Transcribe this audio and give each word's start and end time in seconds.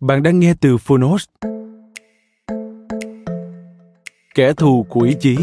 Bạn 0.00 0.22
đang 0.22 0.40
nghe 0.40 0.54
từ 0.60 0.78
Phonos. 0.78 1.24
Kẻ 4.34 4.52
thù 4.52 4.86
của 4.88 5.00
ý 5.00 5.14
chí. 5.20 5.36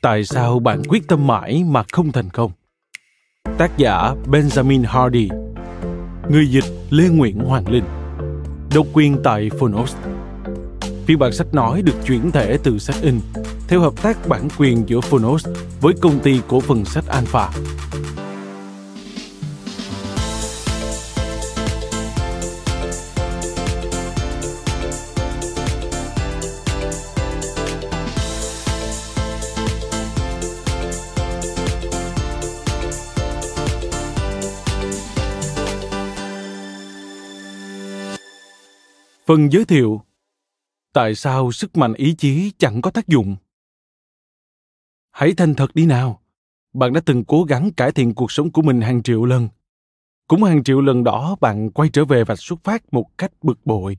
Tại 0.00 0.24
sao 0.24 0.58
bạn 0.58 0.82
quyết 0.88 1.08
tâm 1.08 1.26
mãi 1.26 1.64
mà 1.66 1.82
không 1.92 2.12
thành 2.12 2.30
công? 2.30 2.50
Tác 3.58 3.76
giả 3.76 4.14
Benjamin 4.26 4.84
Hardy. 4.86 5.28
Người 6.30 6.46
dịch 6.46 6.64
Lê 6.90 7.08
Nguyễn 7.08 7.38
Hoàng 7.38 7.68
Linh. 7.68 7.84
Độc 8.74 8.86
quyền 8.92 9.16
tại 9.24 9.50
Phonos. 9.58 9.96
Phiên 11.06 11.18
bản 11.18 11.32
sách 11.32 11.54
nói 11.54 11.82
được 11.82 11.96
chuyển 12.06 12.30
thể 12.30 12.58
từ 12.64 12.78
sách 12.78 12.96
in, 13.02 13.20
theo 13.68 13.80
hợp 13.80 14.02
tác 14.02 14.28
bản 14.28 14.48
quyền 14.58 14.88
giữa 14.88 15.00
Phonos 15.00 15.48
với 15.80 15.94
công 16.00 16.18
ty 16.18 16.40
cổ 16.48 16.60
phần 16.60 16.84
sách 16.84 17.04
Alpha. 17.06 17.50
Phần 39.32 39.52
giới 39.52 39.64
thiệu 39.64 40.02
Tại 40.92 41.14
sao 41.14 41.52
sức 41.52 41.76
mạnh 41.76 41.94
ý 41.94 42.14
chí 42.18 42.52
chẳng 42.58 42.82
có 42.82 42.90
tác 42.90 43.08
dụng? 43.08 43.36
Hãy 45.10 45.34
thành 45.36 45.54
thật 45.54 45.74
đi 45.74 45.86
nào. 45.86 46.20
Bạn 46.72 46.92
đã 46.92 47.00
từng 47.06 47.24
cố 47.24 47.44
gắng 47.44 47.70
cải 47.72 47.92
thiện 47.92 48.14
cuộc 48.14 48.32
sống 48.32 48.50
của 48.50 48.62
mình 48.62 48.80
hàng 48.80 49.02
triệu 49.02 49.24
lần. 49.24 49.48
Cũng 50.28 50.42
hàng 50.42 50.64
triệu 50.64 50.80
lần 50.80 51.04
đó 51.04 51.36
bạn 51.40 51.70
quay 51.70 51.88
trở 51.92 52.04
về 52.04 52.24
vạch 52.24 52.38
xuất 52.38 52.64
phát 52.64 52.94
một 52.94 53.18
cách 53.18 53.32
bực 53.42 53.66
bội. 53.66 53.96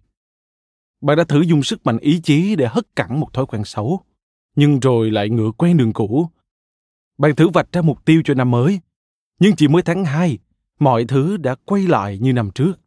Bạn 1.02 1.18
đã 1.18 1.24
thử 1.24 1.42
dùng 1.42 1.64
sức 1.64 1.86
mạnh 1.86 1.98
ý 1.98 2.20
chí 2.24 2.56
để 2.56 2.68
hất 2.68 2.96
cẳng 2.96 3.20
một 3.20 3.34
thói 3.34 3.46
quen 3.46 3.64
xấu, 3.66 4.02
nhưng 4.56 4.80
rồi 4.80 5.12
lại 5.12 5.30
ngựa 5.30 5.52
quen 5.52 5.78
đường 5.78 5.94
cũ. 5.94 6.30
Bạn 7.18 7.36
thử 7.36 7.50
vạch 7.50 7.72
ra 7.72 7.82
mục 7.82 8.06
tiêu 8.06 8.22
cho 8.26 8.34
năm 8.34 8.52
mới, 8.52 8.80
nhưng 9.40 9.56
chỉ 9.56 9.68
mới 9.68 9.82
tháng 9.82 10.06
2, 10.06 10.38
mọi 10.80 11.06
thứ 11.06 11.38
đã 11.38 11.56
quay 11.66 11.88
lại 11.88 12.18
như 12.18 12.34
năm 12.34 12.52
trước 12.56 12.83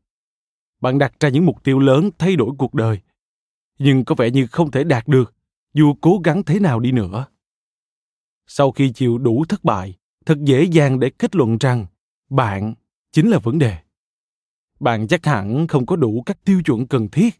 bạn 0.80 0.98
đặt 0.98 1.12
ra 1.20 1.28
những 1.28 1.46
mục 1.46 1.64
tiêu 1.64 1.78
lớn 1.78 2.10
thay 2.18 2.36
đổi 2.36 2.50
cuộc 2.58 2.74
đời. 2.74 3.00
Nhưng 3.78 4.04
có 4.04 4.14
vẻ 4.14 4.30
như 4.30 4.46
không 4.46 4.70
thể 4.70 4.84
đạt 4.84 5.08
được, 5.08 5.34
dù 5.74 5.94
cố 6.00 6.20
gắng 6.24 6.42
thế 6.44 6.60
nào 6.60 6.80
đi 6.80 6.92
nữa. 6.92 7.26
Sau 8.46 8.72
khi 8.72 8.92
chịu 8.92 9.18
đủ 9.18 9.44
thất 9.48 9.64
bại, 9.64 9.94
thật 10.26 10.38
dễ 10.44 10.64
dàng 10.64 11.00
để 11.00 11.10
kết 11.10 11.36
luận 11.36 11.56
rằng, 11.58 11.86
bạn 12.30 12.74
chính 13.12 13.30
là 13.30 13.38
vấn 13.38 13.58
đề. 13.58 13.76
Bạn 14.80 15.08
chắc 15.08 15.26
hẳn 15.26 15.66
không 15.66 15.86
có 15.86 15.96
đủ 15.96 16.22
các 16.26 16.44
tiêu 16.44 16.62
chuẩn 16.62 16.86
cần 16.86 17.08
thiết. 17.08 17.34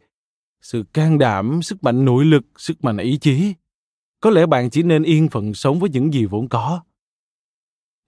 Sự 0.61 0.83
can 0.93 1.17
đảm, 1.17 1.61
sức 1.61 1.83
mạnh 1.83 2.05
nội 2.05 2.25
lực, 2.25 2.43
sức 2.57 2.83
mạnh 2.83 2.97
ý 2.97 3.17
chí. 3.17 3.53
Có 4.21 4.29
lẽ 4.29 4.45
bạn 4.45 4.69
chỉ 4.69 4.83
nên 4.83 5.03
yên 5.03 5.27
phận 5.29 5.53
sống 5.53 5.79
với 5.79 5.89
những 5.89 6.13
gì 6.13 6.25
vốn 6.25 6.49
có. 6.49 6.83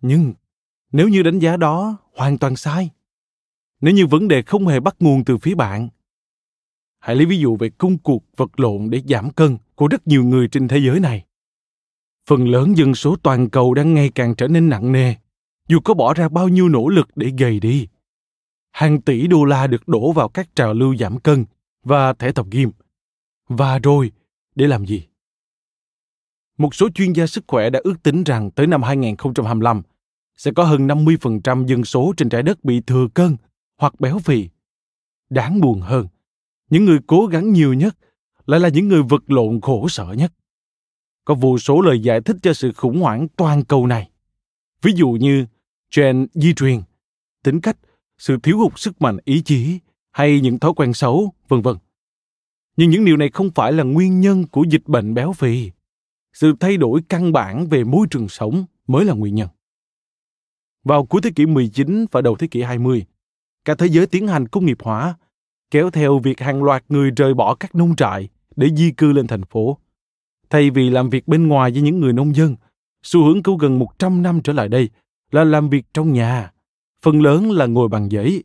Nhưng, 0.01 0.33
nếu 0.91 1.07
như 1.07 1.23
đánh 1.23 1.39
giá 1.39 1.57
đó 1.57 1.97
hoàn 2.15 2.37
toàn 2.37 2.55
sai 2.55 2.89
nếu 3.81 3.93
như 3.93 4.07
vấn 4.07 4.27
đề 4.27 4.41
không 4.41 4.67
hề 4.67 4.79
bắt 4.79 4.95
nguồn 4.99 5.25
từ 5.25 5.37
phía 5.37 5.55
bạn, 5.55 5.89
hãy 6.99 7.15
lấy 7.15 7.25
ví 7.25 7.37
dụ 7.37 7.55
về 7.55 7.69
công 7.69 7.97
cuộc 7.97 8.23
vật 8.37 8.59
lộn 8.59 8.89
để 8.89 9.01
giảm 9.05 9.29
cân 9.29 9.57
của 9.75 9.87
rất 9.87 10.07
nhiều 10.07 10.23
người 10.23 10.47
trên 10.47 10.67
thế 10.67 10.77
giới 10.77 10.99
này. 10.99 11.25
Phần 12.29 12.47
lớn 12.47 12.77
dân 12.77 12.95
số 12.95 13.15
toàn 13.23 13.49
cầu 13.49 13.73
đang 13.73 13.93
ngày 13.93 14.11
càng 14.15 14.35
trở 14.35 14.47
nên 14.47 14.69
nặng 14.69 14.91
nề, 14.91 15.15
dù 15.67 15.79
có 15.79 15.93
bỏ 15.93 16.13
ra 16.13 16.29
bao 16.29 16.49
nhiêu 16.49 16.69
nỗ 16.69 16.87
lực 16.87 17.09
để 17.15 17.31
gầy 17.37 17.59
đi. 17.59 17.87
Hàng 18.71 19.01
tỷ 19.01 19.27
đô 19.27 19.45
la 19.45 19.67
được 19.67 19.87
đổ 19.87 20.11
vào 20.11 20.29
các 20.29 20.55
trào 20.55 20.73
lưu 20.73 20.95
giảm 20.95 21.19
cân 21.19 21.45
và 21.83 22.13
thể 22.13 22.31
tập 22.31 22.45
gym. 22.51 22.71
Và 23.49 23.79
rồi, 23.79 24.11
để 24.55 24.67
làm 24.67 24.85
gì? 24.85 25.07
Một 26.57 26.75
số 26.75 26.89
chuyên 26.89 27.13
gia 27.13 27.27
sức 27.27 27.43
khỏe 27.47 27.69
đã 27.69 27.79
ước 27.83 28.03
tính 28.03 28.23
rằng 28.23 28.51
tới 28.51 28.67
năm 28.67 28.83
2025 28.83 29.81
sẽ 30.37 30.51
có 30.55 30.63
hơn 30.63 30.87
50% 30.87 31.65
dân 31.65 31.83
số 31.83 32.13
trên 32.17 32.29
trái 32.29 32.43
đất 32.43 32.63
bị 32.63 32.81
thừa 32.81 33.07
cân 33.13 33.37
hoặc 33.79 33.99
béo 33.99 34.19
phì. 34.19 34.49
Đáng 35.29 35.61
buồn 35.61 35.81
hơn, 35.81 36.07
những 36.69 36.85
người 36.85 36.99
cố 37.07 37.25
gắng 37.25 37.53
nhiều 37.53 37.73
nhất 37.73 37.97
lại 38.45 38.59
là 38.59 38.69
những 38.69 38.87
người 38.87 39.03
vật 39.03 39.23
lộn 39.27 39.61
khổ 39.61 39.87
sở 39.87 40.13
nhất. 40.17 40.33
Có 41.25 41.35
vô 41.35 41.57
số 41.57 41.81
lời 41.81 41.99
giải 41.99 42.21
thích 42.21 42.37
cho 42.41 42.53
sự 42.53 42.73
khủng 42.73 43.01
hoảng 43.01 43.27
toàn 43.35 43.65
cầu 43.65 43.87
này. 43.87 44.09
Ví 44.81 44.91
dụ 44.95 45.09
như 45.09 45.45
gen 45.95 46.27
di 46.33 46.53
truyền, 46.53 46.81
tính 47.43 47.61
cách, 47.61 47.77
sự 48.17 48.37
thiếu 48.43 48.57
hụt 48.57 48.79
sức 48.79 49.01
mạnh 49.01 49.17
ý 49.25 49.41
chí 49.41 49.79
hay 50.11 50.39
những 50.39 50.59
thói 50.59 50.73
quen 50.75 50.93
xấu, 50.93 51.33
vân 51.47 51.61
vân. 51.61 51.77
Nhưng 52.77 52.89
những 52.89 53.05
điều 53.05 53.17
này 53.17 53.29
không 53.29 53.49
phải 53.55 53.73
là 53.73 53.83
nguyên 53.83 54.21
nhân 54.21 54.47
của 54.47 54.63
dịch 54.69 54.87
bệnh 54.87 55.13
béo 55.13 55.33
phì. 55.33 55.71
Sự 56.33 56.53
thay 56.59 56.77
đổi 56.77 57.01
căn 57.09 57.31
bản 57.31 57.67
về 57.67 57.83
môi 57.83 58.07
trường 58.11 58.29
sống 58.29 58.65
mới 58.87 59.05
là 59.05 59.13
nguyên 59.13 59.35
nhân. 59.35 59.49
Vào 60.83 61.05
cuối 61.05 61.21
thế 61.23 61.31
kỷ 61.35 61.45
19 61.45 62.05
và 62.11 62.21
đầu 62.21 62.35
thế 62.35 62.47
kỷ 62.47 62.61
20, 62.61 63.05
cả 63.65 63.75
thế 63.75 63.87
giới 63.87 64.05
tiến 64.07 64.27
hành 64.27 64.47
công 64.47 64.65
nghiệp 64.65 64.77
hóa, 64.81 65.15
kéo 65.71 65.89
theo 65.89 66.19
việc 66.19 66.39
hàng 66.39 66.63
loạt 66.63 66.83
người 66.89 67.11
rời 67.11 67.33
bỏ 67.33 67.55
các 67.55 67.75
nông 67.75 67.95
trại 67.95 68.29
để 68.55 68.69
di 68.75 68.91
cư 68.91 69.11
lên 69.11 69.27
thành 69.27 69.45
phố. 69.45 69.77
Thay 70.49 70.69
vì 70.69 70.89
làm 70.89 71.09
việc 71.09 71.27
bên 71.27 71.47
ngoài 71.47 71.71
với 71.71 71.81
những 71.81 71.99
người 71.99 72.13
nông 72.13 72.35
dân, 72.35 72.55
xu 73.03 73.25
hướng 73.25 73.43
cứu 73.43 73.57
gần 73.57 73.79
100 73.79 74.21
năm 74.21 74.41
trở 74.43 74.53
lại 74.53 74.67
đây 74.67 74.89
là 75.31 75.43
làm 75.43 75.69
việc 75.69 75.85
trong 75.93 76.13
nhà, 76.13 76.51
phần 77.01 77.21
lớn 77.21 77.51
là 77.51 77.65
ngồi 77.65 77.87
bằng 77.87 78.11
giấy. 78.11 78.43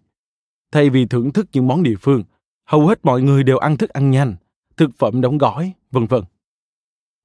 Thay 0.73 0.91
vì 0.91 1.07
thưởng 1.07 1.33
thức 1.33 1.47
những 1.53 1.67
món 1.67 1.83
địa 1.83 1.97
phương, 2.01 2.23
hầu 2.67 2.87
hết 2.87 3.05
mọi 3.05 3.23
người 3.23 3.45
đều 3.45 3.59
ăn 3.59 3.77
thức 3.77 3.91
ăn 3.91 4.11
nhanh, 4.11 4.35
thực 4.77 4.91
phẩm 4.99 5.21
đóng 5.21 5.39
gói, 5.39 5.73
vân 5.91 6.07
vân. 6.07 6.25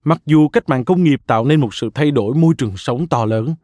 Mặc 0.06 0.22
dù 0.26 0.48
cách 0.48 0.70
mạng 0.70 0.86
công 0.86 1.04
nghiệp 1.04 1.22
tạo 1.28 1.46
nên 1.46 1.62
một 1.62 1.74
sự 1.74 1.90
thay 1.94 2.12
đổi 2.12 2.36
môi 2.36 2.54
trường 2.58 2.78
sống 2.78 3.08
to 3.08 3.26
lớn, 3.26 3.56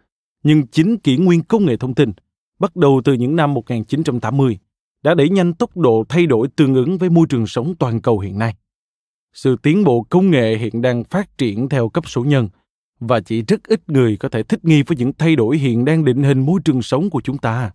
nhưng 0.44 0.68
chính 0.68 0.98
kỷ 0.98 1.18
nguyên 1.18 1.44
công 1.44 1.66
nghệ 1.66 1.78
thông 1.78 1.96
tin 1.96 2.12
bắt 2.60 2.76
đầu 2.76 3.02
từ 3.06 3.14
những 3.14 3.36
năm 3.36 3.54
1980, 3.54 4.58
đã 5.04 5.14
đẩy 5.16 5.30
nhanh 5.30 5.54
tốc 5.54 5.78
độ 5.78 6.04
thay 6.10 6.26
đổi 6.26 6.48
tương 6.48 6.76
ứng 6.76 6.98
với 6.98 7.10
môi 7.10 7.28
trường 7.30 7.48
sống 7.48 7.76
toàn 7.80 8.02
cầu 8.02 8.20
hiện 8.20 8.40
nay. 8.40 8.56
Sự 9.34 9.56
tiến 9.64 9.84
bộ 9.84 10.06
công 10.10 10.32
nghệ 10.32 10.58
hiện 10.58 10.82
đang 10.82 11.04
phát 11.04 11.38
triển 11.38 11.70
theo 11.70 11.90
cấp 11.90 12.10
số 12.10 12.24
nhân 12.24 12.50
và 13.00 13.20
chỉ 13.20 13.42
rất 13.42 13.64
ít 13.64 13.90
người 13.90 14.18
có 14.18 14.30
thể 14.30 14.44
thích 14.44 14.66
nghi 14.66 14.84
với 14.84 14.98
những 14.98 15.14
thay 15.18 15.36
đổi 15.36 15.58
hiện 15.58 15.86
đang 15.86 16.06
định 16.06 16.24
hình 16.24 16.46
môi 16.46 16.60
trường 16.66 16.82
sống 16.82 17.10
của 17.10 17.22
chúng 17.22 17.38
ta. 17.38 17.72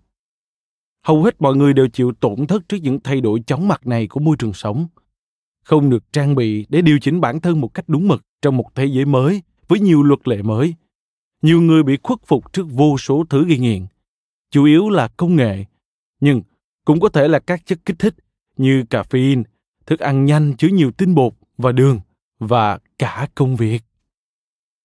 Hầu 1.05 1.23
hết 1.23 1.43
mọi 1.43 1.57
người 1.57 1.73
đều 1.73 1.89
chịu 1.89 2.13
tổn 2.21 2.47
thất 2.47 2.69
trước 2.69 2.77
những 2.83 3.01
thay 3.01 3.21
đổi 3.21 3.43
chóng 3.47 3.69
mặt 3.69 3.87
này 3.87 4.07
của 4.07 4.21
môi 4.21 4.37
trường 4.39 4.53
sống. 4.53 4.87
Không 5.65 5.91
được 5.91 6.13
trang 6.13 6.35
bị 6.35 6.67
để 6.69 6.83
điều 6.83 6.99
chỉnh 6.99 7.21
bản 7.21 7.41
thân 7.41 7.61
một 7.61 7.75
cách 7.75 7.89
đúng 7.89 8.09
mực 8.09 8.23
trong 8.43 8.57
một 8.57 8.75
thế 8.75 8.85
giới 8.87 9.05
mới 9.05 9.43
với 9.69 9.81
nhiều 9.81 10.03
luật 10.03 10.29
lệ 10.29 10.43
mới. 10.43 10.75
Nhiều 11.43 11.61
người 11.61 11.83
bị 11.83 11.99
khuất 12.03 12.19
phục 12.27 12.53
trước 12.53 12.67
vô 12.71 12.99
số 12.99 13.25
thứ 13.31 13.45
gây 13.45 13.59
nghiện– 13.59 13.87
chủ 14.51 14.65
yếu 14.65 14.89
là 14.89 15.09
công 15.09 15.37
nghệ, 15.37 15.65
nhưng 16.21 16.43
cũng 16.85 17.01
có 17.01 17.09
thể 17.09 17.29
là 17.29 17.39
các 17.39 17.67
chất 17.67 17.79
kích 17.85 17.99
thích 17.99 18.15
như 18.57 18.83
caffeine, 18.91 19.43
thức 19.87 20.01
ăn 20.01 20.25
nhanh 20.25 20.57
chứa 20.57 20.69
nhiều 20.69 20.91
tinh 20.91 21.15
bột 21.15 21.33
và 21.59 21.73
đường 21.73 22.01
và 22.39 22.79
cả 22.99 23.29
công 23.35 23.57
việc. 23.57 23.83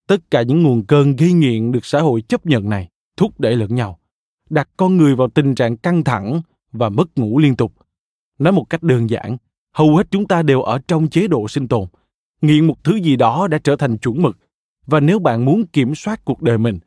tất 0.08 0.32
cả 0.32 0.42
những 0.42 0.64
nguồn 0.64 0.86
cơn 0.86 1.16
gây 1.16 1.34
nghiện 1.34 1.72
được 1.72 1.86
xã 1.86 2.02
hội 2.02 2.22
chấp 2.22 2.46
nhận 2.46 2.70
này 2.70 2.90
thúc 3.18 3.40
đẩy 3.40 3.56
lẫn 3.56 3.76
nhau 3.76 4.00
đặt 4.50 4.70
con 4.78 4.98
người 4.98 5.16
vào 5.16 5.28
tình 5.28 5.56
trạng 5.56 5.78
căng 5.78 6.04
thẳng 6.04 6.42
và 6.72 6.90
mất 6.90 7.18
ngủ 7.18 7.40
liên 7.40 7.56
tục 7.56 7.74
nói 8.40 8.54
một 8.54 8.70
cách 8.70 8.84
đơn 8.84 9.10
giản 9.10 9.38
hầu 9.74 9.96
hết 9.96 10.08
chúng 10.12 10.28
ta 10.28 10.44
đều 10.44 10.62
ở 10.62 10.80
trong 10.88 11.08
chế 11.10 11.28
độ 11.28 11.48
sinh 11.48 11.68
tồn 11.68 11.88
nghiện 12.42 12.68
một 12.68 12.84
thứ 12.84 12.96
gì 12.96 13.16
đó 13.16 13.48
đã 13.48 13.58
trở 13.64 13.76
thành 13.76 13.98
chuẩn 13.98 14.22
mực 14.22 14.38
và 14.86 15.00
nếu 15.00 15.20
bạn 15.20 15.46
muốn 15.46 15.68
kiểm 15.68 15.96
soát 15.96 16.26
cuộc 16.26 16.42
đời 16.42 16.58
mình 16.58 16.80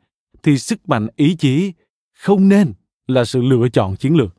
thì 0.43 0.57
sức 0.57 0.89
mạnh 0.89 1.07
ý 1.15 1.35
chí 1.35 1.73
không 2.19 2.49
nên 2.49 2.73
là 3.07 3.25
sự 3.25 3.41
lựa 3.41 3.69
chọn 3.69 3.95
chiến 3.95 4.15
lược. 4.15 4.35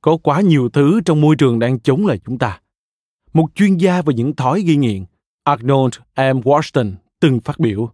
Có 0.00 0.16
quá 0.16 0.40
nhiều 0.40 0.68
thứ 0.68 1.00
trong 1.04 1.20
môi 1.20 1.36
trường 1.36 1.58
đang 1.58 1.80
chống 1.80 2.06
lại 2.06 2.18
chúng 2.26 2.38
ta. 2.38 2.60
Một 3.32 3.46
chuyên 3.54 3.76
gia 3.76 4.02
về 4.02 4.14
những 4.14 4.36
thói 4.36 4.62
ghi 4.62 4.76
nghiện, 4.76 5.04
arnold 5.44 5.94
m. 6.16 6.20
Washington, 6.20 6.92
từng 7.20 7.40
phát 7.40 7.58
biểu. 7.58 7.90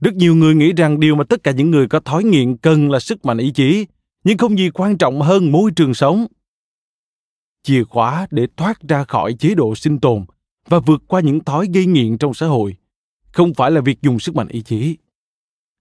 Rất 0.00 0.14
nhiều 0.14 0.34
người 0.34 0.54
nghĩ 0.54 0.72
rằng 0.72 1.00
điều 1.00 1.16
mà 1.16 1.24
tất 1.24 1.42
cả 1.42 1.52
những 1.52 1.70
người 1.70 1.88
có 1.88 2.00
thói 2.00 2.24
nghiện 2.24 2.56
cần 2.56 2.90
là 2.90 3.00
sức 3.00 3.24
mạnh 3.24 3.38
ý 3.38 3.50
chí, 3.50 3.86
nhưng 4.24 4.38
không 4.38 4.58
gì 4.58 4.70
quan 4.70 4.98
trọng 4.98 5.20
hơn 5.20 5.52
môi 5.52 5.70
trường 5.76 5.94
sống. 5.94 6.26
Chìa 7.62 7.84
khóa 7.84 8.26
để 8.30 8.46
thoát 8.56 8.80
ra 8.88 9.04
khỏi 9.04 9.32
chế 9.32 9.54
độ 9.54 9.74
sinh 9.74 10.00
tồn 10.00 10.24
và 10.68 10.78
vượt 10.78 11.02
qua 11.06 11.20
những 11.20 11.44
thói 11.44 11.68
gây 11.74 11.86
nghiện 11.86 12.18
trong 12.18 12.34
xã 12.34 12.46
hội 12.46 12.76
không 13.32 13.54
phải 13.54 13.70
là 13.70 13.80
việc 13.80 14.02
dùng 14.02 14.18
sức 14.18 14.36
mạnh 14.36 14.48
ý 14.48 14.62
chí. 14.62 14.96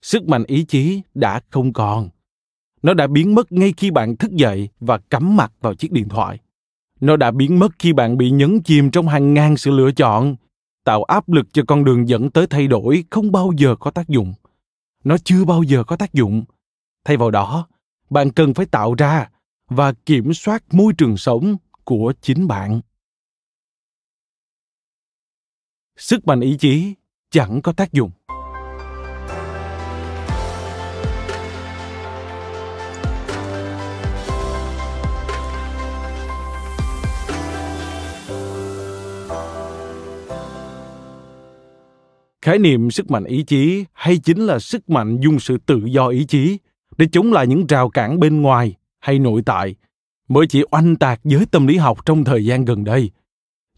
Sức 0.01 0.27
mạnh 0.27 0.43
ý 0.47 0.63
chí 0.63 1.01
đã 1.13 1.41
không 1.49 1.73
còn 1.73 2.09
nó 2.81 2.93
đã 2.93 3.07
biến 3.07 3.35
mất 3.35 3.51
ngay 3.51 3.73
khi 3.77 3.91
bạn 3.91 4.15
thức 4.15 4.31
dậy 4.31 4.69
và 4.79 4.97
cắm 4.97 5.35
mặt 5.35 5.53
vào 5.61 5.73
chiếc 5.73 5.91
điện 5.91 6.09
thoại. 6.09 6.39
Nó 6.99 7.15
đã 7.15 7.31
biến 7.31 7.59
mất 7.59 7.71
khi 7.79 7.93
bạn 7.93 8.17
bị 8.17 8.31
nhấn 8.31 8.61
chìm 8.63 8.91
trong 8.91 9.07
hàng 9.07 9.33
ngàn 9.33 9.57
sự 9.57 9.71
lựa 9.71 9.91
chọn, 9.91 10.35
tạo 10.83 11.03
áp 11.03 11.29
lực 11.29 11.47
cho 11.53 11.63
con 11.67 11.83
đường 11.83 12.09
dẫn 12.09 12.29
tới 12.29 12.47
thay 12.47 12.67
đổi 12.67 13.03
không 13.09 13.31
bao 13.31 13.51
giờ 13.57 13.75
có 13.79 13.91
tác 13.91 14.07
dụng. 14.07 14.33
Nó 15.03 15.17
chưa 15.17 15.45
bao 15.45 15.63
giờ 15.63 15.83
có 15.83 15.95
tác 15.95 16.13
dụng. 16.13 16.43
Thay 17.05 17.17
vào 17.17 17.31
đó, 17.31 17.67
bạn 18.09 18.31
cần 18.31 18.53
phải 18.53 18.65
tạo 18.65 18.93
ra 18.93 19.29
và 19.69 19.93
kiểm 20.05 20.33
soát 20.33 20.63
môi 20.73 20.93
trường 20.97 21.17
sống 21.17 21.57
của 21.83 22.13
chính 22.21 22.47
bạn. 22.47 22.81
Sức 25.97 26.27
mạnh 26.27 26.39
ý 26.39 26.57
chí 26.59 26.93
chẳng 27.29 27.61
có 27.61 27.71
tác 27.71 27.93
dụng. 27.93 28.11
Khái 42.47 42.59
niệm 42.59 42.91
sức 42.91 43.11
mạnh 43.11 43.23
ý 43.23 43.43
chí 43.43 43.85
hay 43.93 44.17
chính 44.17 44.45
là 44.45 44.59
sức 44.59 44.89
mạnh 44.89 45.19
dùng 45.19 45.39
sự 45.39 45.57
tự 45.65 45.81
do 45.85 46.07
ý 46.07 46.25
chí 46.25 46.57
để 46.97 47.07
chống 47.11 47.33
lại 47.33 47.47
những 47.47 47.67
rào 47.67 47.89
cản 47.89 48.19
bên 48.19 48.41
ngoài 48.41 48.75
hay 48.99 49.19
nội 49.19 49.41
tại, 49.45 49.75
mới 50.29 50.47
chỉ 50.47 50.63
oanh 50.71 50.95
tạc 50.95 51.19
giới 51.23 51.45
tâm 51.45 51.67
lý 51.67 51.77
học 51.77 52.05
trong 52.05 52.23
thời 52.23 52.45
gian 52.45 52.65
gần 52.65 52.83
đây. 52.83 53.11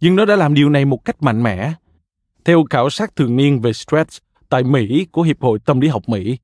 Nhưng 0.02 0.16
nó 0.16 0.26
đã 0.26 0.36
làm 0.36 0.54
điều 0.54 0.70
này 0.70 0.86
một 0.86 1.06
cách 1.06 1.24
mạnh 1.24 1.44
mẽ. 1.44 1.74
Theo 2.46 2.64
khảo 2.70 2.90
sát 2.90 3.16
thường 3.16 3.36
niên 3.36 3.62
về 3.62 3.74
stress 3.74 4.18
tại 4.50 4.64
mỹ 4.64 5.06
của 5.12 5.22
hiệp 5.22 5.42
hội 5.42 5.60
tâm 5.60 5.80
lý 5.80 5.88
học 5.88 6.10
mỹ, 6.10 6.38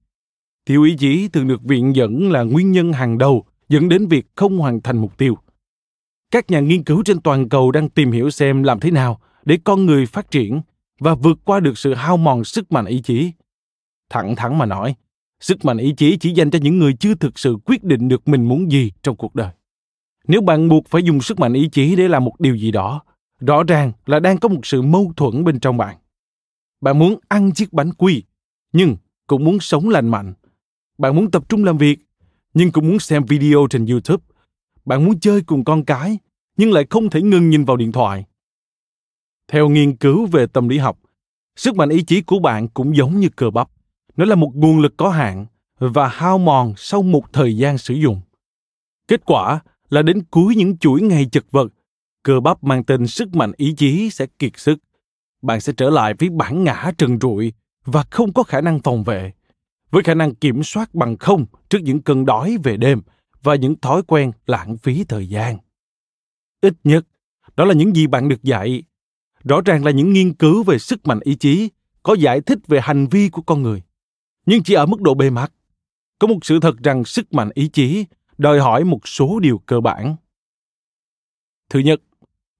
thiếu 0.66 0.83
ý 0.83 0.95
chí 0.98 1.28
thường 1.28 1.48
được 1.48 1.63
viện 1.63 1.95
dẫn 1.95 2.31
là 2.31 2.44
nguyên 2.44 2.71
nhân 2.71 2.94
hàng 2.94 3.18
đầu 3.18 3.45
dẫn 3.69 3.89
đến 3.89 4.07
việc 4.07 4.25
không 4.36 4.57
hoàn 4.57 4.81
thành 4.81 4.98
mục 4.98 5.18
tiêu. 5.18 5.38
Các 6.31 6.51
nhà 6.51 6.60
nghiên 6.60 6.83
cứu 6.83 7.04
trên 7.06 7.21
toàn 7.21 7.50
cầu 7.50 7.71
đang 7.71 7.89
tìm 7.89 8.12
hiểu 8.12 8.30
xem 8.30 8.63
làm 8.63 8.80
thế 8.80 8.92
nào 8.92 9.19
để 9.45 9.57
con 9.63 9.86
người 9.86 10.06
phát 10.06 10.31
triển 10.31 10.62
và 11.00 11.15
vượt 11.15 11.39
qua 11.45 11.59
được 11.59 11.77
sự 11.77 11.94
hao 11.94 12.18
mòn 12.18 12.44
sức 12.44 12.71
mạnh 12.71 12.86
ý 12.86 13.01
chí. 13.01 13.31
Thẳng 14.09 14.36
thắn 14.36 14.57
mà 14.57 14.65
nói, 14.65 14.95
sức 15.39 15.65
mạnh 15.65 15.77
ý 15.77 15.94
chí 15.97 16.18
chỉ 16.18 16.31
dành 16.31 16.51
cho 16.51 16.59
những 16.62 16.80
người 16.80 16.94
chưa 17.00 17.15
thực 17.15 17.39
sự 17.39 17.57
quyết 17.65 17.83
định 17.83 18.07
được 18.07 18.27
mình 18.27 18.47
muốn 18.47 18.71
gì 18.71 18.92
trong 19.03 19.15
cuộc 19.15 19.36
đời. 19.36 19.51
Nếu 20.27 20.42
bạn 20.42 20.69
buộc 20.69 20.88
phải 20.88 21.03
dùng 21.03 21.21
sức 21.21 21.39
mạnh 21.39 21.53
ý 21.53 21.69
chí 21.71 21.95
để 21.95 22.07
làm 22.07 22.25
một 22.25 22.39
điều 22.39 22.56
gì 22.56 22.71
đó, 22.71 23.01
rõ 23.39 23.63
ràng 23.63 23.92
là 24.06 24.19
đang 24.19 24.38
có 24.38 24.50
một 24.50 24.65
sự 24.65 24.81
mâu 24.81 25.13
thuẫn 25.18 25.44
bên 25.44 25.59
trong 25.59 25.77
bạn. 25.77 25.97
Bạn 26.81 27.00
muốn 27.00 27.19
ăn 27.27 27.51
chiếc 27.51 27.74
bánh 27.74 27.94
quy, 27.94 28.24
nhưng 28.74 28.95
cũng 29.27 29.44
muốn 29.44 29.59
sống 29.59 29.89
lành 29.89 30.09
mạnh. 30.09 30.33
Bạn 30.97 31.15
muốn 31.15 31.31
tập 31.31 31.50
trung 31.50 31.63
làm 31.63 31.77
việc, 31.77 32.00
nhưng 32.53 32.71
cũng 32.71 32.88
muốn 32.88 33.00
xem 33.00 33.25
video 33.25 33.68
trên 33.69 33.86
YouTube. 33.86 34.24
Bạn 34.86 35.06
muốn 35.06 35.19
chơi 35.19 35.42
cùng 35.42 35.63
con 35.63 35.86
cái, 35.86 36.18
nhưng 36.57 36.71
lại 36.71 36.86
không 36.89 37.09
thể 37.09 37.21
ngừng 37.21 37.50
nhìn 37.50 37.65
vào 37.65 37.77
điện 37.77 37.92
thoại 37.92 38.25
theo 39.47 39.69
nghiên 39.69 39.95
cứu 39.95 40.25
về 40.25 40.47
tâm 40.47 40.69
lý 40.69 40.77
học, 40.77 41.00
sức 41.56 41.75
mạnh 41.75 41.89
ý 41.89 42.03
chí 42.03 42.21
của 42.21 42.39
bạn 42.39 42.68
cũng 42.68 42.95
giống 42.95 43.19
như 43.19 43.30
cơ 43.36 43.50
bắp. 43.50 43.69
Nó 44.15 44.25
là 44.25 44.36
một 44.36 44.51
nguồn 44.56 44.80
lực 44.80 44.94
có 44.97 45.09
hạn 45.09 45.45
và 45.80 46.07
hao 46.07 46.38
mòn 46.38 46.74
sau 46.77 47.01
một 47.01 47.33
thời 47.33 47.57
gian 47.57 47.77
sử 47.77 47.94
dụng. 47.94 48.21
Kết 49.07 49.25
quả 49.25 49.59
là 49.89 50.01
đến 50.01 50.24
cuối 50.31 50.56
những 50.56 50.77
chuỗi 50.77 51.01
ngày 51.01 51.25
chật 51.31 51.45
vật, 51.51 51.68
cơ 52.24 52.39
bắp 52.39 52.63
mang 52.63 52.83
tên 52.83 53.07
sức 53.07 53.36
mạnh 53.36 53.51
ý 53.57 53.74
chí 53.77 54.09
sẽ 54.09 54.25
kiệt 54.39 54.51
sức. 54.56 54.80
Bạn 55.42 55.62
sẽ 55.62 55.74
trở 55.77 55.89
lại 55.89 56.13
với 56.19 56.30
bản 56.30 56.63
ngã 56.63 56.92
trần 56.97 57.19
trụi 57.19 57.53
và 57.86 58.03
không 58.12 58.33
có 58.33 58.44
khả 58.44 58.62
năng 58.62 58.80
phòng 58.80 59.03
vệ, 59.03 59.31
với 59.92 60.03
khả 60.03 60.13
năng 60.13 60.36
kiểm 60.36 60.63
soát 60.63 60.95
bằng 60.95 61.18
không 61.18 61.45
trước 61.69 61.80
những 61.83 62.01
cơn 62.01 62.25
đói 62.25 62.57
về 62.63 62.77
đêm 62.77 63.01
và 63.44 63.56
những 63.56 63.80
thói 63.80 64.01
quen 64.07 64.31
lãng 64.45 64.77
phí 64.77 65.03
thời 65.03 65.30
gian. 65.30 65.57
Ít 66.62 66.74
nhất, 66.83 67.06
đó 67.56 67.65
là 67.65 67.74
những 67.74 67.95
gì 67.95 68.07
bạn 68.07 68.30
được 68.30 68.44
dạy 68.44 68.83
rõ 69.45 69.62
ràng 69.65 69.86
là 69.86 69.92
những 69.92 70.13
nghiên 70.13 70.33
cứu 70.33 70.63
về 70.63 70.80
sức 70.80 71.07
mạnh 71.07 71.19
ý 71.24 71.36
chí 71.36 71.69
có 72.03 72.13
giải 72.13 72.42
thích 72.42 72.59
về 72.68 72.80
hành 72.81 73.07
vi 73.07 73.30
của 73.30 73.42
con 73.42 73.62
người, 73.62 73.81
nhưng 74.45 74.63
chỉ 74.63 74.74
ở 74.74 74.86
mức 74.86 75.01
độ 75.01 75.13
bề 75.13 75.30
mặt. 75.30 75.53
Có 76.19 76.27
một 76.27 76.38
sự 76.42 76.59
thật 76.59 76.75
rằng 76.83 77.06
sức 77.06 77.33
mạnh 77.33 77.50
ý 77.53 77.68
chí 77.68 78.06
đòi 78.38 78.59
hỏi 78.59 78.83
một 78.83 79.07
số 79.07 79.39
điều 79.39 79.57
cơ 79.57 79.81
bản. 79.81 80.15
Thứ 81.69 81.80
nhất, 81.80 82.01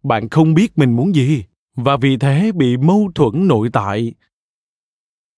bạn 0.04 0.30
không 0.30 0.54
biết 0.54 0.78
mình 0.78 0.96
muốn 0.96 1.16
gì 1.16 1.44
và 1.76 1.98
vì 1.98 2.18
thế 2.18 2.52
bị 2.56 2.78
mâu 2.78 3.12
thuẫn 3.16 3.48
nội 3.48 3.70
tại. 3.74 4.14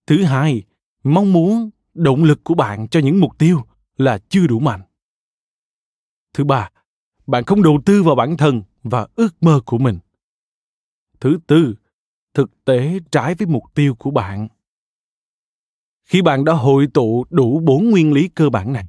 Thứ 0.07 0.23
hai, 0.23 0.63
mong 1.03 1.33
muốn, 1.33 1.69
động 1.93 2.23
lực 2.23 2.43
của 2.43 2.53
bạn 2.53 2.87
cho 2.87 2.99
những 2.99 3.19
mục 3.19 3.37
tiêu 3.37 3.61
là 3.97 4.19
chưa 4.29 4.47
đủ 4.47 4.59
mạnh. 4.59 4.81
Thứ 6.33 6.43
ba, 6.43 6.69
bạn 7.27 7.43
không 7.43 7.63
đầu 7.63 7.79
tư 7.85 8.03
vào 8.03 8.15
bản 8.15 8.37
thân 8.37 8.63
và 8.83 9.07
ước 9.15 9.43
mơ 9.43 9.61
của 9.65 9.77
mình 9.77 9.99
thứ 11.19 11.37
tư, 11.47 11.75
thực 12.33 12.65
tế 12.65 12.99
trái 13.11 13.35
với 13.35 13.47
mục 13.47 13.63
tiêu 13.73 13.95
của 13.95 14.11
bạn. 14.11 14.47
Khi 16.03 16.21
bạn 16.21 16.45
đã 16.45 16.53
hội 16.53 16.87
tụ 16.93 17.25
đủ 17.29 17.59
bốn 17.59 17.89
nguyên 17.89 18.13
lý 18.13 18.27
cơ 18.27 18.49
bản 18.49 18.73
này, 18.73 18.85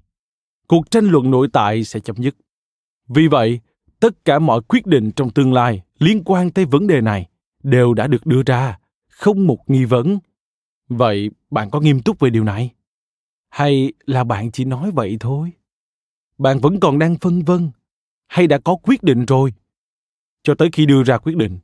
cuộc 0.66 0.90
tranh 0.90 1.04
luận 1.04 1.30
nội 1.30 1.49
tại 1.52 1.85
sẽ 1.85 2.00
chấm 2.00 2.16
dứt. 2.16 2.37
Vì 3.08 3.28
vậy, 3.28 3.61
tất 4.00 4.25
cả 4.25 4.38
mọi 4.38 4.61
quyết 4.68 4.87
định 4.87 5.11
trong 5.16 5.30
tương 5.30 5.52
lai 5.52 5.82
liên 5.99 6.23
quan 6.25 6.50
tới 6.50 6.64
vấn 6.64 6.87
đề 6.87 7.00
này 7.00 7.28
đều 7.62 7.94
đã 7.94 8.06
được 8.06 8.26
đưa 8.26 8.42
ra, 8.47 8.78
không 9.08 9.47
một 9.47 9.70
nghi 9.70 9.85
vấn. 9.85 10.18
Vậy 10.88 11.30
bạn 11.50 11.70
có 11.70 11.80
nghiêm 11.80 12.00
túc 12.00 12.18
về 12.20 12.30
điều 12.30 12.44
này? 12.44 12.75
Hay 13.50 13.92
là 14.06 14.25
bạn 14.25 14.50
chỉ 14.50 14.64
nói 14.64 14.90
vậy 14.90 15.16
thôi? 15.20 15.52
Bạn 16.38 16.58
vẫn 16.58 16.80
còn 16.80 16.99
đang 16.99 17.16
phân 17.16 17.42
vân, 17.42 17.70
hay 18.26 18.47
đã 18.47 18.58
có 18.58 18.76
quyết 18.82 19.02
định 19.02 19.26
rồi? 19.26 19.52
Cho 20.42 20.54
tới 20.54 20.68
khi 20.73 20.87
đưa 20.87 21.02
ra 21.02 21.18
quyết 21.18 21.37
định 21.37 21.58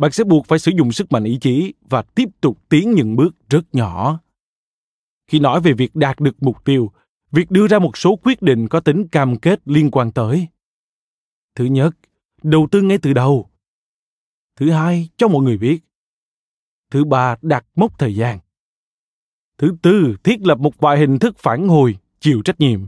bạn 0.00 0.12
sẽ 0.12 0.24
buộc 0.24 0.46
phải 0.46 0.58
sử 0.58 0.72
dụng 0.78 0.92
sức 0.92 1.12
mạnh 1.12 1.24
ý 1.24 1.38
chí 1.40 1.74
và 1.88 2.02
tiếp 2.02 2.28
tục 2.40 2.58
tiến 2.68 2.92
những 2.92 3.16
bước 3.16 3.48
rất 3.48 3.62
nhỏ. 3.72 4.20
Khi 5.26 5.38
nói 5.38 5.60
về 5.60 5.72
việc 5.72 5.96
đạt 5.96 6.20
được 6.20 6.42
mục 6.42 6.64
tiêu, 6.64 6.92
việc 7.30 7.50
đưa 7.50 7.68
ra 7.68 7.78
một 7.78 7.96
số 7.96 8.16
quyết 8.16 8.42
định 8.42 8.68
có 8.68 8.80
tính 8.80 9.08
cam 9.08 9.38
kết 9.38 9.60
liên 9.64 9.90
quan 9.90 10.12
tới. 10.12 10.48
Thứ 11.54 11.64
nhất, 11.64 11.90
đầu 12.42 12.68
tư 12.70 12.82
ngay 12.82 12.98
từ 13.02 13.12
đầu. 13.12 13.50
Thứ 14.56 14.70
hai, 14.70 15.08
cho 15.16 15.28
mọi 15.28 15.42
người 15.42 15.58
biết. 15.58 15.80
Thứ 16.90 17.04
ba, 17.04 17.36
đặt 17.42 17.66
mốc 17.74 17.98
thời 17.98 18.14
gian. 18.14 18.38
Thứ 19.58 19.76
tư, 19.82 20.16
thiết 20.24 20.40
lập 20.46 20.58
một 20.58 20.78
vài 20.78 20.98
hình 20.98 21.18
thức 21.18 21.38
phản 21.38 21.68
hồi, 21.68 21.98
chịu 22.20 22.42
trách 22.44 22.60
nhiệm. 22.60 22.86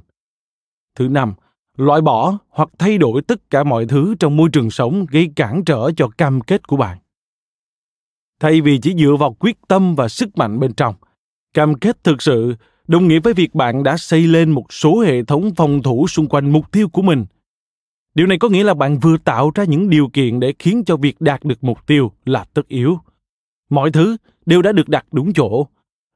Thứ 0.95 1.09
năm 1.09 1.35
loại 1.77 2.01
bỏ 2.01 2.39
hoặc 2.49 2.69
thay 2.79 2.99
đổi 2.99 3.23
tất 3.23 3.51
cả 3.51 3.65
mọi 3.65 3.87
thứ 3.87 4.15
trong 4.19 4.37
môi 4.37 4.49
trường 4.53 4.71
sống 4.71 5.07
gây 5.11 5.31
cản 5.37 5.65
trở 5.65 5.91
cho 5.97 6.09
cam 6.19 6.41
kết 6.41 6.69
của 6.69 6.77
bạn. 6.77 6.99
Thay 8.41 8.61
vì 8.61 8.79
chỉ 8.79 8.95
dựa 8.99 9.17
vào 9.19 9.37
quyết 9.39 9.57
tâm 9.69 9.95
và 9.95 10.09
sức 10.09 10.37
mạnh 10.39 10.61
bên 10.61 10.73
trong, 10.73 10.95
cam 11.55 11.75
kết 11.75 12.05
thực 12.05 12.23
sự, 12.23 12.55
đồng 12.89 13.09
nghĩa 13.09 13.21
với 13.21 13.35
việc 13.35 13.55
bạn 13.55 13.83
đã 13.83 13.97
xây 13.97 14.27
lên 14.27 14.51
một 14.51 14.73
số 14.73 15.01
hệ 15.01 15.23
thống 15.23 15.55
phòng 15.57 15.83
thủ 15.83 16.07
xung 16.09 16.29
quanh 16.29 16.53
mục 16.53 16.73
tiêu 16.73 16.89
của 16.89 17.03
mình. 17.03 17.27
Điều 18.15 18.27
này 18.27 18.39
có 18.39 18.49
nghĩa 18.49 18.65
là 18.65 18.75
bạn 18.75 18.99
vừa 18.99 19.17
tạo 19.17 19.51
ra 19.55 19.65
những 19.65 19.91
điều 19.91 20.09
kiện 20.13 20.41
để 20.41 20.53
khiến 20.59 20.83
cho 20.87 20.97
việc 20.97 21.21
đạt 21.21 21.45
được 21.45 21.65
mục 21.65 21.87
tiêu 21.87 22.13
là 22.25 22.45
tất 22.55 22.69
yếu. 22.69 22.99
Mọi 23.71 23.91
thứ 23.91 24.17
đều 24.47 24.63
đã 24.63 24.73
được 24.73 24.89
đặt 24.89 25.07
đúng 25.13 25.33
chỗ. 25.33 25.67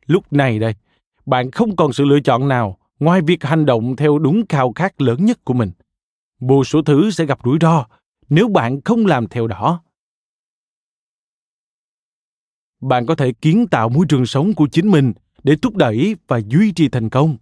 Lúc 0.06 0.32
này 0.32 0.58
đây, 0.58 0.74
bạn 1.26 1.50
không 1.50 1.76
còn 1.76 1.92
sự 1.92 2.04
lựa 2.04 2.20
chọn 2.20 2.48
nào 2.48 2.78
ngoài 3.00 3.20
việc 3.22 3.44
hành 3.44 3.66
động 3.66 3.96
theo 3.96 4.18
đúng 4.18 4.46
khao 4.48 4.72
khát 4.72 5.00
lớn 5.00 5.24
nhất 5.24 5.44
của 5.44 5.54
mình, 5.54 5.70
vô 6.40 6.64
số 6.64 6.82
thứ 6.82 7.10
sẽ 7.10 7.26
gặp 7.26 7.38
rủi 7.44 7.58
ro 7.60 7.86
nếu 8.28 8.48
bạn 8.48 8.80
không 8.84 9.06
làm 9.06 9.28
theo 9.28 9.46
đó. 9.46 9.82
Bạn 12.80 13.06
có 13.06 13.14
thể 13.14 13.32
kiến 13.32 13.66
tạo 13.70 13.88
môi 13.88 14.06
trường 14.08 14.26
sống 14.26 14.54
của 14.54 14.68
chính 14.72 14.90
mình 14.90 15.12
để 15.42 15.56
thúc 15.62 15.76
đẩy 15.76 16.16
và 16.28 16.40
duy 16.48 16.72
trì 16.72 16.88
thành 16.88 17.10
công. 17.10 17.36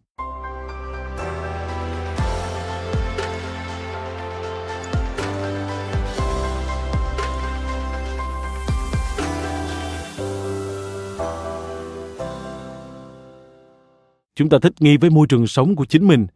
Chúng 14.34 14.48
ta 14.48 14.58
thích 14.62 14.72
nghi 14.80 14.96
với 14.96 15.10
môi 15.10 15.26
trường 15.26 15.46
sống 15.46 15.76
của 15.76 15.84
chính 15.84 16.08
mình. 16.08 16.26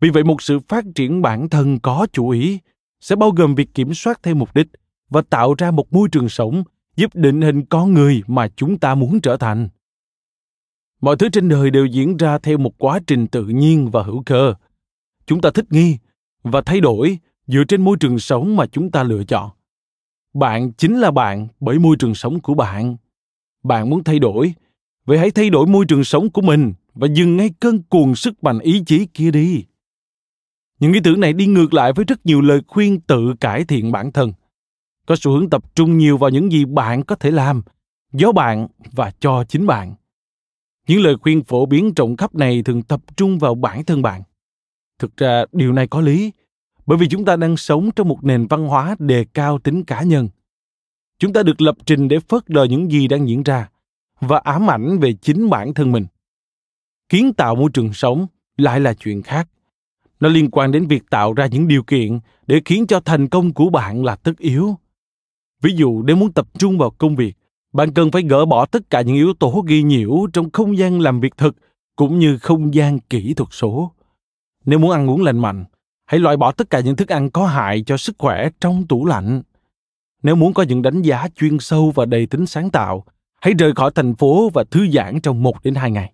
Vì 0.00 0.10
vậy, 0.10 0.24
một 0.24 0.42
sự 0.42 0.58
phát 0.68 0.84
triển 0.94 1.22
bản 1.22 1.48
thân 1.48 1.78
có 1.78 2.06
chủ 2.12 2.28
ý 2.28 2.58
sẽ 3.00 3.16
bao 3.16 3.30
gồm 3.30 3.54
việc 3.54 3.74
kiểm 3.74 3.94
soát 3.94 4.22
theo 4.22 4.34
mục 4.34 4.54
đích 4.54 4.68
và 5.10 5.22
tạo 5.30 5.54
ra 5.58 5.70
một 5.70 5.92
môi 5.92 6.08
trường 6.12 6.28
sống 6.28 6.62
giúp 6.96 7.10
định 7.14 7.40
hình 7.40 7.64
con 7.64 7.94
người 7.94 8.22
mà 8.26 8.48
chúng 8.56 8.78
ta 8.78 8.94
muốn 8.94 9.20
trở 9.20 9.36
thành. 9.36 9.68
Mọi 11.00 11.16
thứ 11.16 11.28
trên 11.28 11.48
đời 11.48 11.70
đều 11.70 11.86
diễn 11.86 12.16
ra 12.16 12.38
theo 12.38 12.58
một 12.58 12.78
quá 12.78 13.00
trình 13.06 13.26
tự 13.26 13.44
nhiên 13.44 13.90
và 13.90 14.02
hữu 14.02 14.22
cơ. 14.26 14.54
Chúng 15.26 15.40
ta 15.40 15.50
thích 15.54 15.66
nghi 15.70 15.98
và 16.42 16.60
thay 16.60 16.80
đổi 16.80 17.18
dựa 17.46 17.64
trên 17.68 17.84
môi 17.84 17.96
trường 18.00 18.18
sống 18.18 18.56
mà 18.56 18.66
chúng 18.66 18.90
ta 18.90 19.02
lựa 19.02 19.24
chọn. 19.24 19.50
Bạn 20.34 20.72
chính 20.72 21.00
là 21.00 21.10
bạn 21.10 21.48
bởi 21.60 21.78
môi 21.78 21.96
trường 21.98 22.14
sống 22.14 22.40
của 22.40 22.54
bạn. 22.54 22.96
Bạn 23.62 23.90
muốn 23.90 24.04
thay 24.04 24.18
đổi, 24.18 24.54
vậy 25.04 25.18
hãy 25.18 25.30
thay 25.30 25.50
đổi 25.50 25.66
môi 25.66 25.84
trường 25.84 26.04
sống 26.04 26.30
của 26.30 26.42
mình 26.42 26.72
và 26.94 27.08
dừng 27.14 27.36
ngay 27.36 27.50
cơn 27.60 27.82
cuồng 27.82 28.14
sức 28.14 28.44
mạnh 28.44 28.58
ý 28.58 28.82
chí 28.86 29.06
kia 29.06 29.30
đi. 29.30 29.64
Những 30.80 30.92
ý 30.92 31.00
tưởng 31.04 31.20
này 31.20 31.32
đi 31.32 31.46
ngược 31.46 31.74
lại 31.74 31.92
với 31.92 32.04
rất 32.04 32.26
nhiều 32.26 32.40
lời 32.40 32.60
khuyên 32.66 33.00
tự 33.00 33.34
cải 33.40 33.64
thiện 33.64 33.92
bản 33.92 34.12
thân. 34.12 34.32
Có 35.06 35.16
xu 35.20 35.32
hướng 35.32 35.50
tập 35.50 35.74
trung 35.74 35.98
nhiều 35.98 36.18
vào 36.18 36.30
những 36.30 36.52
gì 36.52 36.64
bạn 36.64 37.04
có 37.04 37.14
thể 37.14 37.30
làm 37.30 37.62
do 38.12 38.32
bạn 38.32 38.68
và 38.92 39.12
cho 39.20 39.44
chính 39.44 39.66
bạn. 39.66 39.94
Những 40.88 41.00
lời 41.00 41.16
khuyên 41.20 41.44
phổ 41.44 41.66
biến 41.66 41.92
rộng 41.96 42.16
khắp 42.16 42.34
này 42.34 42.62
thường 42.62 42.82
tập 42.82 43.00
trung 43.16 43.38
vào 43.38 43.54
bản 43.54 43.84
thân 43.84 44.02
bạn. 44.02 44.22
Thực 44.98 45.16
ra, 45.16 45.44
điều 45.52 45.72
này 45.72 45.86
có 45.86 46.00
lý, 46.00 46.32
bởi 46.86 46.98
vì 46.98 47.08
chúng 47.08 47.24
ta 47.24 47.36
đang 47.36 47.56
sống 47.56 47.90
trong 47.96 48.08
một 48.08 48.24
nền 48.24 48.46
văn 48.46 48.66
hóa 48.66 48.96
đề 48.98 49.24
cao 49.24 49.58
tính 49.58 49.84
cá 49.84 50.02
nhân. 50.02 50.28
Chúng 51.18 51.32
ta 51.32 51.42
được 51.42 51.60
lập 51.60 51.76
trình 51.86 52.08
để 52.08 52.18
phớt 52.20 52.50
lờ 52.50 52.64
những 52.64 52.90
gì 52.90 53.08
đang 53.08 53.28
diễn 53.28 53.42
ra 53.42 53.68
và 54.20 54.38
ám 54.38 54.70
ảnh 54.70 54.98
về 54.98 55.12
chính 55.12 55.50
bản 55.50 55.74
thân 55.74 55.92
mình 55.92 56.06
kiến 57.12 57.32
tạo 57.32 57.54
môi 57.54 57.70
trường 57.74 57.92
sống 57.92 58.26
lại 58.56 58.80
là 58.80 58.94
chuyện 58.94 59.22
khác. 59.22 59.48
Nó 60.20 60.28
liên 60.28 60.50
quan 60.50 60.72
đến 60.72 60.86
việc 60.86 61.10
tạo 61.10 61.32
ra 61.32 61.46
những 61.46 61.68
điều 61.68 61.82
kiện 61.82 62.18
để 62.46 62.60
khiến 62.64 62.86
cho 62.86 63.00
thành 63.00 63.28
công 63.28 63.52
của 63.52 63.70
bạn 63.70 64.04
là 64.04 64.16
tất 64.16 64.38
yếu. 64.38 64.76
Ví 65.62 65.72
dụ, 65.76 66.02
nếu 66.02 66.16
muốn 66.16 66.32
tập 66.32 66.46
trung 66.58 66.78
vào 66.78 66.90
công 66.90 67.16
việc, 67.16 67.36
bạn 67.72 67.92
cần 67.94 68.10
phải 68.10 68.22
gỡ 68.22 68.44
bỏ 68.44 68.66
tất 68.66 68.90
cả 68.90 69.00
những 69.00 69.14
yếu 69.14 69.34
tố 69.34 69.64
ghi 69.66 69.82
nhiễu 69.82 70.26
trong 70.32 70.50
không 70.50 70.78
gian 70.78 71.00
làm 71.00 71.20
việc 71.20 71.36
thực 71.36 71.56
cũng 71.96 72.18
như 72.18 72.38
không 72.38 72.74
gian 72.74 72.98
kỹ 72.98 73.34
thuật 73.34 73.48
số. 73.52 73.92
Nếu 74.64 74.78
muốn 74.78 74.90
ăn 74.90 75.10
uống 75.10 75.22
lành 75.22 75.38
mạnh, 75.38 75.64
hãy 76.06 76.20
loại 76.20 76.36
bỏ 76.36 76.52
tất 76.52 76.70
cả 76.70 76.80
những 76.80 76.96
thức 76.96 77.08
ăn 77.08 77.30
có 77.30 77.46
hại 77.46 77.82
cho 77.86 77.96
sức 77.96 78.16
khỏe 78.18 78.48
trong 78.60 78.86
tủ 78.86 79.06
lạnh. 79.06 79.42
Nếu 80.22 80.36
muốn 80.36 80.54
có 80.54 80.62
những 80.62 80.82
đánh 80.82 81.02
giá 81.02 81.28
chuyên 81.36 81.58
sâu 81.58 81.92
và 81.94 82.04
đầy 82.04 82.26
tính 82.26 82.46
sáng 82.46 82.70
tạo, 82.70 83.04
hãy 83.40 83.54
rời 83.54 83.72
khỏi 83.74 83.90
thành 83.94 84.14
phố 84.14 84.50
và 84.54 84.64
thư 84.70 84.90
giãn 84.90 85.20
trong 85.20 85.42
một 85.42 85.62
đến 85.64 85.74
hai 85.74 85.90
ngày 85.90 86.12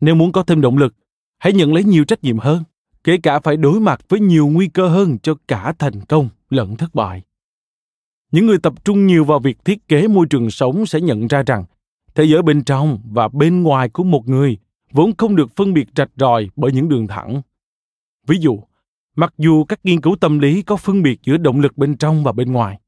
nếu 0.00 0.14
muốn 0.14 0.32
có 0.32 0.42
thêm 0.42 0.60
động 0.60 0.76
lực, 0.76 0.94
hãy 1.38 1.52
nhận 1.52 1.74
lấy 1.74 1.84
nhiều 1.84 2.04
trách 2.04 2.24
nhiệm 2.24 2.38
hơn, 2.38 2.64
kể 3.04 3.16
cả 3.22 3.40
phải 3.40 3.56
đối 3.56 3.80
mặt 3.80 4.00
với 4.08 4.20
nhiều 4.20 4.48
nguy 4.48 4.68
cơ 4.68 4.88
hơn 4.88 5.18
cho 5.18 5.34
cả 5.48 5.72
thành 5.78 6.00
công 6.00 6.28
lẫn 6.50 6.76
thất 6.76 6.94
bại. 6.94 7.22
Những 8.32 8.46
người 8.46 8.58
tập 8.58 8.84
trung 8.84 9.06
nhiều 9.06 9.24
vào 9.24 9.38
việc 9.38 9.64
thiết 9.64 9.88
kế 9.88 10.08
môi 10.08 10.26
trường 10.30 10.50
sống 10.50 10.86
sẽ 10.86 11.00
nhận 11.00 11.26
ra 11.26 11.42
rằng, 11.46 11.64
thế 12.14 12.24
giới 12.24 12.42
bên 12.42 12.64
trong 12.64 12.98
và 13.04 13.28
bên 13.28 13.62
ngoài 13.62 13.88
của 13.88 14.04
một 14.04 14.28
người 14.28 14.58
vốn 14.92 15.16
không 15.18 15.36
được 15.36 15.56
phân 15.56 15.74
biệt 15.74 15.88
rạch 15.96 16.10
ròi 16.16 16.48
bởi 16.56 16.72
những 16.72 16.88
đường 16.88 17.06
thẳng. 17.06 17.42
Ví 18.26 18.36
dụ, 18.40 18.62
mặc 19.16 19.34
dù 19.38 19.64
các 19.64 19.80
nghiên 19.84 20.00
cứu 20.00 20.16
tâm 20.16 20.38
lý 20.38 20.62
có 20.62 20.76
phân 20.76 21.02
biệt 21.02 21.20
giữa 21.22 21.36
động 21.36 21.60
lực 21.60 21.76
bên 21.76 21.96
trong 21.96 22.24
và 22.24 22.32
bên 22.32 22.52
ngoài, 22.52 22.80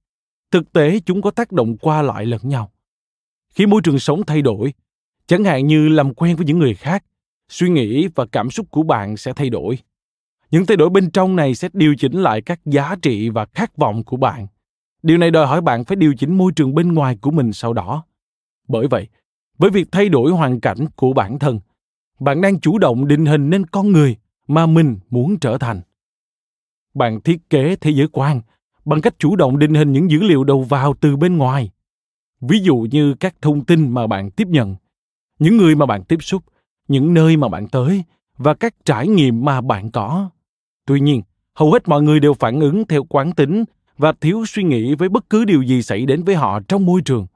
thực 0.50 0.72
tế 0.72 1.00
chúng 1.06 1.22
có 1.22 1.30
tác 1.30 1.52
động 1.52 1.76
qua 1.76 2.02
lại 2.02 2.26
lẫn 2.26 2.40
nhau. 2.44 2.72
Khi 3.48 3.66
môi 3.66 3.80
trường 3.84 3.98
sống 3.98 4.22
thay 4.26 4.42
đổi 4.42 4.74
chẳng 5.26 5.44
hạn 5.44 5.66
như 5.66 5.88
làm 5.88 6.14
quen 6.14 6.36
với 6.36 6.46
những 6.46 6.58
người 6.58 6.74
khác, 6.74 7.04
suy 7.48 7.68
nghĩ 7.68 8.08
và 8.14 8.26
cảm 8.32 8.50
xúc 8.50 8.66
của 8.70 8.82
bạn 8.82 9.16
sẽ 9.16 9.32
thay 9.32 9.50
đổi. 9.50 9.78
Những 10.50 10.66
thay 10.66 10.76
đổi 10.76 10.90
bên 10.90 11.10
trong 11.10 11.36
này 11.36 11.54
sẽ 11.54 11.68
điều 11.72 11.94
chỉnh 11.98 12.12
lại 12.12 12.42
các 12.42 12.60
giá 12.64 12.96
trị 13.02 13.28
và 13.28 13.46
khát 13.54 13.76
vọng 13.76 14.04
của 14.04 14.16
bạn. 14.16 14.46
Điều 15.02 15.18
này 15.18 15.30
đòi 15.30 15.46
hỏi 15.46 15.60
bạn 15.60 15.84
phải 15.84 15.96
điều 15.96 16.14
chỉnh 16.18 16.38
môi 16.38 16.52
trường 16.56 16.74
bên 16.74 16.92
ngoài 16.92 17.18
của 17.20 17.30
mình 17.30 17.52
sau 17.52 17.72
đó. 17.72 18.04
Bởi 18.68 18.86
vậy, 18.88 19.08
với 19.58 19.70
việc 19.70 19.88
thay 19.92 20.08
đổi 20.08 20.30
hoàn 20.30 20.60
cảnh 20.60 20.86
của 20.96 21.12
bản 21.12 21.38
thân, 21.38 21.60
bạn 22.20 22.40
đang 22.40 22.60
chủ 22.60 22.78
động 22.78 23.08
định 23.08 23.26
hình 23.26 23.50
nên 23.50 23.66
con 23.66 23.92
người 23.92 24.16
mà 24.46 24.66
mình 24.66 24.98
muốn 25.10 25.38
trở 25.38 25.58
thành. 25.58 25.80
Bạn 26.94 27.20
thiết 27.20 27.50
kế 27.50 27.76
thế 27.76 27.90
giới 27.90 28.08
quan 28.12 28.40
bằng 28.84 29.00
cách 29.00 29.14
chủ 29.18 29.36
động 29.36 29.58
định 29.58 29.74
hình 29.74 29.92
những 29.92 30.10
dữ 30.10 30.22
liệu 30.22 30.44
đầu 30.44 30.62
vào 30.62 30.94
từ 31.00 31.16
bên 31.16 31.36
ngoài. 31.36 31.70
Ví 32.40 32.58
dụ 32.58 32.76
như 32.90 33.14
các 33.14 33.34
thông 33.42 33.64
tin 33.64 33.88
mà 33.88 34.06
bạn 34.06 34.30
tiếp 34.30 34.48
nhận 34.48 34.76
những 35.42 35.56
người 35.56 35.74
mà 35.74 35.86
bạn 35.86 36.04
tiếp 36.04 36.22
xúc, 36.22 36.42
những 36.88 37.14
nơi 37.14 37.36
mà 37.36 37.48
bạn 37.48 37.68
tới 37.68 38.04
và 38.38 38.54
các 38.54 38.74
trải 38.84 39.08
nghiệm 39.08 39.44
mà 39.44 39.60
bạn 39.60 39.90
có. 39.90 40.30
Tuy 40.86 41.00
nhiên, 41.00 41.22
hầu 41.54 41.72
hết 41.72 41.88
mọi 41.88 42.02
người 42.02 42.20
đều 42.20 42.34
phản 42.34 42.60
ứng 42.60 42.86
theo 42.86 43.04
quán 43.04 43.32
tính 43.32 43.64
và 43.98 44.12
thiếu 44.20 44.44
suy 44.46 44.62
nghĩ 44.62 44.94
với 44.94 45.08
bất 45.08 45.30
cứ 45.30 45.44
điều 45.44 45.62
gì 45.62 45.82
xảy 45.82 46.06
đến 46.06 46.24
với 46.24 46.34
họ 46.34 46.60
trong 46.68 46.86
môi 46.86 47.02
trường. 47.04 47.26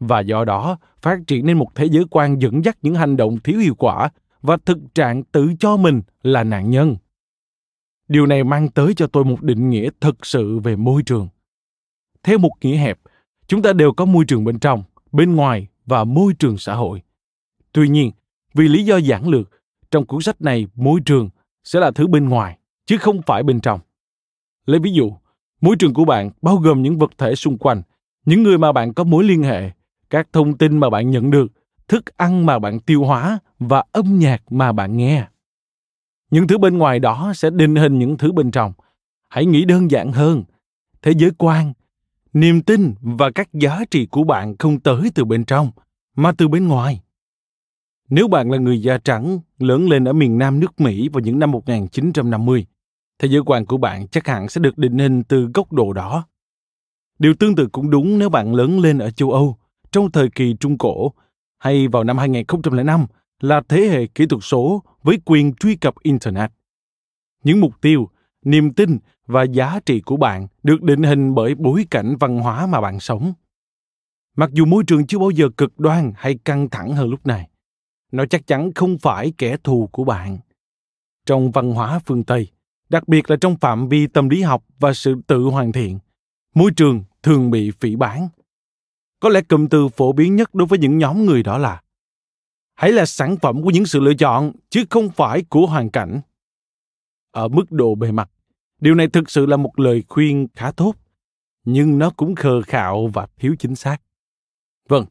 Và 0.00 0.20
do 0.20 0.44
đó, 0.44 0.78
phát 1.02 1.18
triển 1.26 1.46
nên 1.46 1.58
một 1.58 1.74
thế 1.74 1.84
giới 1.84 2.04
quan 2.10 2.38
dẫn 2.38 2.64
dắt 2.64 2.78
những 2.82 2.94
hành 2.94 3.16
động 3.16 3.38
thiếu 3.44 3.58
hiệu 3.58 3.74
quả 3.74 4.10
và 4.42 4.56
thực 4.64 4.78
trạng 4.94 5.22
tự 5.22 5.52
cho 5.60 5.76
mình 5.76 6.02
là 6.22 6.44
nạn 6.44 6.70
nhân. 6.70 6.96
Điều 8.08 8.26
này 8.26 8.44
mang 8.44 8.68
tới 8.68 8.94
cho 8.94 9.06
tôi 9.06 9.24
một 9.24 9.42
định 9.42 9.70
nghĩa 9.70 9.90
thực 10.00 10.26
sự 10.26 10.58
về 10.58 10.76
môi 10.76 11.02
trường. 11.02 11.28
Theo 12.22 12.38
một 12.38 12.52
nghĩa 12.60 12.76
hẹp, 12.76 12.98
chúng 13.46 13.62
ta 13.62 13.72
đều 13.72 13.92
có 13.92 14.04
môi 14.04 14.24
trường 14.24 14.44
bên 14.44 14.58
trong, 14.58 14.82
bên 15.12 15.36
ngoài 15.36 15.66
và 15.86 16.04
môi 16.04 16.32
trường 16.38 16.58
xã 16.58 16.74
hội 16.74 17.02
tuy 17.72 17.88
nhiên, 17.88 18.10
vì 18.54 18.68
lý 18.68 18.84
do 18.84 18.96
giản 18.96 19.28
lược, 19.28 19.50
trong 19.90 20.06
cuốn 20.06 20.22
sách 20.22 20.40
này 20.40 20.66
môi 20.74 21.00
trường 21.04 21.28
sẽ 21.64 21.80
là 21.80 21.90
thứ 21.90 22.06
bên 22.06 22.28
ngoài, 22.28 22.58
chứ 22.86 22.98
không 22.98 23.22
phải 23.22 23.42
bên 23.42 23.60
trong. 23.60 23.80
Lấy 24.66 24.80
ví 24.80 24.92
dụ, 24.92 25.12
môi 25.60 25.76
trường 25.78 25.94
của 25.94 26.04
bạn 26.04 26.30
bao 26.42 26.56
gồm 26.56 26.82
những 26.82 26.98
vật 26.98 27.10
thể 27.18 27.34
xung 27.34 27.58
quanh, 27.58 27.82
những 28.24 28.42
người 28.42 28.58
mà 28.58 28.72
bạn 28.72 28.94
có 28.94 29.04
mối 29.04 29.24
liên 29.24 29.42
hệ, 29.42 29.70
các 30.10 30.28
thông 30.32 30.58
tin 30.58 30.78
mà 30.78 30.90
bạn 30.90 31.10
nhận 31.10 31.30
được, 31.30 31.52
thức 31.88 32.16
ăn 32.16 32.46
mà 32.46 32.58
bạn 32.58 32.80
tiêu 32.80 33.04
hóa 33.04 33.38
và 33.58 33.84
âm 33.92 34.18
nhạc 34.18 34.52
mà 34.52 34.72
bạn 34.72 34.96
nghe. 34.96 35.26
Những 36.30 36.46
thứ 36.46 36.58
bên 36.58 36.78
ngoài 36.78 36.98
đó 36.98 37.32
sẽ 37.34 37.50
định 37.50 37.76
hình 37.76 37.98
những 37.98 38.18
thứ 38.18 38.32
bên 38.32 38.50
trong. 38.50 38.72
Hãy 39.28 39.46
nghĩ 39.46 39.64
đơn 39.64 39.90
giản 39.90 40.12
hơn, 40.12 40.44
thế 41.02 41.12
giới 41.16 41.30
quan, 41.38 41.72
niềm 42.32 42.62
tin 42.62 42.94
và 43.00 43.30
các 43.30 43.48
giá 43.52 43.80
trị 43.90 44.06
của 44.06 44.24
bạn 44.24 44.56
không 44.58 44.80
tới 44.80 45.10
từ 45.14 45.24
bên 45.24 45.44
trong, 45.44 45.70
mà 46.16 46.32
từ 46.38 46.48
bên 46.48 46.68
ngoài 46.68 47.00
nếu 48.10 48.28
bạn 48.28 48.50
là 48.50 48.58
người 48.58 48.82
da 48.82 48.98
trắng 48.98 49.40
lớn 49.58 49.88
lên 49.88 50.08
ở 50.08 50.12
miền 50.12 50.38
Nam 50.38 50.60
nước 50.60 50.80
Mỹ 50.80 51.08
vào 51.08 51.20
những 51.20 51.38
năm 51.38 51.50
1950, 51.50 52.66
thế 53.18 53.28
giới 53.28 53.42
quan 53.46 53.66
của 53.66 53.76
bạn 53.76 54.08
chắc 54.08 54.26
hẳn 54.26 54.48
sẽ 54.48 54.60
được 54.60 54.78
định 54.78 54.98
hình 54.98 55.22
từ 55.24 55.48
góc 55.54 55.72
độ 55.72 55.92
đó. 55.92 56.26
Điều 57.18 57.34
tương 57.34 57.54
tự 57.54 57.66
cũng 57.72 57.90
đúng 57.90 58.18
nếu 58.18 58.28
bạn 58.28 58.54
lớn 58.54 58.80
lên 58.80 58.98
ở 58.98 59.10
châu 59.10 59.30
Âu 59.30 59.56
trong 59.92 60.10
thời 60.10 60.28
kỳ 60.28 60.56
Trung 60.60 60.78
Cổ 60.78 61.12
hay 61.58 61.88
vào 61.88 62.04
năm 62.04 62.18
2005 62.18 63.06
là 63.40 63.62
thế 63.68 63.80
hệ 63.80 64.06
kỹ 64.06 64.26
thuật 64.26 64.44
số 64.44 64.82
với 65.02 65.18
quyền 65.24 65.54
truy 65.54 65.76
cập 65.76 65.94
Internet. 66.02 66.50
Những 67.44 67.60
mục 67.60 67.80
tiêu, 67.80 68.08
niềm 68.44 68.72
tin 68.74 68.98
và 69.26 69.42
giá 69.42 69.80
trị 69.86 70.00
của 70.00 70.16
bạn 70.16 70.46
được 70.62 70.82
định 70.82 71.02
hình 71.02 71.34
bởi 71.34 71.54
bối 71.54 71.86
cảnh 71.90 72.16
văn 72.20 72.38
hóa 72.38 72.66
mà 72.66 72.80
bạn 72.80 73.00
sống. 73.00 73.32
Mặc 74.36 74.50
dù 74.52 74.64
môi 74.64 74.84
trường 74.86 75.06
chưa 75.06 75.18
bao 75.18 75.30
giờ 75.30 75.48
cực 75.56 75.78
đoan 75.80 76.12
hay 76.16 76.38
căng 76.44 76.68
thẳng 76.70 76.92
hơn 76.92 77.10
lúc 77.10 77.26
này, 77.26 77.49
nó 78.12 78.26
chắc 78.26 78.46
chắn 78.46 78.72
không 78.74 78.98
phải 78.98 79.32
kẻ 79.38 79.56
thù 79.64 79.88
của 79.92 80.04
bạn. 80.04 80.38
Trong 81.26 81.50
văn 81.50 81.72
hóa 81.72 81.98
phương 81.98 82.24
Tây, 82.24 82.48
đặc 82.88 83.08
biệt 83.08 83.30
là 83.30 83.36
trong 83.40 83.56
phạm 83.56 83.88
vi 83.88 84.06
tâm 84.06 84.28
lý 84.28 84.42
học 84.42 84.64
và 84.78 84.92
sự 84.92 85.14
tự 85.26 85.42
hoàn 85.42 85.72
thiện, 85.72 85.98
môi 86.54 86.70
trường 86.76 87.04
thường 87.22 87.50
bị 87.50 87.70
phỉ 87.70 87.96
bán. 87.96 88.28
Có 89.20 89.28
lẽ 89.28 89.40
cụm 89.40 89.68
từ 89.68 89.88
phổ 89.88 90.12
biến 90.12 90.36
nhất 90.36 90.54
đối 90.54 90.66
với 90.66 90.78
những 90.78 90.98
nhóm 90.98 91.26
người 91.26 91.42
đó 91.42 91.58
là 91.58 91.82
hãy 92.74 92.92
là 92.92 93.06
sản 93.06 93.36
phẩm 93.36 93.62
của 93.62 93.70
những 93.70 93.86
sự 93.86 94.00
lựa 94.00 94.14
chọn 94.14 94.52
chứ 94.70 94.84
không 94.90 95.10
phải 95.10 95.42
của 95.48 95.66
hoàn 95.66 95.90
cảnh. 95.90 96.20
Ở 97.30 97.48
mức 97.48 97.72
độ 97.72 97.94
bề 97.94 98.12
mặt, 98.12 98.30
điều 98.80 98.94
này 98.94 99.08
thực 99.08 99.30
sự 99.30 99.46
là 99.46 99.56
một 99.56 99.78
lời 99.78 100.04
khuyên 100.08 100.46
khá 100.54 100.70
tốt, 100.70 100.94
nhưng 101.64 101.98
nó 101.98 102.10
cũng 102.10 102.34
khờ 102.34 102.62
khạo 102.62 103.06
và 103.06 103.26
thiếu 103.38 103.54
chính 103.58 103.74
xác. 103.74 103.96
Vâng, 104.88 105.06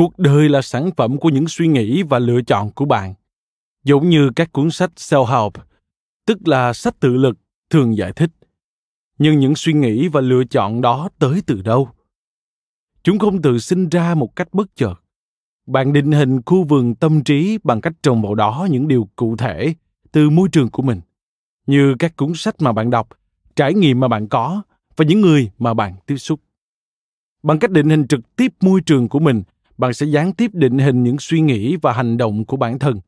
cuộc 0.00 0.18
đời 0.18 0.48
là 0.48 0.62
sản 0.62 0.90
phẩm 0.96 1.18
của 1.18 1.28
những 1.28 1.48
suy 1.48 1.66
nghĩ 1.68 2.02
và 2.02 2.18
lựa 2.18 2.42
chọn 2.42 2.70
của 2.70 2.84
bạn, 2.84 3.14
giống 3.84 4.08
như 4.08 4.30
các 4.36 4.52
cuốn 4.52 4.70
sách 4.70 4.90
self-help, 4.96 5.50
tức 6.26 6.48
là 6.48 6.72
sách 6.72 7.00
tự 7.00 7.16
lực, 7.16 7.38
thường 7.70 7.96
giải 7.96 8.12
thích. 8.12 8.30
Nhưng 9.18 9.38
những 9.38 9.54
suy 9.56 9.72
nghĩ 9.72 10.08
và 10.08 10.20
lựa 10.20 10.44
chọn 10.44 10.80
đó 10.80 11.08
tới 11.18 11.42
từ 11.46 11.62
đâu? 11.62 11.88
Chúng 13.02 13.18
không 13.18 13.42
tự 13.42 13.58
sinh 13.58 13.88
ra 13.88 14.14
một 14.14 14.36
cách 14.36 14.48
bất 14.52 14.76
chợt. 14.76 14.94
Bạn 15.66 15.92
định 15.92 16.12
hình 16.12 16.42
khu 16.46 16.64
vườn 16.64 16.94
tâm 16.94 17.24
trí 17.24 17.58
bằng 17.64 17.80
cách 17.80 17.92
trồng 18.02 18.22
vào 18.22 18.34
đó 18.34 18.66
những 18.70 18.88
điều 18.88 19.08
cụ 19.16 19.36
thể 19.36 19.74
từ 20.12 20.30
môi 20.30 20.48
trường 20.48 20.70
của 20.70 20.82
mình, 20.82 21.00
như 21.66 21.94
các 21.98 22.16
cuốn 22.16 22.32
sách 22.34 22.54
mà 22.58 22.72
bạn 22.72 22.90
đọc, 22.90 23.08
trải 23.56 23.74
nghiệm 23.74 24.00
mà 24.00 24.08
bạn 24.08 24.28
có 24.28 24.62
và 24.96 25.04
những 25.04 25.20
người 25.20 25.50
mà 25.58 25.74
bạn 25.74 25.94
tiếp 26.06 26.16
xúc. 26.16 26.40
Bằng 27.42 27.58
cách 27.58 27.70
định 27.70 27.90
hình 27.90 28.06
trực 28.08 28.36
tiếp 28.36 28.52
môi 28.60 28.80
trường 28.80 29.08
của 29.08 29.18
mình 29.18 29.42
bạn 29.80 29.94
sẽ 29.94 30.06
gián 30.06 30.32
tiếp 30.32 30.50
định 30.54 30.78
hình 30.78 31.02
những 31.02 31.16
suy 31.20 31.40
nghĩ 31.40 31.76
và 31.82 31.92
hành 31.92 32.16
động 32.16 32.44
của 32.44 32.56
bản 32.56 32.78
thân. 32.78 33.00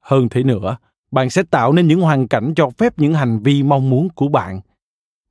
Hơn 0.00 0.28
thế 0.28 0.42
nữa, 0.42 0.76
bạn 1.10 1.30
sẽ 1.30 1.42
tạo 1.42 1.72
nên 1.72 1.88
những 1.88 2.00
hoàn 2.00 2.28
cảnh 2.28 2.52
cho 2.56 2.70
phép 2.70 2.98
những 2.98 3.14
hành 3.14 3.38
vi 3.42 3.62
mong 3.62 3.90
muốn 3.90 4.08
của 4.08 4.28
bạn, 4.28 4.60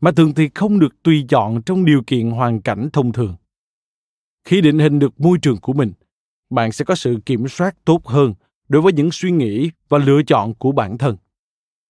mà 0.01 0.11
thường 0.11 0.33
thì 0.33 0.49
không 0.55 0.79
được 0.79 1.03
tùy 1.03 1.25
chọn 1.29 1.61
trong 1.61 1.85
điều 1.85 2.03
kiện 2.07 2.31
hoàn 2.31 2.61
cảnh 2.61 2.89
thông 2.93 3.11
thường. 3.11 3.35
Khi 4.43 4.61
định 4.61 4.79
hình 4.79 4.99
được 4.99 5.19
môi 5.19 5.37
trường 5.41 5.57
của 5.57 5.73
mình, 5.73 5.91
bạn 6.49 6.71
sẽ 6.71 6.85
có 6.85 6.95
sự 6.95 7.17
kiểm 7.25 7.47
soát 7.47 7.75
tốt 7.85 8.07
hơn 8.07 8.33
đối 8.69 8.81
với 8.81 8.93
những 8.93 9.09
suy 9.11 9.31
nghĩ 9.31 9.71
và 9.89 9.97
lựa 9.97 10.21
chọn 10.27 10.53
của 10.53 10.71
bản 10.71 10.97
thân. 10.97 11.17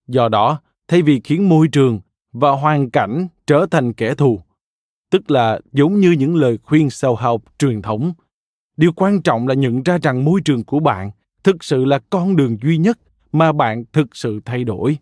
Do 0.07 0.29
đó, 0.29 0.61
thay 0.87 1.01
vì 1.01 1.21
khiến 1.23 1.49
môi 1.49 1.67
trường 1.67 1.99
và 2.31 2.51
hoàn 2.51 2.89
cảnh 2.89 3.27
trở 3.47 3.65
thành 3.71 3.93
kẻ 3.93 4.15
thù, 4.15 4.41
tức 5.09 5.31
là 5.31 5.59
giống 5.71 5.99
như 5.99 6.11
những 6.11 6.35
lời 6.35 6.57
khuyên 6.63 6.87
self 6.87 7.15
help 7.15 7.41
truyền 7.59 7.81
thống 7.81 8.13
điều 8.81 8.91
quan 8.91 9.21
trọng 9.21 9.47
là 9.47 9.53
nhận 9.53 9.83
ra 9.83 9.97
rằng 10.01 10.25
môi 10.25 10.41
trường 10.45 10.63
của 10.63 10.79
bạn 10.79 11.11
thực 11.43 11.63
sự 11.63 11.85
là 11.85 11.99
con 12.09 12.35
đường 12.35 12.57
duy 12.61 12.77
nhất 12.77 12.99
mà 13.31 13.51
bạn 13.51 13.83
thực 13.93 14.15
sự 14.15 14.39
thay 14.45 14.63
đổi. 14.63 14.97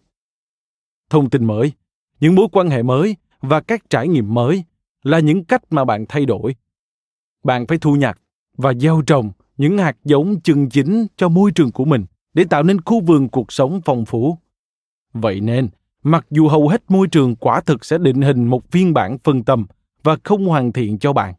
Thông 1.09 1.29
tin 1.29 1.45
mới, 1.45 1.71
những 2.19 2.35
mối 2.35 2.47
quan 2.51 2.69
hệ 2.69 2.83
mới 2.83 3.15
và 3.41 3.61
các 3.61 3.89
trải 3.89 4.07
nghiệm 4.07 4.33
mới 4.33 4.63
là 5.03 5.19
những 5.19 5.43
cách 5.43 5.61
mà 5.69 5.85
bạn 5.85 6.05
thay 6.09 6.25
đổi. 6.25 6.55
Bạn 7.43 7.67
phải 7.67 7.77
thu 7.77 7.95
nhặt 7.95 8.19
và 8.57 8.73
gieo 8.73 9.01
trồng 9.07 9.31
những 9.57 9.77
hạt 9.77 9.97
giống 10.03 10.41
chân 10.41 10.69
chính 10.69 11.07
cho 11.17 11.29
môi 11.29 11.51
trường 11.51 11.71
của 11.71 11.85
mình 11.85 12.05
để 12.33 12.45
tạo 12.49 12.63
nên 12.63 12.81
khu 12.81 13.01
vườn 13.01 13.29
cuộc 13.29 13.51
sống 13.51 13.81
phong 13.85 14.05
phú. 14.05 14.37
Vậy 15.13 15.39
nên, 15.39 15.69
mặc 16.03 16.25
dù 16.29 16.47
hầu 16.47 16.67
hết 16.67 16.83
môi 16.87 17.07
trường 17.07 17.35
quả 17.35 17.61
thực 17.61 17.85
sẽ 17.85 17.97
định 17.97 18.21
hình 18.21 18.45
một 18.45 18.71
phiên 18.71 18.93
bản 18.93 19.17
phân 19.23 19.43
tâm 19.43 19.65
và 20.03 20.17
không 20.23 20.45
hoàn 20.45 20.71
thiện 20.71 20.99
cho 20.99 21.13
bạn 21.13 21.35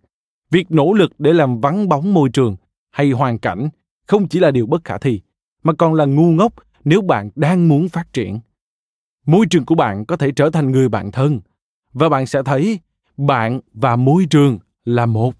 việc 0.51 0.71
nỗ 0.71 0.93
lực 0.93 1.13
để 1.19 1.33
làm 1.33 1.61
vắng 1.61 1.89
bóng 1.89 2.15
môi 2.15 2.29
trường 2.33 2.57
hay 2.91 3.11
hoàn 3.11 3.39
cảnh 3.39 3.69
không 4.07 4.29
chỉ 4.29 4.41
là 4.41 4.51
điều 4.51 4.67
bất 4.67 4.85
khả 4.85 4.99
thi, 4.99 5.21
mà 5.63 5.73
còn 5.73 5.95
là 5.95 6.05
ngu 6.05 6.31
ngốc 6.31 6.55
nếu 6.85 7.03
bạn 7.03 7.31
đang 7.35 7.69
muốn 7.69 7.89
phát 7.89 8.13
triển. 8.13 8.41
Môi 9.27 9.47
trường 9.51 9.65
của 9.65 9.75
bạn 9.75 10.05
có 10.07 10.17
thể 10.17 10.31
trở 10.37 10.51
thành 10.51 10.71
người 10.71 10.89
bạn 10.89 11.11
thân, 11.13 11.41
và 11.93 12.09
bạn 12.09 12.27
sẽ 12.27 12.43
thấy 12.43 12.81
bạn 13.17 13.61
và 13.73 13.97
môi 13.97 14.27
trường 14.31 14.59
là 14.85 15.07
một. 15.07 15.35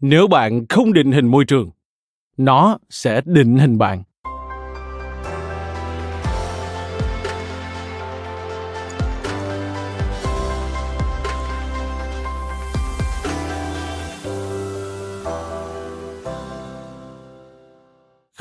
Nếu 0.00 0.26
bạn 0.26 0.66
không 0.68 0.92
định 0.92 1.12
hình 1.12 1.26
môi 1.26 1.44
trường, 1.44 1.70
nó 2.36 2.78
sẽ 2.90 3.20
định 3.24 3.58
hình 3.58 3.78
bạn. 3.78 4.02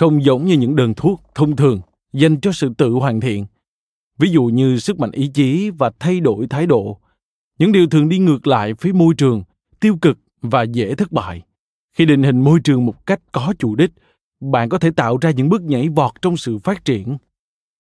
Không 0.02 0.24
giống 0.24 0.46
như 0.46 0.58
những 0.58 0.76
đơn 0.76 0.94
thuốc 0.94 1.22
thông 1.36 1.56
thường 1.56 1.82
dành 2.14 2.42
cho 2.42 2.52
sự 2.52 2.74
tự 2.78 2.90
hoàn 2.90 3.20
thiện. 3.20 3.46
Ví 4.20 4.30
dụ 4.30 4.44
như 4.44 4.78
sức 4.78 5.00
mạnh 5.00 5.12
ý 5.12 5.28
chí 5.28 5.70
và 5.70 5.92
thay 6.00 6.20
đổi 6.20 6.48
thái 6.48 6.68
độ. 6.68 7.00
Những 7.60 7.72
điều 7.72 7.88
thường 7.88 8.10
đi 8.10 8.20
ngược 8.20 8.48
lại 8.48 8.74
với 8.74 8.94
môi 8.94 9.14
trường, 9.18 9.44
tiêu 9.80 9.98
cực 10.02 10.18
và 10.42 10.64
dễ 10.64 10.96
thất 10.96 11.12
bại. 11.12 11.42
Khi 11.94 12.06
định 12.06 12.24
hình 12.24 12.42
môi 12.42 12.60
trường 12.64 12.86
một 12.86 13.06
cách 13.06 13.22
có 13.32 13.54
chủ 13.60 13.76
đích, 13.76 13.92
bạn 14.40 14.70
có 14.70 14.80
thể 14.80 14.92
tạo 14.92 15.18
ra 15.22 15.32
những 15.32 15.50
bước 15.50 15.62
nhảy 15.62 15.90
vọt 15.90 16.12
trong 16.22 16.38
sự 16.38 16.58
phát 16.58 16.86
triển. 16.86 17.18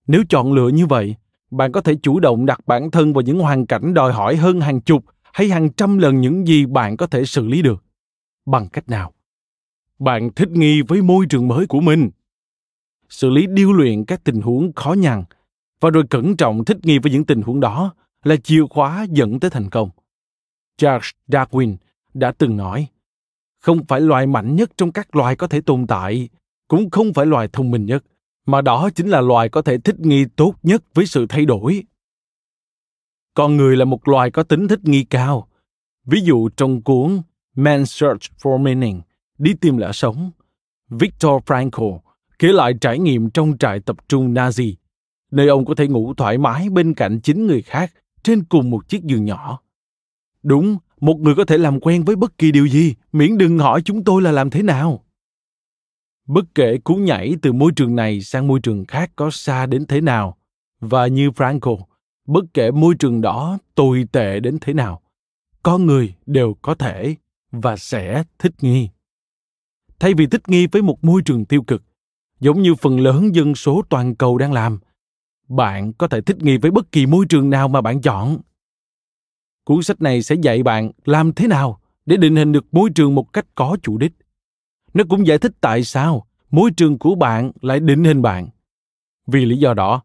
Nếu 0.07 0.23
chọn 0.29 0.53
lựa 0.53 0.69
như 0.69 0.85
vậy, 0.85 1.15
bạn 1.51 1.71
có 1.71 1.81
thể 1.81 1.95
chủ 2.03 2.19
động 2.19 2.45
đặt 2.45 2.59
bản 2.67 2.91
thân 2.91 3.13
vào 3.13 3.21
những 3.21 3.39
hoàn 3.39 3.65
cảnh 3.65 3.93
đòi 3.93 4.13
hỏi 4.13 4.35
hơn 4.35 4.61
hàng 4.61 4.81
chục 4.81 5.05
hay 5.33 5.49
hàng 5.49 5.69
trăm 5.73 5.97
lần 5.97 6.21
những 6.21 6.47
gì 6.47 6.65
bạn 6.65 6.97
có 6.97 7.07
thể 7.07 7.25
xử 7.25 7.47
lý 7.47 7.61
được. 7.61 7.83
Bằng 8.45 8.69
cách 8.69 8.89
nào? 8.89 9.13
Bạn 10.01 10.29
thích 10.35 10.49
nghi 10.51 10.81
với 10.81 11.01
môi 11.01 11.25
trường 11.29 11.47
mới 11.47 11.67
của 11.67 11.81
mình. 11.81 12.09
Xử 13.09 13.29
lý 13.29 13.47
điêu 13.47 13.73
luyện 13.73 14.05
các 14.05 14.23
tình 14.23 14.41
huống 14.41 14.73
khó 14.73 14.93
nhằn 14.93 15.23
và 15.81 15.89
rồi 15.89 16.03
cẩn 16.09 16.37
trọng 16.37 16.65
thích 16.65 16.77
nghi 16.83 16.99
với 16.99 17.11
những 17.11 17.25
tình 17.25 17.41
huống 17.41 17.59
đó 17.59 17.93
là 18.23 18.35
chìa 18.35 18.61
khóa 18.69 19.05
dẫn 19.09 19.39
tới 19.39 19.51
thành 19.51 19.69
công. 19.69 19.89
Charles 20.77 21.09
darwin 21.27 21.75
đã 22.13 22.31
từng 22.31 22.57
nói, 22.57 22.87
không 23.59 23.85
phải 23.87 24.01
loài 24.01 24.27
mạnh 24.27 24.55
nhất 24.55 24.71
trong 24.77 24.91
các 24.91 25.15
loài 25.15 25.35
có 25.35 25.47
thể 25.47 25.61
tồn 25.61 25.87
tại, 25.87 26.29
cũng 26.67 26.89
không 26.89 27.13
phải 27.13 27.25
loài 27.25 27.47
thông 27.53 27.71
minh 27.71 27.85
nhất, 27.85 28.03
mà 28.45 28.61
đó 28.61 28.89
chính 28.95 29.07
là 29.07 29.21
loài 29.21 29.49
có 29.49 29.61
thể 29.61 29.77
thích 29.77 29.99
nghi 29.99 30.25
tốt 30.35 30.55
nhất 30.63 30.83
với 30.93 31.05
sự 31.05 31.25
thay 31.29 31.45
đổi. 31.45 31.83
Con 33.33 33.57
người 33.57 33.77
là 33.77 33.85
một 33.85 34.07
loài 34.07 34.31
có 34.31 34.43
tính 34.43 34.67
thích 34.67 34.79
nghi 34.83 35.03
cao. 35.03 35.47
Ví 36.05 36.21
dụ 36.21 36.49
trong 36.49 36.81
cuốn 36.81 37.21
man's 37.55 37.85
search 37.85 38.21
for 38.41 38.57
meaning 38.57 39.01
đi 39.41 39.53
tìm 39.53 39.77
lẽ 39.77 39.91
sống. 39.93 40.31
Victor 40.89 41.43
frankl 41.45 41.97
kể 42.39 42.47
lại 42.47 42.73
trải 42.81 42.99
nghiệm 42.99 43.29
trong 43.29 43.57
trại 43.57 43.79
tập 43.79 43.97
trung 44.07 44.33
nazi, 44.33 44.73
nơi 45.31 45.47
ông 45.47 45.65
có 45.65 45.75
thể 45.75 45.87
ngủ 45.87 46.13
thoải 46.13 46.37
mái 46.37 46.69
bên 46.69 46.93
cạnh 46.93 47.19
chín 47.21 47.47
người 47.47 47.61
khác 47.61 47.93
trên 48.23 48.43
cùng 48.43 48.69
một 48.69 48.89
chiếc 48.89 49.03
giường 49.03 49.25
nhỏ. 49.25 49.61
Đúng, 50.43 50.77
một 50.99 51.17
người 51.19 51.35
có 51.35 51.45
thể 51.45 51.57
làm 51.57 51.79
quen 51.79 52.03
với 52.03 52.15
bất 52.15 52.37
kỳ 52.37 52.51
điều 52.51 52.67
gì, 52.67 52.95
miễn 53.11 53.37
đừng 53.37 53.59
hỏi 53.59 53.81
chúng 53.81 54.03
tôi 54.03 54.21
là 54.21 54.31
làm 54.31 54.49
thế 54.49 54.63
nào. 54.63 55.03
Bất 56.27 56.45
kể 56.55 56.77
cú 56.83 56.95
nhảy 56.95 57.35
từ 57.41 57.53
môi 57.53 57.71
trường 57.75 57.95
này 57.95 58.21
sang 58.21 58.47
môi 58.47 58.59
trường 58.59 58.85
khác 58.85 59.11
có 59.15 59.31
xa 59.31 59.65
đến 59.65 59.85
thế 59.85 60.01
nào, 60.01 60.37
và 60.79 61.07
như 61.07 61.29
frankl, 61.29 61.77
bất 62.27 62.45
kể 62.53 62.71
môi 62.71 62.95
trường 62.99 63.21
đó 63.21 63.57
tồi 63.75 64.05
tệ 64.11 64.39
đến 64.39 64.57
thế 64.61 64.73
nào, 64.73 65.01
con 65.63 65.85
người 65.85 66.13
đều 66.25 66.55
có 66.61 66.75
thể 66.75 67.15
và 67.51 67.77
sẽ 67.77 68.23
thích 68.39 68.53
nghi 68.61 68.89
thay 70.01 70.13
vì 70.13 70.27
thích 70.27 70.49
nghi 70.49 70.67
với 70.67 70.81
một 70.81 71.03
môi 71.03 71.21
trường 71.21 71.45
tiêu 71.45 71.63
cực, 71.63 71.83
giống 72.39 72.61
như 72.61 72.75
phần 72.75 72.99
lớn 72.99 73.35
dân 73.35 73.55
số 73.55 73.81
toàn 73.89 74.15
cầu 74.15 74.37
đang 74.37 74.53
làm. 74.53 74.79
Bạn 75.47 75.93
có 75.93 76.07
thể 76.07 76.21
thích 76.21 76.37
nghi 76.39 76.57
với 76.57 76.71
bất 76.71 76.91
kỳ 76.91 77.05
môi 77.05 77.25
trường 77.29 77.49
nào 77.49 77.67
mà 77.67 77.81
bạn 77.81 78.01
chọn. 78.01 78.37
Cuốn 79.65 79.83
sách 79.83 80.01
này 80.01 80.23
sẽ 80.23 80.35
dạy 80.35 80.63
bạn 80.63 80.91
làm 81.05 81.33
thế 81.33 81.47
nào 81.47 81.79
để 82.05 82.17
định 82.17 82.35
hình 82.35 82.51
được 82.51 82.65
môi 82.71 82.89
trường 82.95 83.15
một 83.15 83.33
cách 83.33 83.45
có 83.55 83.77
chủ 83.83 83.97
đích. 83.97 84.11
Nó 84.93 85.03
cũng 85.09 85.27
giải 85.27 85.37
thích 85.37 85.51
tại 85.61 85.83
sao 85.83 86.25
môi 86.51 86.71
trường 86.71 86.99
của 86.99 87.15
bạn 87.15 87.51
lại 87.61 87.79
định 87.79 88.03
hình 88.03 88.21
bạn. 88.21 88.49
Vì 89.27 89.45
lý 89.45 89.57
do 89.57 89.73
đó, 89.73 90.01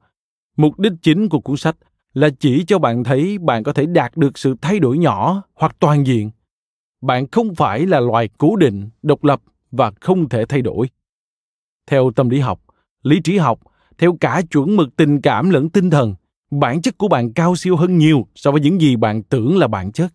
mục 0.57 0.79
đích 0.79 0.93
chính 1.03 1.29
của 1.29 1.41
cuốn 1.41 1.57
sách 1.57 1.77
là 2.15 2.29
chỉ 2.41 2.65
cho 2.67 2.79
bạn 2.79 3.05
thấy 3.05 3.39
bạn 3.39 3.63
có 3.63 3.73
thể 3.73 3.87
đạt 3.87 4.17
được 4.17 4.39
sự 4.39 4.55
thay 4.61 4.79
đổi 4.79 4.99
nhỏ 4.99 5.43
hoặc 5.55 5.77
toàn 5.79 6.07
diện. 6.07 6.31
Bạn 7.03 7.27
không 7.33 7.55
phải 7.55 7.87
là 7.87 8.01
loài 8.01 8.29
cố 8.39 8.57
định, 8.57 8.89
độc 9.03 9.25
lập 9.25 9.43
và 9.71 9.93
không 10.01 10.29
thể 10.29 10.45
thay 10.45 10.63
đổi. 10.63 10.91
Theo 11.87 12.11
tâm 12.17 12.29
lý 12.29 12.41
học, 12.41 12.61
lý 13.03 13.21
trí 13.21 13.37
học, 13.37 13.61
theo 13.99 14.17
cả 14.21 14.43
chuẩn 14.51 14.77
mực 14.77 14.97
tình 14.97 15.21
cảm 15.21 15.51
lẫn 15.51 15.71
tinh 15.71 15.91
thần, 15.91 16.15
bản 16.51 16.83
chất 16.83 16.99
của 16.99 17.09
bạn 17.09 17.33
cao 17.33 17.57
siêu 17.57 17.77
hơn 17.77 17.99
nhiều 17.99 18.27
so 18.35 18.51
với 18.51 18.61
những 18.61 18.81
gì 18.81 18.97
bạn 18.97 19.23
tưởng 19.23 19.59
là 19.59 19.69
bản 19.69 19.93
chất. 19.93 20.13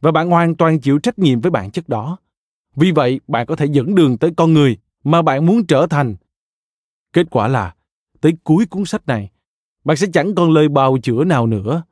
Và 0.00 0.12
bạn 0.12 0.30
hoàn 0.30 0.56
toàn 0.56 0.80
chịu 0.80 0.98
trách 0.98 1.18
nhiệm 1.18 1.40
với 1.40 1.50
bản 1.50 1.70
chất 1.70 1.88
đó. 1.88 2.16
Vì 2.76 2.90
vậy, 2.90 3.20
bạn 3.28 3.46
có 3.46 3.56
thể 3.56 3.66
dẫn 3.66 3.94
đường 3.94 4.18
tới 4.18 4.30
con 4.36 4.52
người 4.52 4.76
mà 5.04 5.22
bạn 5.22 5.46
muốn 5.46 5.66
trở 5.66 5.86
thành. 5.90 6.16
Kết 7.12 7.26
quả 7.30 7.48
là, 7.48 7.74
tới 8.20 8.32
cuối 8.44 8.66
cuốn 8.66 8.84
sách 8.84 9.06
này, 9.06 9.30
bạn 9.84 9.96
sẽ 9.96 10.06
chẳng 10.12 10.34
còn 10.34 10.50
lời 10.50 10.68
bào 10.68 10.98
chữa 11.02 11.24
nào 11.24 11.46
nữa. 11.46 11.82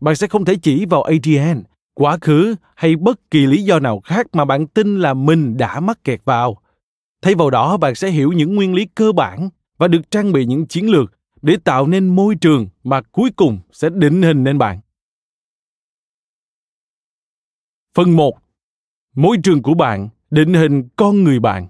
Bạn 0.00 0.16
sẽ 0.16 0.26
không 0.26 0.44
thể 0.44 0.54
chỉ 0.62 0.84
vào 0.84 1.02
adn 1.02 1.62
quá 1.96 2.18
khứ 2.20 2.54
hay 2.76 2.96
bất 2.96 3.30
kỳ 3.30 3.46
lý 3.46 3.62
do 3.62 3.78
nào 3.78 4.00
khác 4.00 4.26
mà 4.32 4.44
bạn 4.44 4.66
tin 4.66 4.98
là 4.98 5.14
mình 5.14 5.56
đã 5.56 5.80
mắc 5.80 6.04
kẹt 6.04 6.24
vào 6.24 6.56
thay 7.22 7.34
vào 7.34 7.50
đó, 7.50 7.76
bạn 7.76 7.94
sẽ 7.94 8.10
hiểu 8.10 8.32
những 8.32 8.54
nguyên 8.54 8.74
lý 8.74 8.86
cơ 8.94 9.12
bản 9.12 9.48
và 9.78 9.88
được 9.88 10.10
trang 10.10 10.32
bị 10.32 10.46
những 10.46 10.66
chiến 10.66 10.90
lược 10.90 11.12
để 11.42 11.56
tạo 11.64 11.86
nên 11.86 12.16
môi 12.16 12.34
trường 12.34 12.68
mà 12.84 13.00
cuối 13.02 13.30
cùng 13.36 13.58
sẽ 13.72 13.88
định 13.90 14.22
hình 14.22 14.44
nên 14.44 14.58
bạn. 14.58 14.80
Phần 17.94 18.16
1. 18.16 18.38
Môi 19.14 19.36
trường 19.42 19.62
của 19.62 19.74
bạn 19.74 20.08
định 20.30 20.54
hình 20.54 20.88
con 20.96 21.24
người 21.24 21.40
bạn. 21.40 21.68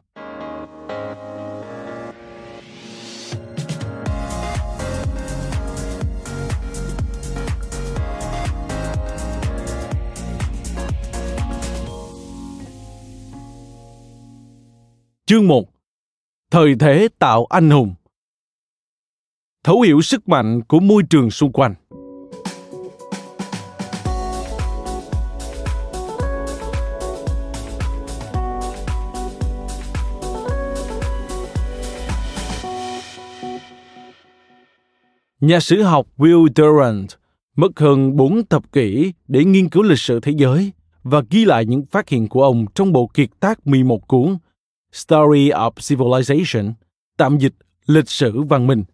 Chương 15.37 15.49
1 15.49 15.69
Thời 16.51 16.75
thế 16.81 17.09
tạo 17.19 17.47
anh 17.49 17.71
hùng. 17.71 17.95
Thấu 19.65 19.81
hiểu 19.81 20.03
sức 20.03 20.29
mạnh 20.29 20.61
của 20.69 20.81
môi 20.81 21.03
trường 21.11 21.31
xung 21.31 21.53
quanh. 21.53 21.75
Nhà 35.41 35.61
sử 35.61 35.83
học 35.83 36.07
Will 36.17 36.49
Durant 36.57 37.09
mất 37.57 37.81
hơn 37.81 38.17
4 38.17 38.47
thập 38.47 38.73
kỷ 38.73 39.13
để 39.29 39.45
nghiên 39.45 39.69
cứu 39.69 39.83
lịch 39.83 39.99
sử 39.99 40.21
thế 40.21 40.33
giới 40.37 40.73
và 41.03 41.23
ghi 41.31 41.45
lại 41.45 41.65
những 41.65 41.87
phát 41.91 42.09
hiện 42.09 42.29
của 42.29 42.43
ông 42.43 42.67
trong 42.75 42.93
bộ 42.93 43.11
kiệt 43.15 43.29
tác 43.41 43.67
11 43.67 44.09
cuốn 44.09 44.37
Story 44.97 45.51
of 45.51 45.71
Civilization, 45.71 46.73
tạm 47.17 47.39
dịch 47.39 47.55
lịch 47.87 48.09
sử 48.09 48.43
văn 48.43 48.67
minh. 48.67 48.85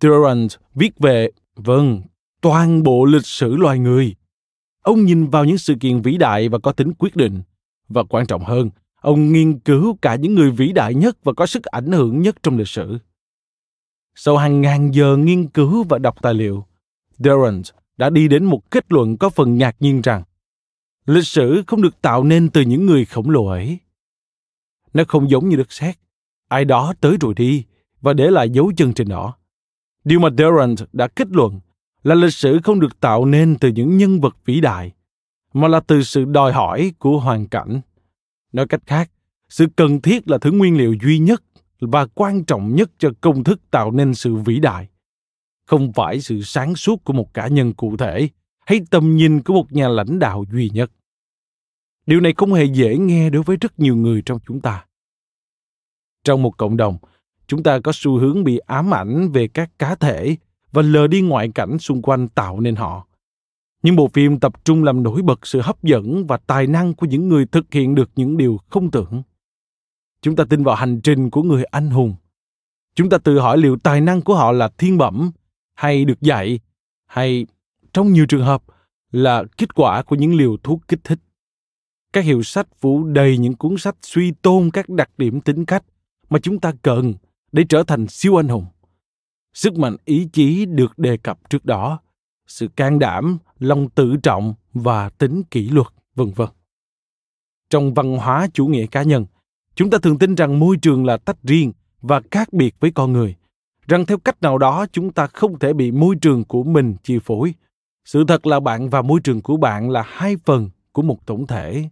Durant 0.00 0.48
viết 0.74 0.98
về, 0.98 1.30
vâng, 1.56 2.02
toàn 2.40 2.82
bộ 2.82 3.04
lịch 3.04 3.26
sử 3.26 3.56
loài 3.56 3.78
người. 3.78 4.14
Ông 4.82 5.04
nhìn 5.04 5.26
vào 5.26 5.44
những 5.44 5.58
sự 5.58 5.74
kiện 5.80 6.02
vĩ 6.02 6.16
đại 6.16 6.48
và 6.48 6.58
có 6.58 6.72
tính 6.72 6.92
quyết 6.98 7.16
định. 7.16 7.42
Và 7.88 8.02
quan 8.02 8.26
trọng 8.26 8.44
hơn, 8.44 8.70
ông 9.00 9.32
nghiên 9.32 9.58
cứu 9.58 9.98
cả 10.02 10.14
những 10.14 10.34
người 10.34 10.50
vĩ 10.50 10.72
đại 10.72 10.94
nhất 10.94 11.18
và 11.24 11.32
có 11.32 11.46
sức 11.46 11.62
ảnh 11.62 11.92
hưởng 11.92 12.22
nhất 12.22 12.36
trong 12.42 12.58
lịch 12.58 12.68
sử. 12.68 12.98
Sau 14.14 14.36
hàng 14.36 14.60
ngàn 14.60 14.90
giờ 14.94 15.16
nghiên 15.16 15.48
cứu 15.48 15.84
và 15.88 15.98
đọc 15.98 16.22
tài 16.22 16.34
liệu, 16.34 16.64
Durant 17.18 17.64
đã 17.96 18.10
đi 18.10 18.28
đến 18.28 18.44
một 18.44 18.70
kết 18.70 18.92
luận 18.92 19.16
có 19.16 19.30
phần 19.30 19.58
ngạc 19.58 19.76
nhiên 19.80 20.00
rằng 20.00 20.22
lịch 21.06 21.26
sử 21.26 21.62
không 21.66 21.82
được 21.82 22.00
tạo 22.02 22.24
nên 22.24 22.50
từ 22.50 22.60
những 22.60 22.86
người 22.86 23.04
khổng 23.04 23.30
lồ 23.30 23.46
ấy. 23.46 23.78
Nó 24.94 25.04
không 25.08 25.30
giống 25.30 25.48
như 25.48 25.56
đất 25.56 25.72
sét, 25.72 25.98
ai 26.48 26.64
đó 26.64 26.94
tới 27.00 27.16
rồi 27.20 27.34
đi 27.36 27.64
và 28.00 28.12
để 28.12 28.30
lại 28.30 28.50
dấu 28.50 28.72
chân 28.76 28.92
trên 28.92 29.08
nó. 29.08 29.34
Điều 30.04 30.20
mà 30.20 30.28
Durant 30.38 30.78
đã 30.92 31.08
kết 31.08 31.28
luận 31.30 31.60
là 32.02 32.14
lịch 32.14 32.34
sử 32.34 32.60
không 32.64 32.80
được 32.80 33.00
tạo 33.00 33.24
nên 33.24 33.56
từ 33.60 33.68
những 33.68 33.96
nhân 33.96 34.20
vật 34.20 34.36
vĩ 34.44 34.60
đại, 34.60 34.92
mà 35.52 35.68
là 35.68 35.80
từ 35.80 36.02
sự 36.02 36.24
đòi 36.24 36.52
hỏi 36.52 36.92
của 36.98 37.18
hoàn 37.18 37.46
cảnh. 37.48 37.80
Nói 38.52 38.66
cách 38.66 38.82
khác, 38.86 39.10
sự 39.48 39.66
cần 39.76 40.00
thiết 40.00 40.30
là 40.30 40.38
thứ 40.38 40.52
nguyên 40.52 40.78
liệu 40.78 40.94
duy 41.02 41.18
nhất 41.18 41.42
và 41.80 42.06
quan 42.06 42.44
trọng 42.44 42.74
nhất 42.74 42.90
cho 42.98 43.10
công 43.20 43.44
thức 43.44 43.60
tạo 43.70 43.90
nên 43.90 44.14
sự 44.14 44.34
vĩ 44.34 44.60
đại 44.60 44.88
không 45.70 45.92
phải 45.92 46.20
sự 46.20 46.42
sáng 46.42 46.76
suốt 46.76 47.04
của 47.04 47.12
một 47.12 47.34
cá 47.34 47.46
nhân 47.46 47.72
cụ 47.72 47.96
thể 47.96 48.28
hay 48.66 48.80
tầm 48.90 49.16
nhìn 49.16 49.42
của 49.42 49.54
một 49.54 49.72
nhà 49.72 49.88
lãnh 49.88 50.18
đạo 50.18 50.44
duy 50.52 50.70
nhất 50.74 50.90
điều 52.10 52.20
này 52.20 52.34
không 52.36 52.52
hề 52.52 52.64
dễ 52.64 52.98
nghe 52.98 53.30
đối 53.30 53.42
với 53.42 53.56
rất 53.56 53.80
nhiều 53.80 53.96
người 53.96 54.22
trong 54.26 54.38
chúng 54.46 54.60
ta. 54.60 54.84
Trong 56.24 56.42
một 56.42 56.56
cộng 56.56 56.76
đồng, 56.76 56.98
chúng 57.46 57.62
ta 57.62 57.80
có 57.80 57.92
xu 57.94 58.18
hướng 58.18 58.44
bị 58.44 58.58
ám 58.58 58.94
ảnh 58.94 59.30
về 59.32 59.48
các 59.48 59.70
cá 59.78 59.94
thể 59.94 60.36
và 60.72 60.82
lờ 60.82 61.06
đi 61.06 61.20
ngoại 61.20 61.48
cảnh 61.54 61.78
xung 61.78 62.02
quanh 62.02 62.28
tạo 62.28 62.60
nên 62.60 62.76
họ. 62.76 63.06
Nhưng 63.82 63.96
bộ 63.96 64.08
phim 64.08 64.40
tập 64.40 64.64
trung 64.64 64.84
làm 64.84 65.02
nổi 65.02 65.22
bật 65.22 65.46
sự 65.46 65.60
hấp 65.60 65.82
dẫn 65.82 66.26
và 66.26 66.36
tài 66.36 66.66
năng 66.66 66.94
của 66.94 67.06
những 67.06 67.28
người 67.28 67.46
thực 67.46 67.72
hiện 67.72 67.94
được 67.94 68.10
những 68.16 68.36
điều 68.36 68.58
không 68.70 68.90
tưởng. 68.90 69.22
Chúng 70.22 70.36
ta 70.36 70.44
tin 70.44 70.64
vào 70.64 70.74
hành 70.74 71.00
trình 71.00 71.30
của 71.30 71.42
người 71.42 71.64
anh 71.64 71.90
hùng. 71.90 72.14
Chúng 72.94 73.10
ta 73.10 73.18
tự 73.18 73.38
hỏi 73.38 73.58
liệu 73.58 73.76
tài 73.76 74.00
năng 74.00 74.22
của 74.22 74.34
họ 74.34 74.52
là 74.52 74.68
thiên 74.78 74.98
bẩm 74.98 75.30
hay 75.74 76.04
được 76.04 76.20
dạy, 76.20 76.60
hay 77.06 77.46
trong 77.92 78.12
nhiều 78.12 78.26
trường 78.26 78.44
hợp 78.44 78.62
là 79.12 79.44
kết 79.58 79.74
quả 79.74 80.02
của 80.02 80.16
những 80.16 80.34
liều 80.34 80.56
thuốc 80.62 80.80
kích 80.88 81.04
thích 81.04 81.18
các 82.12 82.24
hiệu 82.24 82.42
sách 82.42 82.66
phủ 82.80 83.04
đầy 83.04 83.38
những 83.38 83.54
cuốn 83.54 83.76
sách 83.78 83.96
suy 84.02 84.32
tôn 84.42 84.70
các 84.70 84.88
đặc 84.88 85.10
điểm 85.18 85.40
tính 85.40 85.64
cách 85.64 85.84
mà 86.30 86.38
chúng 86.38 86.60
ta 86.60 86.72
cần 86.82 87.14
để 87.52 87.64
trở 87.68 87.82
thành 87.82 88.06
siêu 88.06 88.40
anh 88.40 88.48
hùng. 88.48 88.66
Sức 89.54 89.78
mạnh 89.78 89.96
ý 90.04 90.28
chí 90.32 90.66
được 90.66 90.98
đề 90.98 91.16
cập 91.16 91.50
trước 91.50 91.64
đó, 91.64 92.00
sự 92.46 92.68
can 92.76 92.98
đảm, 92.98 93.38
lòng 93.58 93.88
tự 93.88 94.16
trọng 94.16 94.54
và 94.74 95.08
tính 95.08 95.42
kỷ 95.50 95.68
luật, 95.68 95.86
vân 96.14 96.32
vân. 96.36 96.48
Trong 97.70 97.94
văn 97.94 98.16
hóa 98.16 98.48
chủ 98.52 98.66
nghĩa 98.66 98.86
cá 98.86 99.02
nhân, 99.02 99.26
chúng 99.74 99.90
ta 99.90 99.98
thường 99.98 100.18
tin 100.18 100.34
rằng 100.34 100.58
môi 100.58 100.76
trường 100.76 101.06
là 101.06 101.16
tách 101.16 101.42
riêng 101.42 101.72
và 102.02 102.20
khác 102.30 102.52
biệt 102.52 102.74
với 102.80 102.90
con 102.90 103.12
người, 103.12 103.36
rằng 103.88 104.06
theo 104.06 104.18
cách 104.18 104.42
nào 104.42 104.58
đó 104.58 104.86
chúng 104.92 105.12
ta 105.12 105.26
không 105.26 105.58
thể 105.58 105.72
bị 105.72 105.90
môi 105.90 106.16
trường 106.20 106.44
của 106.44 106.62
mình 106.62 106.96
chi 107.02 107.18
phối. 107.24 107.54
Sự 108.04 108.24
thật 108.28 108.46
là 108.46 108.60
bạn 108.60 108.88
và 108.88 109.02
môi 109.02 109.20
trường 109.24 109.42
của 109.42 109.56
bạn 109.56 109.90
là 109.90 110.02
hai 110.06 110.36
phần 110.44 110.70
của 110.92 111.02
một 111.02 111.26
tổng 111.26 111.46
thể 111.46 111.88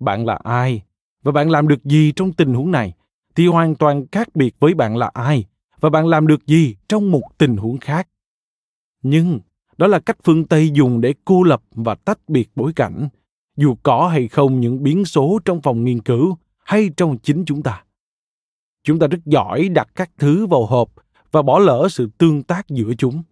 bạn 0.00 0.26
là 0.26 0.38
ai 0.44 0.82
và 1.22 1.32
bạn 1.32 1.50
làm 1.50 1.68
được 1.68 1.84
gì 1.84 2.12
trong 2.16 2.32
tình 2.32 2.54
huống 2.54 2.70
này 2.70 2.94
thì 3.34 3.46
hoàn 3.46 3.74
toàn 3.74 4.06
khác 4.12 4.28
biệt 4.34 4.54
với 4.60 4.74
bạn 4.74 4.96
là 4.96 5.10
ai 5.14 5.44
và 5.80 5.90
bạn 5.90 6.06
làm 6.06 6.26
được 6.26 6.46
gì 6.46 6.76
trong 6.88 7.10
một 7.10 7.38
tình 7.38 7.56
huống 7.56 7.78
khác. 7.78 8.08
Nhưng 9.02 9.40
đó 9.76 9.86
là 9.86 9.98
cách 9.98 10.16
phương 10.24 10.46
tây 10.46 10.70
dùng 10.70 11.00
để 11.00 11.14
cô 11.24 11.42
lập 11.42 11.62
và 11.70 11.94
tách 11.94 12.18
biệt 12.28 12.50
bối 12.56 12.72
cảnh, 12.76 13.08
dù 13.56 13.76
có 13.82 14.08
hay 14.08 14.28
không 14.28 14.60
những 14.60 14.82
biến 14.82 15.04
số 15.04 15.38
trong 15.44 15.62
phòng 15.62 15.84
nghiên 15.84 16.02
cứu 16.02 16.36
hay 16.64 16.90
trong 16.96 17.18
chính 17.18 17.44
chúng 17.44 17.62
ta. 17.62 17.84
Chúng 18.84 18.98
ta 18.98 19.06
rất 19.06 19.18
giỏi 19.24 19.68
đặt 19.68 19.88
các 19.94 20.10
thứ 20.18 20.46
vào 20.46 20.66
hộp 20.66 20.92
và 21.32 21.42
bỏ 21.42 21.58
lỡ 21.58 21.88
sự 21.90 22.08
tương 22.18 22.42
tác 22.42 22.68
giữa 22.68 22.92
chúng. 22.98 23.22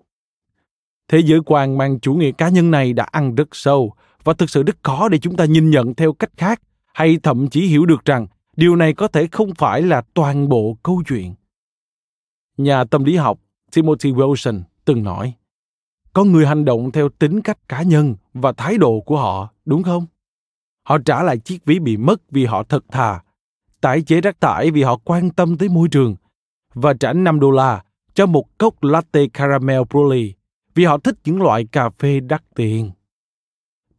Thế 1.08 1.18
giới 1.18 1.40
quan 1.46 1.78
mang 1.78 2.00
chủ 2.00 2.14
nghĩa 2.14 2.32
cá 2.32 2.48
nhân 2.48 2.70
này 2.70 2.92
đã 2.92 3.04
ăn 3.04 3.34
rất 3.34 3.48
sâu 3.52 3.92
và 4.26 4.32
thực 4.32 4.50
sự 4.50 4.62
rất 4.62 4.76
khó 4.82 5.08
để 5.08 5.18
chúng 5.18 5.36
ta 5.36 5.44
nhìn 5.44 5.70
nhận 5.70 5.94
theo 5.94 6.12
cách 6.12 6.30
khác, 6.36 6.60
hay 6.94 7.18
thậm 7.22 7.48
chí 7.48 7.66
hiểu 7.66 7.86
được 7.86 8.04
rằng 8.04 8.26
điều 8.56 8.76
này 8.76 8.92
có 8.92 9.08
thể 9.08 9.26
không 9.26 9.54
phải 9.54 9.82
là 9.82 10.02
toàn 10.14 10.48
bộ 10.48 10.76
câu 10.82 11.02
chuyện 11.08 11.34
nhà 12.56 12.84
tâm 12.84 13.04
lý 13.04 13.16
học 13.16 13.38
timothy 13.74 14.12
wilson 14.12 14.62
từng 14.84 15.02
nói, 15.02 15.34
có 16.12 16.24
người 16.24 16.46
hành 16.46 16.64
động 16.64 16.92
theo 16.92 17.08
tính 17.08 17.40
cách 17.40 17.68
cá 17.68 17.82
nhân 17.82 18.14
và 18.34 18.52
thái 18.52 18.78
độ 18.78 19.00
của 19.00 19.16
họ, 19.16 19.52
đúng 19.64 19.82
không 19.82 20.06
họ 20.88 20.98
trả 20.98 21.22
lại 21.22 21.38
chiếc 21.38 21.64
ví 21.64 21.78
bị 21.78 21.96
mất 21.96 22.30
vì 22.30 22.44
họ 22.44 22.62
thật 22.62 22.84
thà, 22.90 23.20
tái 23.80 24.02
chế 24.02 24.20
rác 24.20 24.40
thải 24.40 24.70
vì 24.70 24.82
họ 24.82 24.96
quan 25.04 25.30
tâm 25.30 25.58
tới 25.58 25.68
môi 25.68 25.88
trường, 25.88 26.16
và 26.74 26.94
trả 26.94 27.12
5 27.12 27.40
đô 27.40 27.50
la 27.50 27.82
cho 28.14 28.26
một 28.26 28.58
cốc 28.58 28.74
latte 28.82 29.26
caramel 29.34 29.82
brulee 29.90 30.32
vì 30.74 30.84
họ 30.84 30.98
thích 30.98 31.16
những 31.24 31.42
loại 31.42 31.64
cà 31.72 31.90
phê 31.90 32.20
đắt 32.20 32.42
tiền. 32.54 32.90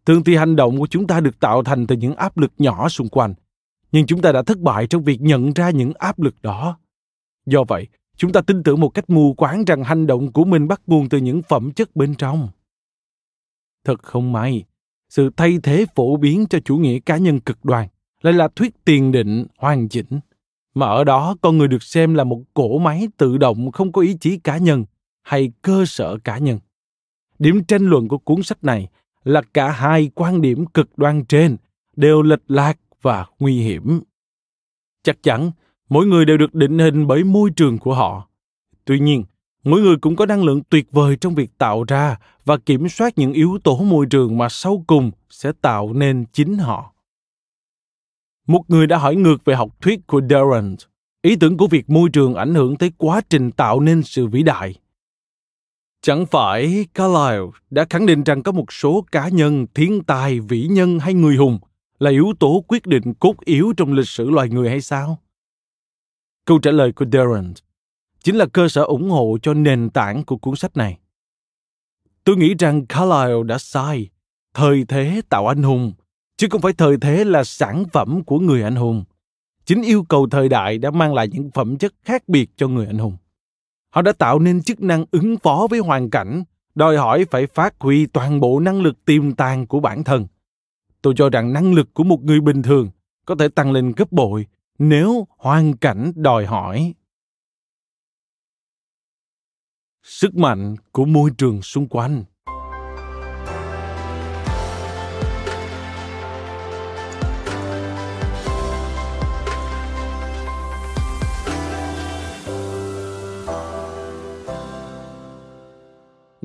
Thường 0.08 0.24
thì 0.24 0.36
hành 0.36 0.56
động 0.56 0.80
của 0.80 0.88
chúng 0.88 1.08
ta 1.08 1.20
được 1.20 1.40
tạo 1.40 1.64
thành 1.64 1.88
từ 1.88 1.96
những 1.96 2.16
áp 2.16 2.38
lực 2.38 2.52
nhỏ 2.58 2.90
xung 2.90 3.10
quanh, 3.10 3.34
nhưng 3.92 4.06
chúng 4.06 4.22
ta 4.22 4.32
đã 4.32 4.44
thất 4.44 4.60
bại 4.60 4.88
trong 4.88 5.04
việc 5.04 5.22
nhận 5.22 5.54
ra 5.54 5.70
những 5.70 5.92
áp 6.00 6.20
lực 6.20 6.36
đó. 6.42 6.80
Do 7.46 7.64
vậy, 7.68 7.88
chúng 8.18 8.32
ta 8.32 8.42
tin 8.42 8.64
tưởng 8.64 8.80
một 8.80 8.90
cách 8.90 9.10
mù 9.10 9.34
quáng 9.34 9.66
rằng 9.66 9.84
hành 9.84 10.08
động 10.08 10.32
của 10.32 10.46
mình 10.46 10.68
bắt 10.68 10.82
nguồn 10.88 11.10
từ 11.10 11.18
những 11.18 11.42
phẩm 11.42 11.72
chất 11.72 11.96
bên 11.96 12.16
trong. 12.16 12.50
Thật 13.86 14.04
không 14.04 14.32
may, 14.32 14.64
sự 15.10 15.30
thay 15.38 15.60
thế 15.64 15.86
phổ 15.96 16.18
biến 16.18 16.46
cho 16.50 16.60
chủ 16.66 16.78
nghĩa 16.78 17.00
cá 17.00 17.18
nhân 17.18 17.40
cực 17.40 17.66
đoan 17.66 17.88
lại 18.22 18.34
là 18.34 18.48
thuyết 18.56 18.86
tiền 18.86 19.12
định 19.12 19.46
hoàn 19.58 19.90
chỉnh 19.90 20.20
mà 20.76 20.88
ở 20.88 21.04
đó 21.04 21.36
con 21.42 21.58
người 21.58 21.68
được 21.68 21.84
xem 21.84 22.14
là 22.14 22.24
một 22.24 22.42
cỗ 22.54 22.78
máy 22.78 23.08
tự 23.18 23.38
động 23.38 23.72
không 23.72 23.92
có 23.92 24.02
ý 24.02 24.18
chí 24.20 24.38
cá 24.38 24.58
nhân 24.58 24.86
hay 25.24 25.52
cơ 25.62 25.86
sở 25.88 26.18
cá 26.24 26.38
nhân 26.38 26.60
điểm 27.40 27.64
tranh 27.64 27.86
luận 27.86 28.08
của 28.08 28.18
cuốn 28.18 28.44
sách 28.44 28.64
này 28.64 28.90
là 29.28 29.42
cả 29.54 29.72
hai 29.72 30.10
quan 30.16 30.42
điểm 30.42 30.66
cực 30.66 30.98
đoan 30.98 31.26
trên 31.26 31.58
đều 31.96 32.22
lệch 32.22 32.52
lạc 32.52 32.78
và 33.02 33.26
nguy 33.40 33.62
hiểm. 33.62 34.02
Chắc 35.04 35.24
chắn 35.24 35.52
mỗi 35.90 36.06
người 36.06 36.26
đều 36.26 36.38
được 36.38 36.54
định 36.54 36.80
hình 36.80 37.08
bởi 37.08 37.24
môi 37.24 37.50
trường 37.56 37.78
của 37.78 37.94
họ. 37.94 38.28
Tuy 38.86 39.00
nhiên 39.00 39.24
mỗi 39.64 39.82
người 39.82 39.96
cũng 40.02 40.16
có 40.16 40.26
năng 40.26 40.44
lượng 40.44 40.62
tuyệt 40.70 40.92
vời 40.92 41.18
trong 41.22 41.36
việc 41.36 41.58
tạo 41.58 41.84
ra 41.84 42.18
và 42.46 42.58
kiểm 42.58 42.90
soát 42.90 43.18
những 43.18 43.34
yếu 43.34 43.58
tố 43.64 43.78
môi 43.78 44.06
trường 44.10 44.38
mà 44.38 44.50
sau 44.50 44.84
cùng 44.88 45.12
sẽ 45.30 45.52
tạo 45.62 45.94
nên 45.94 46.26
chính 46.34 46.58
họ. 46.58 46.94
Một 48.48 48.62
người 48.68 48.88
đã 48.88 48.98
hỏi 48.98 49.16
ngược 49.16 49.46
về 49.46 49.56
học 49.56 49.82
thuyết 49.82 50.08
của 50.08 50.22
Durant, 50.30 50.78
ý 51.22 51.36
tưởng 51.36 51.58
của 51.58 51.68
việc 51.68 51.90
môi 51.90 52.10
trường 52.10 52.36
ảnh 52.36 52.56
hưởng 52.56 52.76
tới 52.76 52.92
quá 52.98 53.22
trình 53.30 53.52
tạo 53.52 53.80
nên 53.80 54.04
sự 54.04 54.28
vĩ 54.28 54.44
đại. 54.44 54.76
Chẳng 56.02 56.26
phải 56.26 56.86
Carlyle 56.94 57.46
đã 57.70 57.86
khẳng 57.90 58.06
định 58.06 58.24
rằng 58.24 58.44
có 58.44 58.52
một 58.52 58.74
số 58.74 59.06
cá 59.12 59.30
nhân, 59.30 59.66
thiên 59.74 60.04
tài, 60.04 60.40
vĩ 60.40 60.68
nhân 60.68 61.00
hay 61.00 61.14
người 61.14 61.36
hùng 61.36 61.60
là 62.00 62.12
yếu 62.12 62.34
tố 62.40 62.64
quyết 62.68 62.86
định 62.86 63.14
cốt 63.14 63.36
yếu 63.46 63.74
trong 63.78 63.94
lịch 63.94 64.08
sử 64.08 64.30
loài 64.30 64.50
người 64.50 64.70
hay 64.70 64.82
sao? 64.82 65.20
Câu 66.46 66.60
trả 66.60 66.72
lời 66.72 66.92
của 66.92 67.06
Durant 67.12 67.56
chính 68.24 68.36
là 68.36 68.46
cơ 68.46 68.70
sở 68.70 68.84
ủng 68.84 69.10
hộ 69.10 69.38
cho 69.42 69.54
nền 69.54 69.90
tảng 69.90 70.24
của 70.24 70.38
cuốn 70.38 70.56
sách 70.56 70.78
này. 70.78 70.98
Tôi 72.24 72.36
nghĩ 72.36 72.54
rằng 72.60 72.86
Carlyle 72.86 73.44
đã 73.46 73.58
sai. 73.58 74.10
Thời 74.54 74.86
thế 74.88 75.22
tạo 75.30 75.48
anh 75.48 75.64
hùng 75.64 75.94
chứ 76.38 76.48
không 76.52 76.62
phải 76.62 76.74
thời 76.74 76.98
thế 77.02 77.24
là 77.24 77.44
sản 77.44 77.84
phẩm 77.94 78.24
của 78.24 78.40
người 78.40 78.64
anh 78.64 78.76
hùng 78.76 79.04
chính 79.66 79.82
yêu 79.82 80.04
cầu 80.04 80.28
thời 80.32 80.50
đại 80.50 80.78
đã 80.78 80.92
mang 80.92 81.14
lại 81.14 81.28
những 81.28 81.52
phẩm 81.54 81.78
chất 81.78 81.94
khác 82.04 82.24
biệt 82.28 82.50
cho 82.56 82.68
người 82.68 82.86
anh 82.86 82.98
hùng 82.98 83.18
họ 83.90 84.02
đã 84.02 84.12
tạo 84.12 84.40
nên 84.40 84.64
chức 84.64 84.82
năng 84.82 85.06
ứng 85.12 85.38
phó 85.38 85.68
với 85.70 85.80
hoàn 85.80 86.10
cảnh, 86.10 86.44
đòi 86.76 86.98
hỏi 86.98 87.26
phải 87.32 87.48
phát 87.48 87.76
huy 87.80 88.06
toàn 88.06 88.40
bộ 88.40 88.60
năng 88.60 88.82
lực 88.82 89.06
tiềm 89.06 89.36
tàng 89.36 89.68
của 89.68 89.80
bản 89.80 90.04
thân. 90.04 90.28
Tôi 91.02 91.14
cho 91.18 91.30
rằng 91.30 91.54
năng 91.54 91.74
lực 91.74 91.94
của 91.94 92.04
một 92.04 92.24
người 92.24 92.42
bình 92.42 92.62
thường 92.62 92.90
có 93.26 93.36
thể 93.36 93.48
tăng 93.48 93.72
lên 93.72 93.94
gấp 93.98 94.12
bội 94.12 94.48
nếu 94.80 95.28
hoàn 95.38 95.78
cảnh 95.78 96.12
đòi 96.16 96.46
hỏi. 96.46 96.94
Sức 100.04 100.36
mạnh 100.36 100.76
của 100.92 101.06
môi 101.06 101.32
trường 101.38 101.62
xung 101.62 101.88
quanh. 101.88 102.24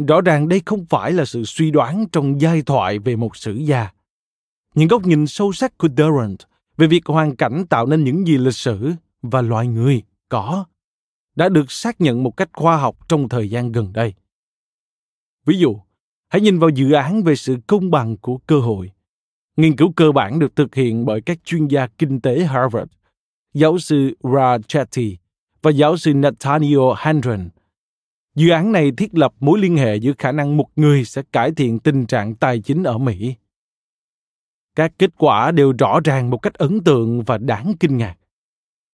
Rõ 0.06 0.20
ràng 0.20 0.48
đây 0.48 0.62
không 0.66 0.84
phải 0.84 1.12
là 1.12 1.24
sự 1.24 1.44
suy 1.44 1.70
đoán 1.70 2.06
trong 2.12 2.40
giai 2.40 2.62
thoại 2.62 2.98
về 2.98 3.16
một 3.16 3.36
sử 3.36 3.54
gia. 3.54 3.88
Những 4.74 4.88
góc 4.88 5.06
nhìn 5.06 5.26
sâu 5.26 5.52
sắc 5.52 5.78
của 5.78 5.88
Durant 5.96 6.38
về 6.76 6.86
việc 6.86 7.06
hoàn 7.06 7.36
cảnh 7.36 7.64
tạo 7.70 7.86
nên 7.86 8.04
những 8.04 8.26
gì 8.26 8.38
lịch 8.38 8.54
sử 8.54 8.92
và 9.22 9.42
loài 9.42 9.66
người 9.66 10.02
có 10.28 10.64
đã 11.36 11.48
được 11.48 11.72
xác 11.72 12.00
nhận 12.00 12.22
một 12.22 12.36
cách 12.36 12.50
khoa 12.52 12.76
học 12.76 13.08
trong 13.08 13.28
thời 13.28 13.50
gian 13.50 13.72
gần 13.72 13.92
đây. 13.92 14.14
Ví 15.46 15.58
dụ, 15.58 15.76
hãy 16.28 16.40
nhìn 16.40 16.58
vào 16.58 16.70
dự 16.70 16.92
án 16.92 17.22
về 17.22 17.36
sự 17.36 17.56
công 17.66 17.90
bằng 17.90 18.16
của 18.16 18.38
cơ 18.46 18.60
hội. 18.60 18.92
Nghiên 19.56 19.76
cứu 19.76 19.92
cơ 19.96 20.12
bản 20.12 20.38
được 20.38 20.56
thực 20.56 20.74
hiện 20.74 21.04
bởi 21.04 21.20
các 21.20 21.38
chuyên 21.44 21.68
gia 21.68 21.86
kinh 21.86 22.20
tế 22.20 22.44
Harvard, 22.44 22.92
giáo 23.54 23.78
sư 23.78 24.16
Ra 24.22 24.58
Chetty 24.58 25.16
và 25.62 25.70
giáo 25.70 25.96
sư 25.96 26.14
Nathaniel 26.14 26.92
Hendren. 26.98 27.48
Dự 28.34 28.50
án 28.50 28.72
này 28.72 28.92
thiết 28.96 29.14
lập 29.14 29.34
mối 29.40 29.58
liên 29.58 29.76
hệ 29.76 29.96
giữa 29.96 30.12
khả 30.18 30.32
năng 30.32 30.56
một 30.56 30.66
người 30.76 31.04
sẽ 31.04 31.22
cải 31.32 31.52
thiện 31.52 31.78
tình 31.78 32.06
trạng 32.06 32.34
tài 32.34 32.60
chính 32.60 32.82
ở 32.82 32.98
Mỹ. 32.98 33.34
Các 34.74 34.92
kết 34.98 35.10
quả 35.18 35.50
đều 35.50 35.72
rõ 35.78 36.00
ràng 36.04 36.30
một 36.30 36.38
cách 36.38 36.54
ấn 36.54 36.80
tượng 36.84 37.22
và 37.22 37.38
đáng 37.38 37.72
kinh 37.80 37.96
ngạc. 37.96 38.14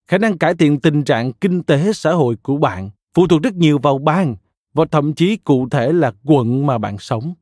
Khả 0.09 0.19
năng 0.19 0.39
cải 0.39 0.55
thiện 0.55 0.81
tình 0.81 1.05
trạng 1.05 1.33
kinh 1.33 1.63
tế 1.63 1.93
xã 1.93 2.13
hội 2.13 2.37
của 2.37 2.57
bạn 2.57 2.91
phụ 3.15 3.27
thuộc 3.27 3.43
rất 3.43 3.55
nhiều 3.55 3.79
vào 3.79 3.99
bang 3.99 4.37
và 4.75 4.85
thậm 4.91 5.15
chí 5.15 5.37
cụ 5.37 5.69
thể 5.69 5.93
là 5.93 6.13
quận 6.25 6.67
mà 6.67 6.79
bạn 6.79 6.99
sống. 6.99 7.35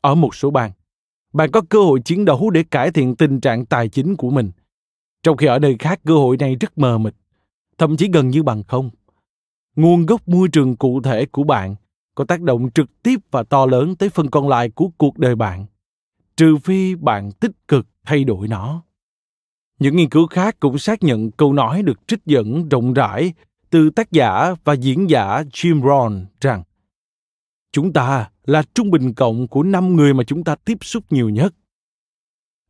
Ở 0.00 0.14
một 0.14 0.34
số 0.34 0.50
bang, 0.50 0.72
bạn 1.32 1.50
có 1.50 1.62
cơ 1.68 1.78
hội 1.78 2.00
chiến 2.04 2.24
đấu 2.24 2.50
để 2.50 2.64
cải 2.70 2.90
thiện 2.90 3.16
tình 3.16 3.40
trạng 3.40 3.66
tài 3.66 3.88
chính 3.88 4.16
của 4.16 4.30
mình, 4.30 4.50
trong 5.22 5.36
khi 5.36 5.46
ở 5.46 5.58
nơi 5.58 5.76
khác 5.78 6.00
cơ 6.06 6.14
hội 6.14 6.36
này 6.36 6.56
rất 6.60 6.78
mờ 6.78 6.98
mịt, 6.98 7.14
thậm 7.78 7.96
chí 7.96 8.08
gần 8.12 8.28
như 8.28 8.42
bằng 8.42 8.62
không. 8.62 8.90
Nguồn 9.80 10.06
gốc 10.06 10.28
môi 10.28 10.48
trường 10.48 10.76
cụ 10.76 11.00
thể 11.02 11.26
của 11.26 11.44
bạn 11.44 11.74
có 12.14 12.24
tác 12.24 12.40
động 12.40 12.70
trực 12.74 13.02
tiếp 13.02 13.16
và 13.30 13.42
to 13.42 13.66
lớn 13.66 13.96
tới 13.96 14.08
phần 14.08 14.30
còn 14.30 14.48
lại 14.48 14.70
của 14.70 14.88
cuộc 14.98 15.18
đời 15.18 15.36
bạn, 15.36 15.66
trừ 16.36 16.56
phi 16.56 16.94
bạn 16.94 17.32
tích 17.32 17.68
cực 17.68 17.86
thay 18.04 18.24
đổi 18.24 18.48
nó. 18.48 18.82
Những 19.78 19.96
nghiên 19.96 20.08
cứu 20.08 20.26
khác 20.26 20.56
cũng 20.60 20.78
xác 20.78 21.02
nhận 21.02 21.30
câu 21.30 21.52
nói 21.52 21.82
được 21.82 22.08
trích 22.08 22.26
dẫn 22.26 22.68
rộng 22.68 22.92
rãi 22.92 23.32
từ 23.70 23.90
tác 23.90 24.12
giả 24.12 24.54
và 24.64 24.72
diễn 24.72 25.10
giả 25.10 25.42
Jim 25.42 25.82
Rohn 25.82 26.26
rằng 26.40 26.62
chúng 27.72 27.92
ta 27.92 28.30
là 28.44 28.62
trung 28.74 28.90
bình 28.90 29.14
cộng 29.14 29.48
của 29.48 29.62
năm 29.62 29.96
người 29.96 30.14
mà 30.14 30.24
chúng 30.24 30.44
ta 30.44 30.54
tiếp 30.54 30.78
xúc 30.80 31.04
nhiều 31.10 31.28
nhất. 31.28 31.54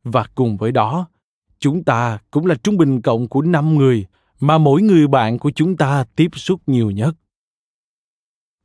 Và 0.03 0.25
cùng 0.35 0.57
với 0.57 0.71
đó, 0.71 1.07
chúng 1.59 1.83
ta 1.83 2.19
cũng 2.31 2.45
là 2.45 2.55
trung 2.55 2.77
bình 2.77 3.01
cộng 3.01 3.27
của 3.27 3.41
năm 3.41 3.75
người 3.75 4.05
mà 4.41 4.57
mỗi 4.57 4.81
người 4.81 5.07
bạn 5.07 5.39
của 5.39 5.51
chúng 5.51 5.77
ta 5.77 6.05
tiếp 6.15 6.29
xúc 6.33 6.61
nhiều 6.67 6.91
nhất. 6.91 7.15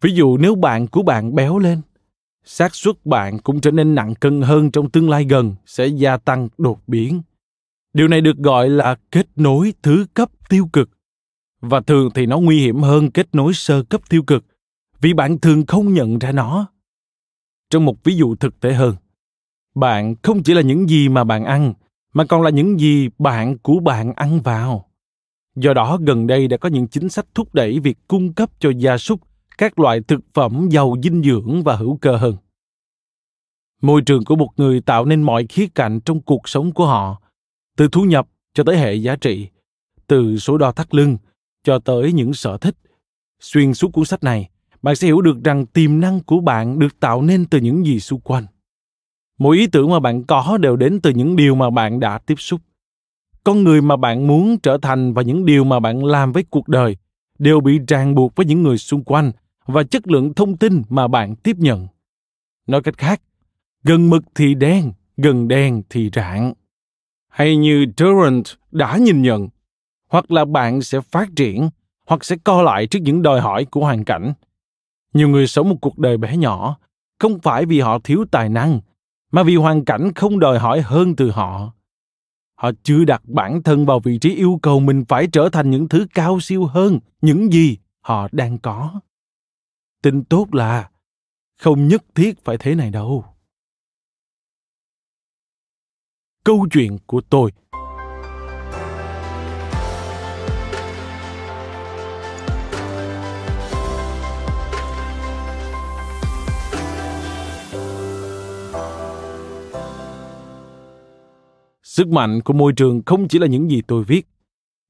Ví 0.01 0.15
dụ 0.15 0.37
nếu 0.37 0.55
bạn 0.55 0.87
của 0.87 1.03
bạn 1.03 1.35
béo 1.35 1.59
lên, 1.59 1.81
xác 2.45 2.75
suất 2.75 3.07
bạn 3.07 3.39
cũng 3.39 3.61
trở 3.61 3.71
nên 3.71 3.95
nặng 3.95 4.15
cân 4.15 4.43
hơn 4.43 4.71
trong 4.71 4.91
tương 4.91 5.11
lai 5.11 5.25
gần 5.25 5.55
sẽ 5.67 5.87
gia 5.87 6.17
tăng 6.17 6.49
đột 6.59 6.81
biến. 6.87 7.23
Điều 7.93 8.09
này 8.09 8.21
được 8.21 8.37
gọi 8.37 8.69
là 8.69 8.97
kết 9.11 9.27
nối 9.37 9.73
thứ 9.83 10.07
cấp 10.15 10.31
tiêu 10.49 10.69
cực. 10.73 10.91
Và 11.61 11.81
thường 11.81 12.11
thì 12.15 12.27
nó 12.27 12.39
nguy 12.39 12.61
hiểm 12.61 12.83
hơn 12.83 13.11
kết 13.11 13.35
nối 13.35 13.53
sơ 13.55 13.83
cấp 13.83 14.01
tiêu 14.09 14.23
cực 14.23 14.45
vì 15.01 15.15
bạn 15.15 15.39
thường 15.39 15.67
không 15.67 15.95
nhận 15.95 16.19
ra 16.19 16.33
nó. 16.33 16.67
Trong 17.71 17.85
một 17.85 18.05
ví 18.05 18.17
dụ 18.17 18.37
thực 18.37 18.61
tế 18.61 18.73
hơn, 18.73 18.97
bạn 19.75 20.15
không 20.23 20.43
chỉ 20.43 20.55
là 20.55 20.61
những 20.63 20.89
gì 20.89 21.09
mà 21.09 21.25
bạn 21.25 21.45
ăn, 21.45 21.75
mà 22.13 22.25
còn 22.25 22.43
là 22.43 22.51
những 22.51 22.81
gì 22.81 23.09
bạn 23.19 23.59
của 23.59 23.81
bạn 23.81 24.13
ăn 24.13 24.41
vào. 24.41 24.86
Do 25.57 25.75
đó, 25.75 25.99
gần 26.07 26.27
đây 26.27 26.49
đã 26.49 26.57
có 26.57 26.69
những 26.69 26.89
chính 26.89 27.09
sách 27.09 27.27
thúc 27.35 27.55
đẩy 27.55 27.81
việc 27.81 27.99
cung 28.09 28.33
cấp 28.33 28.51
cho 28.59 28.71
gia 28.79 28.99
súc 28.99 29.21
các 29.59 29.79
loại 29.79 30.01
thực 30.01 30.21
phẩm 30.35 30.69
giàu 30.71 30.95
dinh 31.03 31.23
dưỡng 31.23 31.63
và 31.63 31.77
hữu 31.77 31.97
cơ 31.97 32.17
hơn. 32.17 32.37
Môi 33.83 34.03
trường 34.03 34.25
của 34.25 34.37
một 34.37 34.49
người 34.57 34.81
tạo 34.81 35.05
nên 35.05 35.23
mọi 35.23 35.47
khía 35.49 35.67
cạnh 35.75 36.01
trong 36.01 36.21
cuộc 36.21 36.49
sống 36.49 36.73
của 36.73 36.87
họ, 36.87 37.23
từ 37.77 37.89
thu 37.93 38.05
nhập 38.05 38.29
cho 38.55 38.65
tới 38.65 38.79
hệ 38.79 38.95
giá 38.95 39.17
trị, 39.17 39.49
từ 40.07 40.39
số 40.39 40.59
đo 40.59 40.73
thắt 40.73 40.95
lưng 40.95 41.17
cho 41.65 41.79
tới 41.79 42.13
những 42.13 42.35
sở 42.35 42.59
thích. 42.59 42.77
Xuyên 43.41 43.75
suốt 43.75 43.93
cuốn 43.93 44.05
sách 44.05 44.25
này, 44.25 44.49
bạn 44.83 44.97
sẽ 44.97 45.07
hiểu 45.07 45.21
được 45.21 45.45
rằng 45.45 45.67
tiềm 45.67 46.01
năng 46.01 46.21
của 46.21 46.41
bạn 46.41 46.79
được 46.79 47.01
tạo 47.01 47.23
nên 47.23 47.47
từ 47.47 47.59
những 47.59 47.87
gì 47.87 48.01
xung 48.01 48.21
quanh. 48.21 48.47
Mỗi 49.39 49.57
ý 49.57 49.67
tưởng 49.67 49.91
mà 49.91 50.01
bạn 50.01 50.25
có 50.25 50.59
đều 50.61 50.77
đến 50.77 51.01
từ 51.01 51.11
những 51.11 51.37
điều 51.37 51.55
mà 51.55 51.71
bạn 51.71 52.01
đã 52.01 52.19
tiếp 52.19 52.35
xúc. 52.39 52.61
Con 53.47 53.65
người 53.65 53.81
mà 53.81 53.97
bạn 53.97 54.27
muốn 54.27 54.59
trở 54.59 54.79
thành 54.83 55.13
và 55.13 55.23
những 55.23 55.45
điều 55.45 55.65
mà 55.65 55.81
bạn 55.81 56.05
làm 56.05 56.33
với 56.33 56.45
cuộc 56.51 56.69
đời 56.69 56.97
đều 57.39 57.61
bị 57.61 57.79
ràng 57.89 58.15
buộc 58.15 58.37
với 58.37 58.47
những 58.47 58.63
người 58.63 58.79
xung 58.79 59.05
quanh 59.05 59.33
và 59.67 59.83
chất 59.83 60.09
lượng 60.09 60.35
thông 60.35 60.57
tin 60.57 60.83
mà 60.89 61.09
bạn 61.09 61.37
tiếp 61.37 61.57
nhận. 61.59 61.89
Nói 62.67 62.83
cách 62.83 62.99
khác, 62.99 63.21
gần 63.85 64.11
mực 64.11 64.23
thì 64.35 64.55
đen, 64.55 64.93
gần 65.17 65.49
đen 65.49 65.83
thì 65.91 66.11
rạng. 66.15 66.53
Hay 67.29 67.57
như 67.57 67.87
Durant 67.97 68.45
đã 68.71 68.97
nhìn 68.97 69.23
nhận, 69.23 69.49
hoặc 70.09 70.31
là 70.31 70.45
bạn 70.45 70.83
sẽ 70.83 71.01
phát 71.01 71.29
triển, 71.37 71.71
hoặc 72.07 72.25
sẽ 72.25 72.37
co 72.45 72.63
lại 72.63 72.87
trước 72.87 72.99
những 73.03 73.23
đòi 73.23 73.41
hỏi 73.41 73.65
của 73.65 73.81
hoàn 73.81 74.05
cảnh. 74.05 74.33
Nhiều 75.15 75.29
người 75.29 75.47
sống 75.47 75.69
một 75.69 75.77
cuộc 75.81 75.99
đời 75.99 76.17
bé 76.17 76.37
nhỏ, 76.37 76.79
không 77.19 77.39
phải 77.39 77.67
vì 77.67 77.81
họ 77.81 77.99
thiếu 77.99 78.25
tài 78.31 78.49
năng, 78.49 78.81
mà 79.33 79.43
vì 79.43 79.57
hoàn 79.57 79.85
cảnh 79.85 80.13
không 80.15 80.39
đòi 80.39 80.59
hỏi 80.59 80.81
hơn 80.81 81.17
từ 81.17 81.31
họ. 81.31 81.73
Họ 82.57 82.71
chưa 82.83 83.05
đặt 83.05 83.23
bản 83.25 83.63
thân 83.63 83.87
vào 83.87 84.01
vị 84.01 84.19
trí 84.19 84.35
yêu 84.35 84.59
cầu 84.63 84.81
mình 84.81 85.05
phải 85.09 85.27
trở 85.27 85.49
thành 85.53 85.71
những 85.71 85.89
thứ 85.89 86.07
cao 86.15 86.41
siêu 86.41 86.65
hơn, 86.65 86.99
những 87.21 87.53
gì 87.53 87.79
họ 88.01 88.29
đang 88.33 88.59
có. 88.59 89.01
Tin 90.03 90.25
tốt 90.25 90.55
là 90.55 90.91
không 91.59 91.89
nhất 91.89 92.05
thiết 92.15 92.45
phải 92.45 92.59
thế 92.59 92.75
này 92.75 92.91
đâu. 92.91 93.25
Câu 96.45 96.67
chuyện 96.71 96.99
của 97.07 97.21
tôi 97.21 97.53
sức 111.97 112.09
mạnh 112.09 112.41
của 112.41 112.53
môi 112.53 112.73
trường 112.73 113.03
không 113.07 113.29
chỉ 113.29 113.39
là 113.39 113.47
những 113.47 113.71
gì 113.71 113.83
tôi 113.87 114.05
viết 114.05 114.27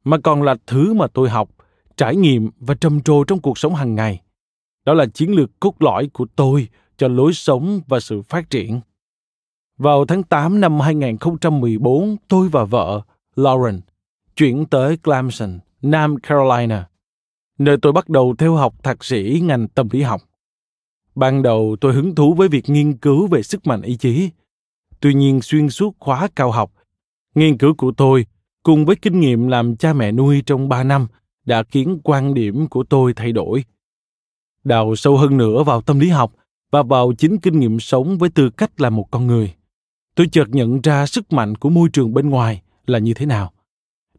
mà 0.05 0.19
còn 0.19 0.42
là 0.42 0.57
thứ 0.66 0.95
mà 0.95 1.07
tôi 1.07 1.29
học 1.29 1.51
trải 1.97 2.16
nghiệm 2.16 2.51
và 2.61 2.75
trầm 2.75 3.01
trồ 3.01 3.25
trong 3.25 3.40
cuộc 3.40 3.59
sống 3.59 3.75
hàng 3.75 3.95
ngày 3.95 4.23
đó 4.85 4.95
là 4.95 5.07
chiến 5.07 5.31
lược 5.31 5.61
cốt 5.61 5.75
lõi 5.79 6.11
của 6.12 6.27
tôi 6.37 6.69
cho 6.97 7.09
lối 7.09 7.33
sống 7.33 7.81
và 7.87 8.01
sự 8.01 8.23
phát 8.23 8.51
triển. 8.51 8.81
Vào 9.79 10.05
tháng 10.05 10.23
8 10.23 10.61
năm 10.61 10.81
2014, 10.81 12.16
tôi 12.29 12.49
và 12.49 12.64
vợ, 12.64 13.01
Lauren, 13.37 13.81
chuyển 14.37 14.66
tới 14.66 14.97
Clemson, 14.97 15.59
Nam 15.83 16.16
Carolina, 16.21 16.88
nơi 17.59 17.77
tôi 17.83 17.92
bắt 17.92 18.09
đầu 18.09 18.35
theo 18.38 18.55
học 18.55 18.75
thạc 18.83 19.05
sĩ 19.05 19.40
ngành 19.42 19.69
tâm 19.69 19.88
lý 19.90 20.03
học. 20.03 20.21
Ban 21.14 21.42
đầu 21.42 21.77
tôi 21.81 21.92
hứng 21.92 22.14
thú 22.14 22.35
với 22.35 22.49
việc 22.49 22.64
nghiên 22.69 22.97
cứu 22.97 23.27
về 23.27 23.42
sức 23.42 23.66
mạnh 23.66 23.83
ý 23.83 23.97
chí. 23.97 24.31
Tuy 25.01 25.14
nhiên 25.14 25.42
xuyên 25.42 25.71
suốt 25.71 25.97
khóa 25.99 26.29
cao 26.37 26.51
học, 26.51 26.73
nghiên 27.37 27.59
cứu 27.59 27.75
của 27.75 27.92
tôi 27.96 28.27
cùng 28.62 28.87
với 28.87 28.96
kinh 28.96 29.20
nghiệm 29.20 29.49
làm 29.49 29.77
cha 29.77 29.92
mẹ 29.92 30.12
nuôi 30.12 30.42
trong 30.46 30.68
3 30.68 30.85
năm 30.85 31.07
đã 31.44 31.62
khiến 31.62 32.01
quan 32.05 32.35
điểm 32.35 32.68
của 32.68 32.85
tôi 32.85 33.12
thay 33.14 33.33
đổi– 33.33 33.64
đào 34.66 34.96
sâu 34.96 35.16
hơn 35.16 35.37
nữa 35.37 35.62
vào 35.62 35.81
tâm 35.81 35.99
lý 35.99 36.09
học 36.09 36.33
và 36.70 36.83
vào 36.83 37.12
chính 37.18 37.38
kinh 37.38 37.61
nghiệm 37.61 37.81
sống 37.81 38.18
với 38.18 38.31
tư 38.31 38.51
cách 38.51 38.81
là 38.81 38.90
một 38.90 39.11
con 39.11 39.27
người. 39.27 39.55
Tôi 40.14 40.27
chợt 40.33 40.49
nhận 40.49 40.81
ra 40.81 41.07
sức 41.07 41.33
mạnh 41.33 41.55
của 41.55 41.70
môi 41.70 41.88
trường 41.92 42.14
bên 42.14 42.31
ngoài 42.31 42.62
là 42.87 42.99
như 42.99 43.14
thế 43.14 43.27
nào. 43.27 43.53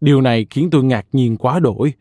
Điều 0.01 0.21
này 0.21 0.45
khiến 0.49 0.69
tôi 0.71 0.83
ngạc 0.83 1.05
nhiên 1.11 1.37
quá 1.37 1.59
đổi, 1.59 1.93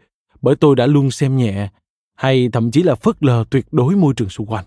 bởi 0.43 0.57
tôi 0.57 0.77
đã 0.77 0.87
luôn 0.87 1.11
xem 1.11 1.37
nhẹ 1.37 1.69
hay 2.15 2.49
thậm 2.53 2.71
chí 2.71 2.83
là 2.83 2.95
phớt 2.95 3.23
lờ 3.25 3.45
tuyệt 3.51 3.67
đối 3.73 3.97
môi 3.97 4.15
trường 4.15 4.29
xung 4.29 4.47
quanh. 4.47 4.65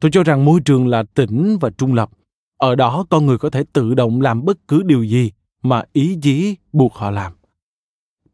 Tôi 0.00 0.10
cho 0.10 0.22
rằng 0.22 0.44
môi 0.44 0.60
trường 0.64 0.88
là 0.88 1.02
tĩnh 1.02 1.58
và 1.60 1.70
trung 1.70 1.94
lập, 1.94 2.10
ở 2.58 2.74
đó 2.74 3.06
con 3.10 3.26
người 3.26 3.38
có 3.38 3.50
thể 3.50 3.64
tự 3.72 3.94
động 3.94 4.20
làm 4.20 4.44
bất 4.44 4.68
cứ 4.68 4.82
điều 4.82 5.02
gì 5.02 5.30
mà 5.62 5.82
ý 5.92 6.18
chí 6.22 6.56
buộc 6.72 6.94
họ 6.94 7.10
làm. 7.10 7.32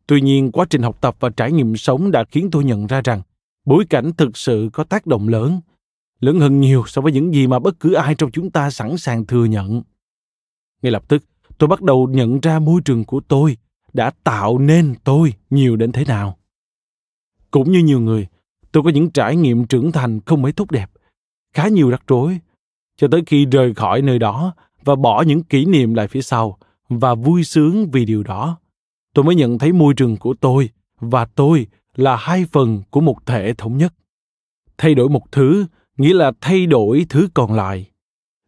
Tuy 0.06 0.20
nhiên, 0.20 0.52
quá 0.52 0.66
trình 0.70 0.82
học 0.82 1.00
tập 1.00 1.16
và 1.20 1.30
trải 1.30 1.52
nghiệm 1.52 1.76
sống 1.76 2.10
đã 2.10 2.24
khiến 2.24 2.48
tôi 2.52 2.64
nhận 2.64 2.86
ra 2.86 3.00
rằng 3.04 3.22
bối 3.64 3.84
cảnh 3.90 4.12
thực 4.16 4.36
sự 4.36 4.70
có 4.72 4.84
tác 4.84 5.06
động 5.06 5.28
lớn 5.28 5.60
lớn 6.24 6.40
hơn 6.40 6.60
nhiều 6.60 6.84
so 6.86 7.02
với 7.02 7.12
những 7.12 7.34
gì 7.34 7.46
mà 7.46 7.58
bất 7.58 7.80
cứ 7.80 7.92
ai 7.92 8.14
trong 8.14 8.30
chúng 8.30 8.50
ta 8.50 8.70
sẵn 8.70 8.96
sàng 8.96 9.26
thừa 9.26 9.44
nhận. 9.44 9.82
Ngay 10.82 10.92
lập 10.92 11.08
tức, 11.08 11.24
tôi 11.58 11.68
bắt 11.68 11.82
đầu 11.82 12.08
nhận 12.10 12.40
ra 12.40 12.58
môi 12.58 12.80
trường 12.84 13.04
của 13.04 13.20
tôi 13.20 13.56
đã 13.92 14.10
tạo 14.24 14.58
nên 14.58 14.94
tôi 15.04 15.34
nhiều 15.50 15.76
đến 15.76 15.92
thế 15.92 16.04
nào. 16.04 16.38
Cũng 17.50 17.72
như 17.72 17.78
nhiều 17.78 18.00
người, 18.00 18.26
tôi 18.72 18.82
có 18.82 18.90
những 18.90 19.10
trải 19.10 19.36
nghiệm 19.36 19.66
trưởng 19.66 19.92
thành 19.92 20.20
không 20.20 20.42
mấy 20.42 20.52
tốt 20.52 20.70
đẹp, 20.70 20.90
khá 21.52 21.68
nhiều 21.68 21.90
rắc 21.90 22.02
rối, 22.06 22.38
cho 22.96 23.08
tới 23.10 23.22
khi 23.26 23.46
rời 23.46 23.74
khỏi 23.74 24.02
nơi 24.02 24.18
đó 24.18 24.54
và 24.84 24.96
bỏ 24.96 25.22
những 25.22 25.42
kỷ 25.42 25.64
niệm 25.64 25.94
lại 25.94 26.08
phía 26.08 26.22
sau 26.22 26.58
và 26.88 27.14
vui 27.14 27.44
sướng 27.44 27.90
vì 27.90 28.04
điều 28.04 28.22
đó. 28.22 28.58
Tôi 29.14 29.24
mới 29.24 29.34
nhận 29.34 29.58
thấy 29.58 29.72
môi 29.72 29.94
trường 29.94 30.16
của 30.16 30.34
tôi 30.40 30.70
và 31.00 31.24
tôi 31.24 31.66
là 31.96 32.16
hai 32.16 32.44
phần 32.52 32.82
của 32.90 33.00
một 33.00 33.26
thể 33.26 33.54
thống 33.58 33.78
nhất. 33.78 33.94
Thay 34.78 34.94
đổi 34.94 35.08
một 35.08 35.32
thứ 35.32 35.66
nghĩa 35.96 36.14
là 36.14 36.32
thay 36.40 36.66
đổi 36.66 37.06
thứ 37.08 37.28
còn 37.34 37.52
lại. 37.52 37.90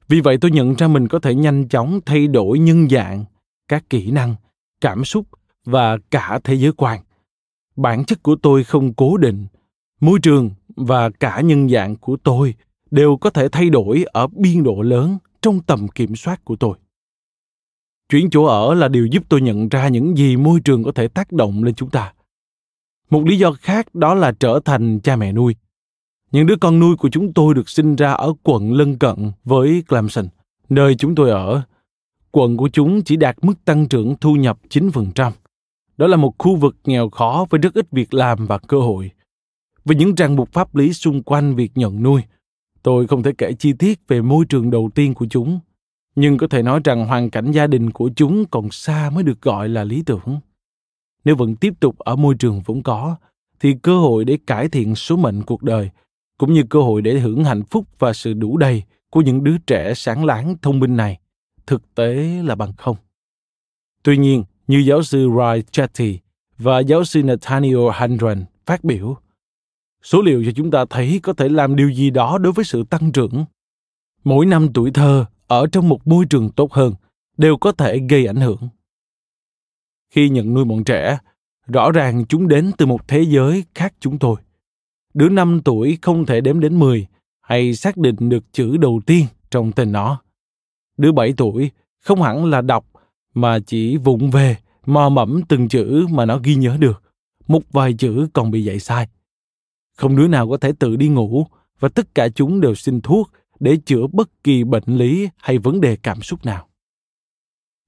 Vì 0.08 0.20
vậy 0.20 0.38
tôi 0.40 0.50
nhận 0.50 0.74
ra 0.74 0.88
mình 0.88 1.08
có 1.08 1.18
thể 1.18 1.34
nhanh 1.34 1.68
chóng 1.68 2.00
thay 2.06 2.26
đổi 2.26 2.58
nhân 2.58 2.88
dạng, 2.88 3.24
các 3.68 3.90
kỹ 3.90 4.10
năng, 4.10 4.34
cảm 4.80 5.04
xúc 5.04 5.26
và 5.64 5.98
cả 6.10 6.40
thế 6.44 6.54
giới 6.54 6.72
quan. 6.72 7.00
Bản 7.76 8.04
chất 8.04 8.22
của 8.22 8.36
tôi 8.42 8.64
không 8.64 8.94
cố 8.94 9.16
định. 9.16 9.46
Môi 10.00 10.18
trường 10.22 10.50
và 10.76 11.10
cả 11.10 11.40
nhân 11.40 11.68
dạng 11.68 11.96
của 11.96 12.16
tôi 12.16 12.54
đều 12.90 13.16
có 13.16 13.30
thể 13.30 13.48
thay 13.48 13.70
đổi 13.70 14.04
ở 14.12 14.26
biên 14.26 14.62
độ 14.62 14.82
lớn 14.82 15.18
trong 15.42 15.60
tầm 15.60 15.88
kiểm 15.88 16.16
soát 16.16 16.44
của 16.44 16.56
tôi 16.56 16.78
chuyển 18.08 18.30
chỗ 18.30 18.44
ở 18.44 18.74
là 18.74 18.88
điều 18.88 19.06
giúp 19.06 19.24
tôi 19.28 19.40
nhận 19.40 19.68
ra 19.68 19.88
những 19.88 20.16
gì 20.16 20.36
môi 20.36 20.60
trường 20.60 20.84
có 20.84 20.92
thể 20.92 21.08
tác 21.08 21.32
động 21.32 21.64
lên 21.64 21.74
chúng 21.74 21.90
ta 21.90 22.12
một 23.10 23.24
lý 23.24 23.38
do 23.38 23.52
khác 23.52 23.94
đó 23.94 24.14
là 24.14 24.32
trở 24.32 24.60
thành 24.64 25.00
cha 25.00 25.16
mẹ 25.16 25.32
nuôi 25.32 25.54
những 26.32 26.46
đứa 26.46 26.56
con 26.56 26.78
nuôi 26.78 26.96
của 26.96 27.08
chúng 27.08 27.32
tôi 27.32 27.54
được 27.54 27.68
sinh 27.68 27.96
ra 27.96 28.12
ở 28.12 28.32
quận 28.42 28.72
lân 28.72 28.98
cận 28.98 29.32
với 29.44 29.82
Clemson, 29.88 30.28
nơi 30.68 30.94
chúng 30.94 31.14
tôi 31.14 31.30
ở. 31.30 31.62
Quận 32.30 32.56
của 32.56 32.68
chúng 32.68 33.02
chỉ 33.02 33.16
đạt 33.16 33.36
mức 33.42 33.64
tăng 33.64 33.88
trưởng 33.88 34.14
thu 34.20 34.34
nhập 34.34 34.58
9%. 34.70 35.32
Đó 35.96 36.06
là 36.06 36.16
một 36.16 36.34
khu 36.38 36.56
vực 36.56 36.76
nghèo 36.84 37.10
khó 37.10 37.46
với 37.50 37.60
rất 37.60 37.74
ít 37.74 37.86
việc 37.90 38.14
làm 38.14 38.46
và 38.46 38.58
cơ 38.58 38.80
hội. 38.80 39.10
Với 39.84 39.96
những 39.96 40.14
ràng 40.14 40.36
buộc 40.36 40.52
pháp 40.52 40.74
lý 40.74 40.92
xung 40.92 41.22
quanh 41.22 41.54
việc 41.54 41.72
nhận 41.74 42.02
nuôi, 42.02 42.22
tôi 42.82 43.06
không 43.06 43.22
thể 43.22 43.32
kể 43.38 43.52
chi 43.52 43.72
tiết 43.72 44.08
về 44.08 44.22
môi 44.22 44.44
trường 44.48 44.70
đầu 44.70 44.90
tiên 44.94 45.14
của 45.14 45.26
chúng, 45.30 45.58
nhưng 46.16 46.38
có 46.38 46.46
thể 46.46 46.62
nói 46.62 46.80
rằng 46.84 47.06
hoàn 47.06 47.30
cảnh 47.30 47.52
gia 47.52 47.66
đình 47.66 47.90
của 47.90 48.10
chúng 48.16 48.44
còn 48.46 48.70
xa 48.70 49.10
mới 49.14 49.24
được 49.24 49.42
gọi 49.42 49.68
là 49.68 49.84
lý 49.84 50.02
tưởng. 50.06 50.40
Nếu 51.24 51.36
vẫn 51.36 51.56
tiếp 51.56 51.74
tục 51.80 51.98
ở 51.98 52.16
môi 52.16 52.34
trường 52.34 52.62
vốn 52.64 52.82
có, 52.82 53.16
thì 53.60 53.74
cơ 53.82 53.98
hội 53.98 54.24
để 54.24 54.38
cải 54.46 54.68
thiện 54.68 54.94
số 54.94 55.16
mệnh 55.16 55.42
cuộc 55.42 55.62
đời– 55.62 55.90
cũng 56.38 56.52
như 56.52 56.62
cơ 56.70 56.82
hội 56.82 57.02
để 57.02 57.18
hưởng 57.18 57.44
hạnh 57.44 57.62
phúc 57.62 57.86
và 57.98 58.12
sự 58.12 58.34
đủ 58.34 58.56
đầy 58.56 58.82
của 59.10 59.20
những 59.20 59.44
đứa 59.44 59.58
trẻ 59.58 59.94
sáng 59.94 60.24
láng 60.24 60.56
thông 60.62 60.78
minh 60.78 60.96
này 60.96 61.18
thực 61.66 61.94
tế 61.94 62.14
là 62.44 62.54
bằng 62.54 62.72
không 62.76 62.96
tuy 64.02 64.16
nhiên 64.16 64.44
như 64.66 64.78
giáo 64.78 65.02
sư 65.02 65.30
Ray 65.38 65.62
Chetty 65.62 66.18
và 66.58 66.80
giáo 66.80 67.04
sư 67.04 67.22
Nathaniel 67.22 67.90
Handren 67.92 68.44
phát 68.66 68.84
biểu 68.84 69.16
số 70.02 70.22
liệu 70.22 70.44
cho 70.44 70.50
chúng 70.56 70.70
ta 70.70 70.84
thấy 70.90 71.20
có 71.22 71.32
thể 71.32 71.48
làm 71.48 71.76
điều 71.76 71.90
gì 71.90 72.10
đó 72.10 72.38
đối 72.38 72.52
với 72.52 72.64
sự 72.64 72.84
tăng 72.90 73.12
trưởng 73.12 73.44
mỗi 74.24 74.46
năm 74.46 74.68
tuổi 74.74 74.90
thơ 74.90 75.24
ở 75.46 75.66
trong 75.66 75.88
một 75.88 76.06
môi 76.06 76.24
trường 76.30 76.50
tốt 76.50 76.72
hơn 76.72 76.94
đều 77.36 77.56
có 77.56 77.72
thể 77.72 77.98
gây 78.08 78.26
ảnh 78.26 78.36
hưởng 78.36 78.68
khi 80.10 80.28
nhận 80.28 80.54
nuôi 80.54 80.64
bọn 80.64 80.84
trẻ, 80.84 81.18
rõ 81.66 81.90
ràng 81.92 82.26
chúng 82.26 82.48
đến 82.48 82.70
từ 82.78 82.86
một 82.86 83.08
thế 83.08 83.22
giới 83.22 83.64
khác 83.74 83.94
chúng 84.00 84.18
tôi 84.18 84.36
đứa 85.14 85.28
5 85.28 85.60
tuổi 85.64 85.98
không 86.02 86.26
thể 86.26 86.40
đếm 86.40 86.60
đến 86.60 86.78
10 86.78 87.06
hay 87.40 87.74
xác 87.74 87.96
định 87.96 88.16
được 88.18 88.44
chữ 88.52 88.76
đầu 88.76 89.00
tiên 89.06 89.26
trong 89.50 89.72
tên 89.72 89.92
nó. 89.92 90.20
Đứa 90.96 91.12
7 91.12 91.34
tuổi 91.36 91.70
không 92.00 92.22
hẳn 92.22 92.44
là 92.44 92.60
đọc 92.60 92.86
mà 93.34 93.58
chỉ 93.66 93.96
vụng 93.96 94.30
về, 94.30 94.56
mò 94.86 95.08
mẫm 95.08 95.40
từng 95.48 95.68
chữ 95.68 96.06
mà 96.10 96.24
nó 96.24 96.38
ghi 96.42 96.54
nhớ 96.54 96.76
được. 96.80 97.02
Một 97.48 97.62
vài 97.72 97.92
chữ 97.92 98.28
còn 98.32 98.50
bị 98.50 98.64
dạy 98.64 98.78
sai. 98.78 99.08
Không 99.96 100.16
đứa 100.16 100.28
nào 100.28 100.48
có 100.48 100.56
thể 100.56 100.72
tự 100.78 100.96
đi 100.96 101.08
ngủ 101.08 101.46
và 101.80 101.88
tất 101.88 102.14
cả 102.14 102.28
chúng 102.28 102.60
đều 102.60 102.74
xin 102.74 103.00
thuốc 103.00 103.30
để 103.60 103.76
chữa 103.86 104.06
bất 104.12 104.44
kỳ 104.44 104.64
bệnh 104.64 104.84
lý 104.86 105.28
hay 105.36 105.58
vấn 105.58 105.80
đề 105.80 105.96
cảm 105.96 106.22
xúc 106.22 106.44
nào. 106.44 106.68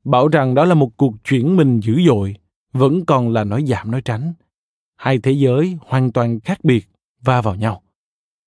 Bảo 0.05 0.29
rằng 0.29 0.55
đó 0.55 0.65
là 0.65 0.75
một 0.75 0.97
cuộc 0.97 1.15
chuyển 1.25 1.57
mình 1.57 1.81
dữ 1.81 2.01
dội, 2.07 2.37
vẫn 2.73 3.05
còn 3.07 3.33
là 3.33 3.45
nói 3.45 3.65
giảm 3.67 3.91
nói 3.91 4.03
tránh. 4.03 4.33
Hai 4.97 5.19
thế 5.19 5.33
giới 5.33 5.77
hoàn 5.81 6.13
toàn 6.13 6.41
khác 6.41 6.65
biệt 6.65 6.89
va 7.23 7.41
vào 7.41 7.55
nhau. 7.55 7.83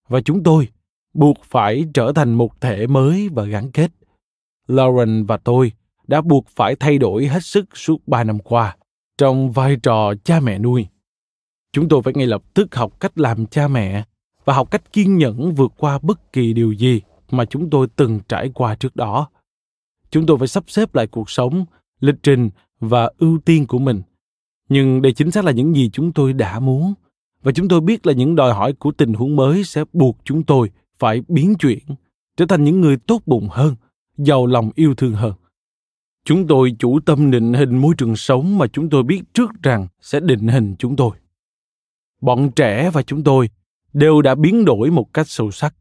Và 0.07 0.21
chúng 0.21 0.43
tôi 0.43 0.67
buộc 1.13 1.37
phải 1.43 1.85
trở 1.93 2.11
thành 2.15 2.33
một 2.33 2.61
thể 2.61 2.87
mới 2.87 3.29
và 3.29 3.43
gắn 3.43 3.71
kết. 3.71 3.91
Lauren 4.67 5.25
và 5.25 5.37
tôi 5.37 5.71
đã 6.07 6.21
buộc 6.21 6.47
phải 6.47 6.75
thay 6.75 6.97
đổi 6.97 7.27
hết 7.27 7.43
sức 7.43 7.77
suốt 7.77 8.07
ba 8.07 8.23
năm 8.23 8.39
qua 8.39 8.77
trong 9.17 9.51
vai 9.51 9.75
trò 9.83 10.13
cha 10.23 10.39
mẹ 10.39 10.59
nuôi. 10.59 10.87
Chúng 11.73 11.89
tôi 11.89 12.01
phải 12.01 12.13
ngay 12.13 12.27
lập 12.27 12.43
tức 12.53 12.75
học 12.75 12.99
cách 12.99 13.17
làm 13.17 13.45
cha 13.45 13.67
mẹ 13.67 14.03
và 14.45 14.53
học 14.53 14.71
cách 14.71 14.93
kiên 14.93 15.17
nhẫn 15.17 15.51
vượt 15.51 15.71
qua 15.77 15.99
bất 16.01 16.33
kỳ 16.33 16.53
điều 16.53 16.71
gì 16.71 17.01
mà 17.31 17.45
chúng 17.45 17.69
tôi 17.69 17.87
từng 17.95 18.19
trải 18.29 18.51
qua 18.53 18.75
trước 18.75 18.95
đó. 18.95 19.29
Chúng 20.11 20.25
tôi 20.25 20.37
phải 20.37 20.47
sắp 20.47 20.63
xếp 20.67 20.95
lại 20.95 21.07
cuộc 21.07 21.29
sống, 21.29 21.65
lịch 21.99 22.23
trình 22.23 22.49
và 22.79 23.11
ưu 23.17 23.39
tiên 23.45 23.67
của 23.67 23.79
mình. 23.79 24.01
Nhưng 24.69 25.01
đây 25.01 25.13
chính 25.13 25.31
xác 25.31 25.45
là 25.45 25.51
những 25.51 25.75
gì 25.75 25.89
chúng 25.93 26.11
tôi 26.13 26.33
đã 26.33 26.59
muốn 26.59 26.93
và 27.43 27.51
chúng 27.51 27.67
tôi 27.67 27.81
biết 27.81 28.07
là 28.07 28.13
những 28.13 28.35
đòi 28.35 28.53
hỏi 28.53 28.73
của 28.73 28.91
tình 28.91 29.13
huống 29.13 29.35
mới 29.35 29.63
sẽ 29.63 29.83
buộc 29.93 30.17
chúng 30.23 30.43
tôi 30.43 30.69
phải 30.99 31.21
biến 31.27 31.55
chuyển 31.59 31.79
trở 32.37 32.45
thành 32.45 32.63
những 32.63 32.81
người 32.81 32.97
tốt 32.97 33.21
bụng 33.25 33.47
hơn 33.51 33.75
giàu 34.17 34.45
lòng 34.45 34.71
yêu 34.75 34.95
thương 34.95 35.13
hơn 35.13 35.33
chúng 36.25 36.47
tôi 36.47 36.75
chủ 36.79 36.99
tâm 36.99 37.31
định 37.31 37.53
hình 37.53 37.77
môi 37.77 37.95
trường 37.97 38.15
sống 38.15 38.57
mà 38.57 38.67
chúng 38.67 38.89
tôi 38.89 39.03
biết 39.03 39.21
trước 39.33 39.51
rằng 39.63 39.87
sẽ 40.01 40.19
định 40.19 40.47
hình 40.47 40.75
chúng 40.79 40.95
tôi 40.95 41.11
bọn 42.21 42.51
trẻ 42.55 42.89
và 42.93 43.01
chúng 43.01 43.23
tôi 43.23 43.49
đều 43.93 44.21
đã 44.21 44.35
biến 44.35 44.65
đổi 44.65 44.91
một 44.91 45.13
cách 45.13 45.29
sâu 45.29 45.51
sắc 45.51 45.75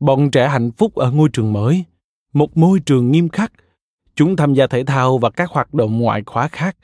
bọn 0.00 0.30
trẻ 0.30 0.48
hạnh 0.48 0.70
phúc 0.72 0.94
ở 0.94 1.10
ngôi 1.10 1.28
trường 1.32 1.52
mới 1.52 1.84
một 2.32 2.56
môi 2.56 2.80
trường 2.80 3.10
nghiêm 3.10 3.28
khắc 3.28 3.52
chúng 4.14 4.36
tham 4.36 4.54
gia 4.54 4.66
thể 4.66 4.84
thao 4.84 5.18
và 5.18 5.30
các 5.30 5.50
hoạt 5.50 5.74
động 5.74 5.98
ngoại 5.98 6.22
khóa 6.26 6.48
khác 6.48 6.76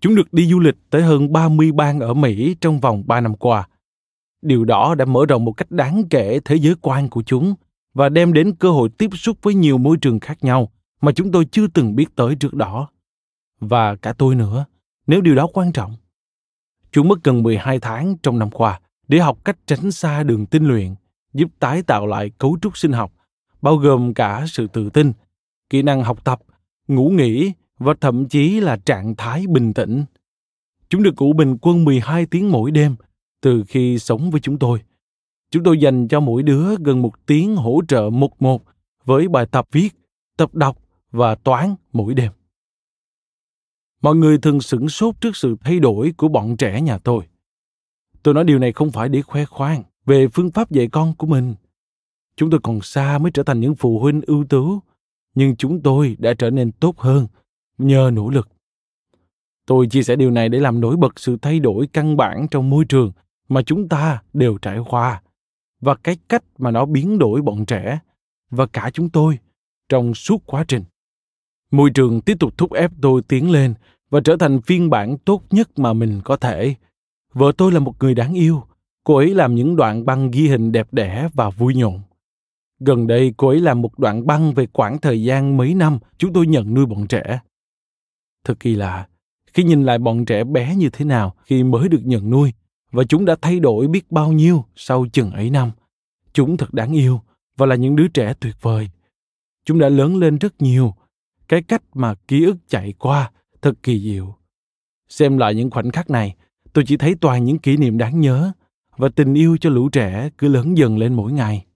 Chúng 0.00 0.14
được 0.14 0.32
đi 0.32 0.46
du 0.46 0.60
lịch 0.60 0.76
tới 0.90 1.02
hơn 1.02 1.32
30 1.32 1.72
bang 1.72 2.00
ở 2.00 2.14
Mỹ 2.14 2.56
trong 2.60 2.80
vòng 2.80 3.02
3 3.06 3.20
năm 3.20 3.34
qua. 3.36 3.68
Điều 4.42 4.64
đó 4.64 4.94
đã 4.94 5.04
mở 5.04 5.26
rộng 5.28 5.44
một 5.44 5.52
cách 5.52 5.70
đáng 5.70 6.02
kể 6.10 6.40
thế 6.44 6.56
giới 6.56 6.74
quan 6.80 7.08
của 7.08 7.22
chúng 7.22 7.54
và 7.94 8.08
đem 8.08 8.32
đến 8.32 8.54
cơ 8.54 8.70
hội 8.70 8.88
tiếp 8.88 9.10
xúc 9.14 9.38
với 9.42 9.54
nhiều 9.54 9.78
môi 9.78 9.96
trường 9.96 10.20
khác 10.20 10.44
nhau 10.44 10.72
mà 11.00 11.12
chúng 11.12 11.32
tôi 11.32 11.44
chưa 11.44 11.66
từng 11.66 11.96
biết 11.96 12.06
tới 12.16 12.34
trước 12.34 12.54
đó. 12.54 12.88
Và 13.60 13.96
cả 13.96 14.12
tôi 14.12 14.34
nữa, 14.34 14.64
nếu 15.06 15.20
điều 15.20 15.34
đó 15.34 15.48
quan 15.52 15.72
trọng. 15.72 15.94
Chúng 16.92 17.08
mất 17.08 17.24
gần 17.24 17.42
12 17.42 17.80
tháng 17.80 18.16
trong 18.22 18.38
năm 18.38 18.50
qua 18.50 18.80
để 19.08 19.18
học 19.18 19.38
cách 19.44 19.58
tránh 19.66 19.90
xa 19.90 20.22
đường 20.22 20.46
tinh 20.46 20.68
luyện, 20.68 20.94
giúp 21.34 21.48
tái 21.58 21.82
tạo 21.82 22.06
lại 22.06 22.30
cấu 22.38 22.58
trúc 22.62 22.78
sinh 22.78 22.92
học, 22.92 23.12
bao 23.62 23.76
gồm 23.76 24.14
cả 24.14 24.44
sự 24.48 24.66
tự 24.66 24.90
tin, 24.90 25.12
kỹ 25.70 25.82
năng 25.82 26.04
học 26.04 26.24
tập, 26.24 26.40
ngủ 26.88 27.10
nghỉ 27.10 27.52
và 27.78 27.94
thậm 28.00 28.28
chí 28.28 28.60
là 28.60 28.76
trạng 28.76 29.16
thái 29.16 29.46
bình 29.46 29.72
tĩnh. 29.74 30.04
Chúng 30.88 31.02
được 31.02 31.14
ngủ 31.16 31.32
bình 31.32 31.56
quân 31.60 31.84
12 31.84 32.26
tiếng 32.26 32.50
mỗi 32.50 32.70
đêm 32.70 32.96
từ 33.40 33.64
khi 33.68 33.98
sống 33.98 34.30
với 34.30 34.40
chúng 34.40 34.58
tôi. 34.58 34.82
Chúng 35.50 35.62
tôi 35.62 35.78
dành 35.78 36.08
cho 36.08 36.20
mỗi 36.20 36.42
đứa 36.42 36.76
gần 36.76 37.02
một 37.02 37.26
tiếng 37.26 37.56
hỗ 37.56 37.80
trợ 37.88 38.10
một 38.12 38.42
một 38.42 38.62
với 39.04 39.28
bài 39.28 39.46
tập 39.46 39.66
viết, 39.72 39.88
tập 40.36 40.54
đọc 40.54 40.78
và 41.10 41.34
toán 41.34 41.74
mỗi 41.92 42.14
đêm. 42.14 42.32
Mọi 44.02 44.16
người 44.16 44.38
thường 44.38 44.60
sửng 44.60 44.88
sốt 44.88 45.14
trước 45.20 45.36
sự 45.36 45.56
thay 45.60 45.78
đổi 45.78 46.12
của 46.16 46.28
bọn 46.28 46.56
trẻ 46.56 46.80
nhà 46.80 46.98
tôi. 46.98 47.24
Tôi 48.22 48.34
nói 48.34 48.44
điều 48.44 48.58
này 48.58 48.72
không 48.72 48.90
phải 48.90 49.08
để 49.08 49.22
khoe 49.22 49.44
khoang 49.44 49.82
về 50.08 50.28
phương 50.28 50.50
pháp 50.50 50.70
dạy 50.70 50.88
con 50.88 51.14
của 51.14 51.26
mình. 51.26 51.54
Chúng 52.36 52.50
tôi 52.50 52.60
còn 52.62 52.80
xa 52.80 53.18
mới 53.18 53.30
trở 53.30 53.42
thành 53.42 53.60
những 53.60 53.74
phụ 53.74 53.98
huynh 53.98 54.20
ưu 54.26 54.44
tú, 54.44 54.80
nhưng 55.34 55.56
chúng 55.56 55.82
tôi 55.82 56.16
đã 56.18 56.34
trở 56.34 56.50
nên 56.50 56.72
tốt 56.72 56.98
hơn 56.98 57.26
nhờ 57.78 58.10
nỗ 58.12 58.30
lực. 58.30 58.48
Tôi 59.66 59.86
chia 59.86 60.02
sẻ 60.02 60.16
điều 60.16 60.30
này 60.30 60.48
để 60.48 60.58
làm 60.58 60.80
nổi 60.80 60.96
bật 60.96 61.20
sự 61.20 61.36
thay 61.42 61.60
đổi 61.60 61.86
căn 61.92 62.16
bản 62.16 62.46
trong 62.50 62.70
môi 62.70 62.84
trường 62.84 63.12
mà 63.48 63.62
chúng 63.62 63.88
ta 63.88 64.22
đều 64.32 64.58
trải 64.58 64.78
qua 64.88 65.22
và 65.80 65.94
cái 65.94 66.16
cách 66.28 66.44
mà 66.58 66.70
nó 66.70 66.86
biến 66.86 67.18
đổi 67.18 67.42
bọn 67.42 67.66
trẻ 67.66 67.98
và 68.50 68.66
cả 68.66 68.90
chúng 68.92 69.10
tôi 69.10 69.38
trong 69.88 70.14
suốt 70.14 70.42
quá 70.46 70.64
trình. 70.68 70.84
Môi 71.70 71.90
trường 71.90 72.20
tiếp 72.20 72.36
tục 72.40 72.58
thúc 72.58 72.72
ép 72.72 72.90
tôi 73.02 73.22
tiến 73.22 73.50
lên 73.50 73.74
và 74.10 74.20
trở 74.24 74.36
thành 74.36 74.60
phiên 74.60 74.90
bản 74.90 75.18
tốt 75.18 75.42
nhất 75.50 75.78
mà 75.78 75.92
mình 75.92 76.20
có 76.24 76.36
thể. 76.36 76.74
Vợ 77.32 77.52
tôi 77.56 77.72
là 77.72 77.78
một 77.78 77.94
người 78.00 78.14
đáng 78.14 78.34
yêu. 78.34 78.64
Cô 79.08 79.16
ấy 79.16 79.34
làm 79.34 79.54
những 79.54 79.76
đoạn 79.76 80.04
băng 80.04 80.30
ghi 80.30 80.48
hình 80.48 80.72
đẹp 80.72 80.88
đẽ 80.92 81.28
và 81.34 81.50
vui 81.50 81.74
nhộn. 81.74 82.00
Gần 82.80 83.06
đây 83.06 83.34
cô 83.36 83.48
ấy 83.48 83.60
làm 83.60 83.82
một 83.82 83.98
đoạn 83.98 84.26
băng 84.26 84.52
về 84.52 84.66
khoảng 84.72 84.98
thời 84.98 85.22
gian 85.22 85.56
mấy 85.56 85.74
năm 85.74 85.98
chúng 86.18 86.32
tôi 86.32 86.46
nhận 86.46 86.74
nuôi 86.74 86.86
bọn 86.86 87.06
trẻ. 87.06 87.40
Thật 88.44 88.60
kỳ 88.60 88.74
lạ, 88.74 89.08
khi 89.54 89.64
nhìn 89.64 89.84
lại 89.84 89.98
bọn 89.98 90.24
trẻ 90.24 90.44
bé 90.44 90.76
như 90.76 90.90
thế 90.90 91.04
nào 91.04 91.34
khi 91.44 91.62
mới 91.62 91.88
được 91.88 92.00
nhận 92.04 92.30
nuôi 92.30 92.52
và 92.92 93.04
chúng 93.04 93.24
đã 93.24 93.36
thay 93.42 93.60
đổi 93.60 93.88
biết 93.88 94.10
bao 94.10 94.32
nhiêu 94.32 94.64
sau 94.76 95.06
chừng 95.12 95.30
ấy 95.30 95.50
năm. 95.50 95.70
Chúng 96.32 96.56
thật 96.56 96.74
đáng 96.74 96.92
yêu 96.92 97.20
và 97.56 97.66
là 97.66 97.74
những 97.74 97.96
đứa 97.96 98.08
trẻ 98.08 98.34
tuyệt 98.40 98.54
vời. 98.60 98.90
Chúng 99.64 99.78
đã 99.78 99.88
lớn 99.88 100.16
lên 100.16 100.38
rất 100.38 100.62
nhiều. 100.62 100.94
Cái 101.48 101.62
cách 101.62 101.82
mà 101.94 102.14
ký 102.14 102.44
ức 102.44 102.56
chạy 102.68 102.94
qua 102.98 103.30
thật 103.62 103.72
kỳ 103.82 104.00
diệu. 104.00 104.36
Xem 105.08 105.38
lại 105.38 105.54
những 105.54 105.70
khoảnh 105.70 105.90
khắc 105.90 106.10
này, 106.10 106.36
tôi 106.72 106.84
chỉ 106.86 106.96
thấy 106.96 107.14
toàn 107.20 107.44
những 107.44 107.58
kỷ 107.58 107.76
niệm 107.76 107.98
đáng 107.98 108.20
nhớ 108.20 108.52
và 108.98 109.08
tình 109.08 109.34
yêu 109.34 109.56
cho 109.60 109.70
lũ 109.70 109.88
trẻ 109.88 110.30
cứ 110.38 110.48
lớn 110.48 110.76
dần 110.76 110.98
lên 110.98 111.14
mỗi 111.14 111.32
ngày. 111.32 111.66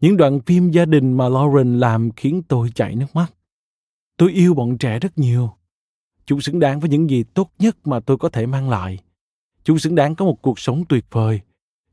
Những 0.00 0.16
đoạn 0.16 0.40
phim 0.40 0.70
gia 0.70 0.84
đình 0.84 1.12
mà 1.12 1.28
Lauren 1.28 1.78
làm 1.78 2.10
khiến 2.10 2.42
tôi 2.48 2.70
chảy 2.74 2.96
nước 2.96 3.06
mắt. 3.14 3.32
Tôi 4.16 4.32
yêu 4.32 4.54
bọn 4.54 4.78
trẻ 4.78 4.98
rất 4.98 5.18
nhiều. 5.18 5.50
Chúng 6.26 6.40
xứng 6.40 6.58
đáng 6.58 6.80
với 6.80 6.90
những 6.90 7.10
gì 7.10 7.24
tốt 7.34 7.50
nhất 7.58 7.86
mà 7.86 8.00
tôi 8.00 8.18
có 8.18 8.28
thể 8.28 8.46
mang 8.46 8.70
lại. 8.70 8.98
Chúng 9.64 9.78
xứng 9.78 9.94
đáng 9.94 10.14
có 10.14 10.24
một 10.24 10.42
cuộc 10.42 10.58
sống 10.58 10.84
tuyệt 10.88 11.04
vời. 11.10 11.40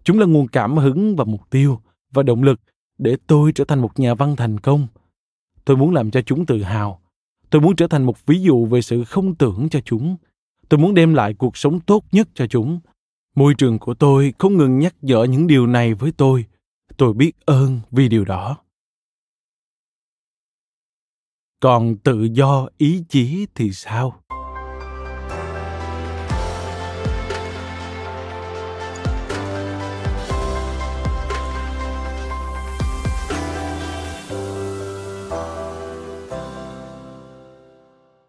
Chúng 0.03 0.19
là 0.19 0.25
nguồn 0.25 0.47
cảm 0.47 0.77
hứng 0.77 1.15
và 1.15 1.25
mục 1.25 1.49
tiêu 1.49 1.81
và 2.11 2.23
động 2.23 2.43
lực 2.43 2.59
để 2.97 3.17
tôi 3.27 3.51
trở 3.51 3.63
thành 3.63 3.79
một 3.79 3.99
nhà 3.99 4.13
văn 4.13 4.35
thành 4.35 4.59
công. 4.59 4.87
Tôi 5.65 5.77
muốn 5.77 5.93
làm 5.93 6.11
cho 6.11 6.21
chúng 6.21 6.45
tự 6.45 6.63
hào. 6.63 7.01
Tôi 7.49 7.61
muốn 7.61 7.75
trở 7.75 7.87
thành 7.87 8.03
một 8.03 8.25
ví 8.25 8.41
dụ 8.41 8.65
về 8.65 8.81
sự 8.81 9.03
không 9.03 9.35
tưởng 9.35 9.69
cho 9.69 9.79
chúng. 9.85 10.17
Tôi 10.69 10.79
muốn 10.79 10.93
đem 10.93 11.13
lại 11.13 11.33
cuộc 11.33 11.57
sống 11.57 11.79
tốt 11.79 12.03
nhất 12.11 12.27
cho 12.33 12.47
chúng. 12.47 12.79
Môi 13.37 13.53
trường 13.57 13.79
của 13.79 13.93
tôi 13.93 14.33
không 14.39 14.57
ngừng 14.57 14.79
nhắc 14.79 14.95
nhở 15.01 15.23
những 15.23 15.47
điều 15.47 15.67
này 15.67 15.93
với 15.93 16.11
tôi. 16.17 16.45
Tôi 16.97 17.13
biết 17.13 17.31
ơn 17.45 17.79
vì 17.91 18.09
điều 18.09 18.25
đó. 18.25 18.57
Còn 21.59 21.97
tự 21.97 22.27
do 22.33 22.67
ý 22.77 23.03
chí 23.09 23.47
thì 23.55 23.71
sao? 23.71 24.21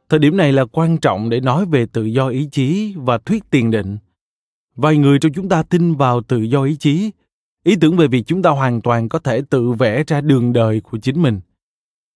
Thời 0.09 0.19
điểm 0.19 0.37
này 0.37 0.53
là 0.53 0.65
quan 0.65 0.99
trọng 0.99 1.31
để 1.31 1.41
nói 1.41 1.67
về 1.67 1.87
tự 1.93 2.05
do 2.05 2.29
ý 2.29 2.49
chí 2.53 2.95
và 2.97 3.19
thuyết 3.19 3.51
tiền 3.51 3.71
định. 3.71 3.99
Vài 4.79 4.97
người 4.97 5.19
trong 5.19 5.33
chúng 5.33 5.49
ta 5.49 5.63
tin 5.63 5.95
vào 5.95 6.23
tự 6.23 6.43
do 6.43 6.63
ý 6.63 6.77
chí, 6.77 7.11
ý 7.65 7.77
tưởng 7.81 7.97
về 7.97 8.09
việc 8.09 8.23
chúng 8.27 8.43
ta 8.43 8.51
hoàn 8.51 8.81
toàn 8.81 9.09
có 9.09 9.19
thể 9.19 9.43
tự 9.51 9.71
vẽ 9.71 10.05
ra 10.07 10.21
đường 10.21 10.53
đời 10.53 10.81
của 10.81 10.99
chính 10.99 11.23
mình. 11.23 11.41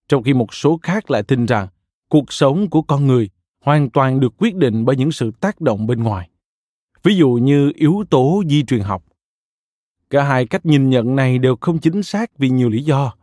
Trong 0.09 0.23
khi 0.23 0.35
một 0.35 0.55
số 0.55 0.79
khác 0.83 1.11
lại 1.11 1.23
tin 1.23 1.47
rằng 1.47 1.69
cuộc 2.09 2.33
sống 2.33 2.71
của 2.71 2.83
con 2.83 3.07
người 3.07 3.31
hoàn 3.65 3.91
toàn 3.91 4.21
được 4.21 4.35
quyết 4.39 4.55
định 4.57 4.85
bởi 4.85 4.97
những 4.97 5.13
sự 5.13 5.31
tác 5.41 5.61
động 5.61 5.87
bên 5.87 6.03
ngoài. 6.03 6.29
Ví 7.03 7.17
dụ 7.17 7.29
như 7.31 7.73
yếu 7.75 8.05
tố 8.11 8.43
di 8.49 8.65
truyền 8.65 8.81
học. 8.81 9.05
Cả 10.11 10.23
hai 10.23 10.47
cách 10.47 10.67
nhìn 10.67 10.91
nhận 10.91 11.17
này 11.17 11.39
đều 11.39 11.57
không 11.61 11.79
chính 11.79 12.03
xác 12.03 12.39
vì 12.39 12.51
nhiều 12.51 12.69
lý 12.69 12.83
do. 12.83 13.15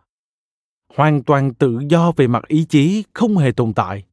Hoàn 0.95 1.23
toàn 1.23 1.53
tự 1.53 1.79
do 1.89 2.11
về 2.11 2.27
mặt 2.27 2.47
ý 2.47 2.65
chí 2.69 3.03
không 3.13 3.37
hề 3.37 3.51
tồn 3.51 3.73
tại 3.73 4.03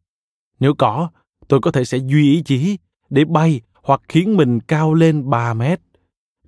nếu 0.60 0.74
có, 0.74 1.10
tôi 1.48 1.60
có 1.60 1.70
thể 1.70 1.84
sẽ 1.84 1.98
duy 1.98 2.32
ý 2.32 2.42
chí 2.42 2.76
để 3.10 3.24
bay 3.24 3.60
hoặc 3.86 4.00
khiến 4.08 4.36
mình 4.36 4.60
cao 4.60 4.94
lên 4.94 5.30
3 5.30 5.54
mét. 5.54 5.80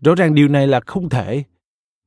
Rõ 0.01 0.15
ràng 0.15 0.35
điều 0.35 0.49
này 0.49 0.67
là 0.67 0.81
không 0.87 1.09
thể. 1.09 1.45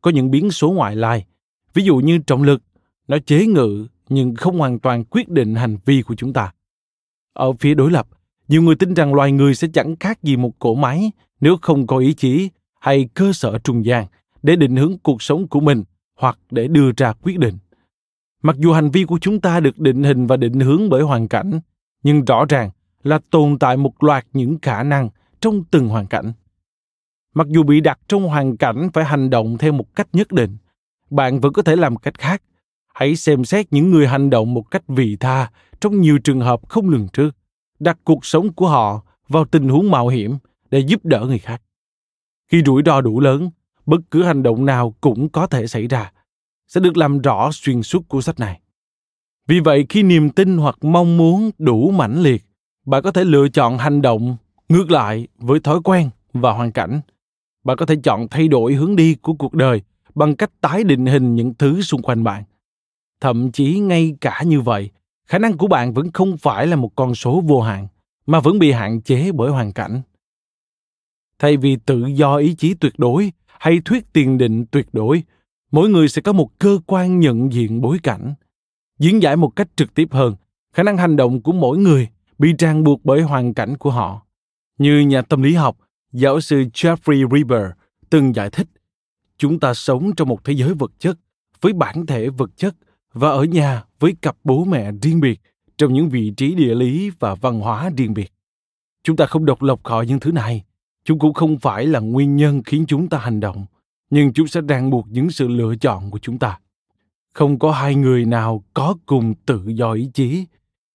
Có 0.01 0.11
những 0.11 0.31
biến 0.31 0.51
số 0.51 0.71
ngoại 0.71 0.95
lai, 0.95 1.25
ví 1.73 1.83
dụ 1.83 1.97
như 1.97 2.17
trọng 2.17 2.43
lực, 2.43 2.61
nó 3.07 3.17
chế 3.25 3.45
ngự 3.45 3.87
nhưng 4.09 4.35
không 4.35 4.59
hoàn 4.59 4.79
toàn 4.79 5.03
quyết 5.03 5.29
định 5.29 5.55
hành 5.55 5.77
vi 5.85 6.01
của 6.01 6.15
chúng 6.15 6.33
ta. 6.33 6.51
Ở 7.33 7.53
phía 7.59 7.73
đối 7.73 7.91
lập, 7.91 8.07
nhiều 8.47 8.61
người 8.61 8.75
tin 8.75 8.93
rằng 8.93 9.13
loài 9.13 9.31
người 9.31 9.55
sẽ 9.55 9.67
chẳng 9.73 9.95
khác 9.95 10.23
gì 10.23 10.37
một 10.37 10.59
cỗ 10.59 10.75
máy 10.75 11.11
nếu 11.41 11.57
không 11.61 11.87
có 11.87 11.97
ý 11.97 12.13
chí 12.13 12.49
hay 12.79 13.09
cơ 13.13 13.33
sở 13.33 13.59
trung 13.59 13.85
gian 13.85 14.05
để 14.43 14.55
định 14.55 14.75
hướng 14.75 14.97
cuộc 15.03 15.21
sống 15.21 15.47
của 15.47 15.59
mình 15.59 15.83
hoặc 16.17 16.39
để 16.51 16.67
đưa 16.67 16.91
ra 16.97 17.13
quyết 17.13 17.39
định. 17.39 17.57
Mặc 18.43 18.55
dù 18.59 18.73
hành 18.73 18.91
vi 18.91 19.03
của 19.05 19.19
chúng 19.21 19.41
ta 19.41 19.59
được 19.59 19.79
định 19.79 20.03
hình 20.03 20.27
và 20.27 20.37
định 20.37 20.59
hướng 20.59 20.89
bởi 20.89 21.01
hoàn 21.01 21.27
cảnh, 21.27 21.59
nhưng 22.03 22.25
rõ 22.25 22.45
ràng 22.49 22.69
là 23.03 23.19
tồn 23.29 23.59
tại 23.59 23.77
một 23.77 24.03
loạt 24.03 24.25
những 24.33 24.57
khả 24.61 24.83
năng 24.83 25.09
trong 25.41 25.63
từng 25.63 25.89
hoàn 25.89 26.07
cảnh. 26.07 26.33
Mặc 27.33 27.47
dù 27.49 27.63
bị 27.63 27.81
đặt 27.81 27.99
trong 28.07 28.23
hoàn 28.23 28.57
cảnh 28.57 28.89
phải 28.93 29.05
hành 29.05 29.29
động 29.29 29.57
theo 29.57 29.71
một 29.71 29.95
cách 29.95 30.07
nhất 30.13 30.31
định, 30.31 30.57
bạn 31.09 31.39
vẫn 31.39 31.53
có 31.53 31.61
thể 31.61 31.75
làm 31.75 31.95
cách 31.95 32.17
khác. 32.17 32.41
Hãy 32.93 33.15
xem 33.15 33.45
xét 33.45 33.73
những 33.73 33.91
người 33.91 34.07
hành 34.07 34.29
động 34.29 34.53
một 34.53 34.71
cách 34.71 34.83
vị 34.87 35.17
tha 35.19 35.51
trong 35.81 36.01
nhiều 36.01 36.19
trường 36.23 36.39
hợp 36.39 36.69
không 36.69 36.89
lường 36.89 37.07
trước, 37.13 37.35
đặt 37.79 37.97
cuộc 38.03 38.25
sống 38.25 38.53
của 38.53 38.67
họ 38.67 39.03
vào 39.27 39.45
tình 39.45 39.69
huống 39.69 39.91
mạo 39.91 40.07
hiểm 40.07 40.37
để 40.71 40.79
giúp 40.79 41.05
đỡ 41.05 41.25
người 41.25 41.39
khác. 41.39 41.61
Khi 42.47 42.61
rủi 42.65 42.81
ro 42.85 43.01
đủ 43.01 43.19
lớn, 43.19 43.49
bất 43.85 44.01
cứ 44.11 44.23
hành 44.23 44.43
động 44.43 44.65
nào 44.65 44.95
cũng 45.01 45.29
có 45.29 45.47
thể 45.47 45.67
xảy 45.67 45.87
ra, 45.87 46.11
sẽ 46.67 46.81
được 46.81 46.97
làm 46.97 47.21
rõ 47.21 47.49
xuyên 47.51 47.83
suốt 47.83 48.07
của 48.07 48.21
sách 48.21 48.39
này. 48.39 48.61
Vì 49.47 49.59
vậy, 49.59 49.85
khi 49.89 50.03
niềm 50.03 50.29
tin 50.29 50.57
hoặc 50.57 50.75
mong 50.81 51.17
muốn 51.17 51.51
đủ 51.57 51.91
mãnh 51.91 52.21
liệt, 52.21 52.43
bạn 52.85 53.03
có 53.03 53.11
thể 53.11 53.23
lựa 53.23 53.49
chọn 53.49 53.77
hành 53.77 54.01
động 54.01 54.37
ngược 54.71 54.91
lại 54.91 55.27
với 55.37 55.59
thói 55.59 55.79
quen 55.83 56.09
và 56.33 56.51
hoàn 56.51 56.71
cảnh 56.71 57.01
bạn 57.63 57.77
có 57.77 57.85
thể 57.85 57.95
chọn 58.03 58.27
thay 58.27 58.47
đổi 58.47 58.73
hướng 58.73 58.95
đi 58.95 59.15
của 59.15 59.33
cuộc 59.33 59.53
đời 59.53 59.81
bằng 60.15 60.35
cách 60.35 60.51
tái 60.61 60.83
định 60.83 61.05
hình 61.05 61.35
những 61.35 61.53
thứ 61.53 61.81
xung 61.81 62.01
quanh 62.01 62.23
bạn. 62.23 62.43
Thậm 63.21 63.51
chí 63.51 63.79
ngay 63.79 64.15
cả 64.21 64.43
như 64.45 64.61
vậy, 64.61 64.89
khả 65.27 65.39
năng 65.39 65.57
của 65.57 65.67
bạn 65.67 65.93
vẫn 65.93 66.11
không 66.11 66.37
phải 66.37 66.67
là 66.67 66.75
một 66.75 66.95
con 66.95 67.15
số 67.15 67.41
vô 67.41 67.61
hạn, 67.61 67.87
mà 68.25 68.39
vẫn 68.39 68.59
bị 68.59 68.71
hạn 68.71 69.01
chế 69.01 69.31
bởi 69.31 69.51
hoàn 69.51 69.71
cảnh. 69.71 70.01
Thay 71.39 71.57
vì 71.57 71.75
tự 71.75 72.05
do 72.05 72.35
ý 72.35 72.55
chí 72.55 72.73
tuyệt 72.73 72.93
đối 72.97 73.31
hay 73.59 73.81
thuyết 73.85 74.13
tiền 74.13 74.37
định 74.37 74.65
tuyệt 74.71 74.87
đối, 74.93 75.23
mỗi 75.71 75.89
người 75.89 76.07
sẽ 76.07 76.21
có 76.21 76.33
một 76.33 76.59
cơ 76.59 76.79
quan 76.85 77.19
nhận 77.19 77.53
diện 77.53 77.81
bối 77.81 77.99
cảnh. 78.03 78.33
Diễn 78.99 79.21
giải 79.21 79.35
một 79.35 79.55
cách 79.55 79.67
trực 79.75 79.93
tiếp 79.93 80.07
hơn, 80.11 80.35
khả 80.73 80.83
năng 80.83 80.97
hành 80.97 81.15
động 81.15 81.41
của 81.41 81.51
mỗi 81.51 81.77
người 81.77 82.07
bị 82.39 82.53
ràng 82.59 82.83
buộc 82.83 83.05
bởi 83.05 83.21
hoàn 83.21 83.53
cảnh 83.53 83.77
của 83.77 83.91
họ 83.91 84.25
như 84.81 84.99
nhà 84.99 85.21
tâm 85.21 85.41
lý 85.41 85.53
học, 85.53 85.77
giáo 86.11 86.41
sư 86.41 86.65
jeffrey 86.73 87.35
Rieber 87.35 87.71
từng 88.09 88.35
giải 88.35 88.49
thích, 88.49 88.67
chúng 89.37 89.59
ta 89.59 89.73
sống 89.73 90.11
trong 90.17 90.27
một 90.29 90.43
thế 90.43 90.53
giới 90.53 90.73
vật 90.73 90.91
chất, 90.99 91.17
với 91.61 91.73
bản 91.73 92.05
thể 92.05 92.29
vật 92.29 92.51
chất 92.57 92.75
và 93.13 93.29
ở 93.29 93.43
nhà 93.43 93.83
với 93.99 94.15
cặp 94.21 94.37
bố 94.43 94.65
mẹ 94.65 94.91
riêng 95.01 95.19
biệt 95.19 95.41
trong 95.77 95.93
những 95.93 96.09
vị 96.09 96.33
trí 96.37 96.55
địa 96.55 96.75
lý 96.75 97.11
và 97.19 97.35
văn 97.35 97.59
hóa 97.59 97.89
riêng 97.97 98.13
biệt. 98.13 98.33
Chúng 99.03 99.15
ta 99.15 99.25
không 99.25 99.45
độc 99.45 99.61
lập 99.61 99.79
khỏi 99.83 100.05
những 100.05 100.19
thứ 100.19 100.31
này. 100.31 100.63
Chúng 101.03 101.19
cũng 101.19 101.33
không 101.33 101.59
phải 101.59 101.87
là 101.87 101.99
nguyên 101.99 102.35
nhân 102.35 102.63
khiến 102.63 102.85
chúng 102.87 103.09
ta 103.09 103.17
hành 103.17 103.39
động, 103.39 103.65
nhưng 104.09 104.33
chúng 104.33 104.47
sẽ 104.47 104.61
ràng 104.61 104.89
buộc 104.89 105.07
những 105.09 105.31
sự 105.31 105.47
lựa 105.47 105.75
chọn 105.75 106.11
của 106.11 106.19
chúng 106.19 106.39
ta. 106.39 106.59
Không 107.33 107.59
có 107.59 107.71
hai 107.71 107.95
người 107.95 108.25
nào 108.25 108.63
có 108.73 108.95
cùng 109.05 109.33
tự 109.45 109.63
do 109.67 109.93
ý 109.93 110.09
chí, 110.13 110.45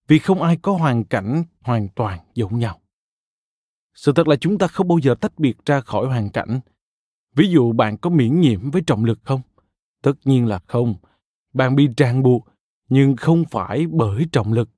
vì 0.08 0.18
không 0.18 0.42
ai 0.42 0.56
có 0.56 0.72
hoàn 0.72 1.04
cảnh 1.04 1.44
hoàn 1.60 1.88
toàn 1.88 2.18
giống 2.34 2.58
nhau 2.58 2.80
sự 3.96 4.12
thật 4.12 4.28
là 4.28 4.36
chúng 4.36 4.58
ta 4.58 4.66
không 4.66 4.88
bao 4.88 4.98
giờ 4.98 5.14
tách 5.20 5.38
biệt 5.38 5.56
ra 5.66 5.80
khỏi 5.80 6.06
hoàn 6.06 6.30
cảnh. 6.30 6.60
Ví 7.34 7.48
dụ 7.48 7.72
bạn 7.72 7.96
có 7.96 8.10
miễn 8.10 8.40
nhiễm 8.40 8.70
với 8.70 8.82
trọng 8.86 9.04
lực 9.04 9.18
không? 9.24 9.40
Tất 10.02 10.12
nhiên 10.24 10.46
là 10.46 10.58
không. 10.66 10.94
Bạn 11.54 11.76
bị 11.76 11.88
ràng 11.96 12.22
buộc 12.22 12.46
nhưng 12.88 13.16
không 13.16 13.44
phải 13.50 13.86
bởi 13.86 14.26
trọng 14.32 14.52
lực. 14.52 14.68